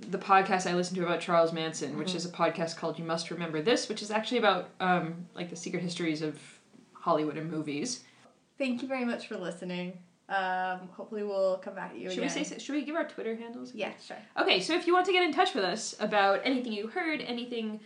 the 0.00 0.18
podcast 0.18 0.68
I 0.68 0.74
listened 0.74 0.96
to 0.96 1.04
about 1.04 1.20
Charles 1.20 1.52
Manson, 1.52 1.96
which 1.96 2.12
Mhm. 2.12 2.16
is 2.16 2.26
a 2.26 2.30
podcast 2.30 2.76
called 2.76 2.98
You 2.98 3.04
Must 3.04 3.30
Remember 3.30 3.62
This, 3.62 3.88
which 3.88 4.02
is 4.02 4.10
actually 4.10 4.38
about 4.38 4.70
um, 4.80 5.26
like 5.34 5.50
the 5.50 5.56
secret 5.56 5.82
histories 5.82 6.20
of 6.22 6.38
Hollywood 6.92 7.36
and 7.36 7.50
movies. 7.50 8.02
Thank 8.58 8.82
you 8.82 8.88
very 8.88 9.04
much 9.04 9.28
for 9.28 9.36
listening. 9.36 9.98
Um, 10.28 10.88
hopefully 10.96 11.22
we'll 11.22 11.58
come 11.58 11.74
back 11.74 11.90
at 11.90 11.98
you 11.98 12.08
Should 12.08 12.20
again. 12.24 12.34
we 12.38 12.44
say? 12.44 12.58
Should 12.58 12.74
we 12.74 12.82
give 12.82 12.96
our 12.96 13.04
Twitter 13.06 13.36
handles? 13.36 13.74
Yeah, 13.74 13.92
sure. 14.04 14.16
Okay, 14.40 14.58
so 14.60 14.74
if 14.74 14.86
you 14.86 14.94
want 14.94 15.04
to 15.06 15.12
get 15.12 15.22
in 15.22 15.32
touch 15.32 15.54
with 15.54 15.64
us 15.64 15.94
about 16.00 16.40
anything 16.44 16.72
you 16.72 16.86
heard, 16.88 17.20
anything, 17.20 17.80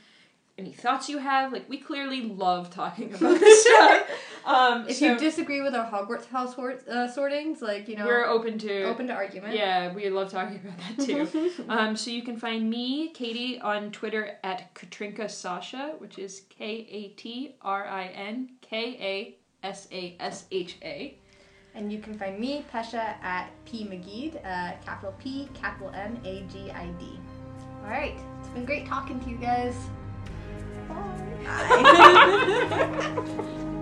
any 0.58 0.72
thoughts 0.72 1.08
you 1.08 1.18
have, 1.18 1.52
like 1.52 1.68
we 1.68 1.78
clearly 1.78 2.22
love 2.22 2.68
talking 2.70 3.14
about 3.14 3.38
this 3.38 3.62
stuff. 3.66 4.10
Um, 4.44 4.88
If 4.88 4.96
so 4.96 5.12
you 5.12 5.18
disagree 5.18 5.60
with 5.62 5.74
our 5.74 5.88
Hogwarts 5.88 6.26
house 6.26 6.56
sort, 6.56 6.86
uh, 6.88 7.06
sortings, 7.06 7.62
like, 7.62 7.88
you 7.88 7.96
know, 7.96 8.04
we're 8.06 8.26
open 8.26 8.58
to 8.58 8.82
open 8.84 9.06
to 9.06 9.12
argument. 9.14 9.54
Yeah, 9.54 9.94
we 9.94 10.10
love 10.10 10.30
talking 10.30 10.60
about 10.64 10.78
that 10.78 11.04
too. 11.06 11.64
um, 11.68 11.96
so 11.96 12.10
you 12.10 12.22
can 12.22 12.36
find 12.36 12.68
me, 12.68 13.10
Katie, 13.10 13.60
on 13.60 13.92
Twitter 13.92 14.38
at 14.42 14.74
Katrinka 14.74 15.30
Sasha, 15.30 15.94
which 15.98 16.18
is 16.18 16.42
K 16.50 16.86
A 16.90 17.08
T 17.16 17.54
R 17.62 17.86
I 17.86 18.06
N 18.08 18.50
K 18.60 18.96
A 19.00 19.66
S 19.66 19.86
A 19.92 20.16
S 20.18 20.46
H 20.50 20.76
A. 20.82 21.16
And 21.74 21.92
you 21.92 22.00
can 22.00 22.18
find 22.18 22.40
me, 22.40 22.64
Pesha, 22.72 23.22
at 23.22 23.50
P 23.64 23.84
Magid, 23.84 24.36
uh, 24.44 24.72
capital 24.84 25.14
P, 25.20 25.48
capital 25.54 25.90
M 25.94 26.18
A 26.24 26.44
G 26.52 26.70
I 26.72 26.86
D. 26.98 27.20
All 27.84 27.90
right. 27.90 28.18
It's 28.40 28.48
been 28.48 28.64
great 28.64 28.86
talking 28.86 29.20
to 29.20 29.30
you 29.30 29.36
guys. 29.36 29.76
Bye. 30.88 31.24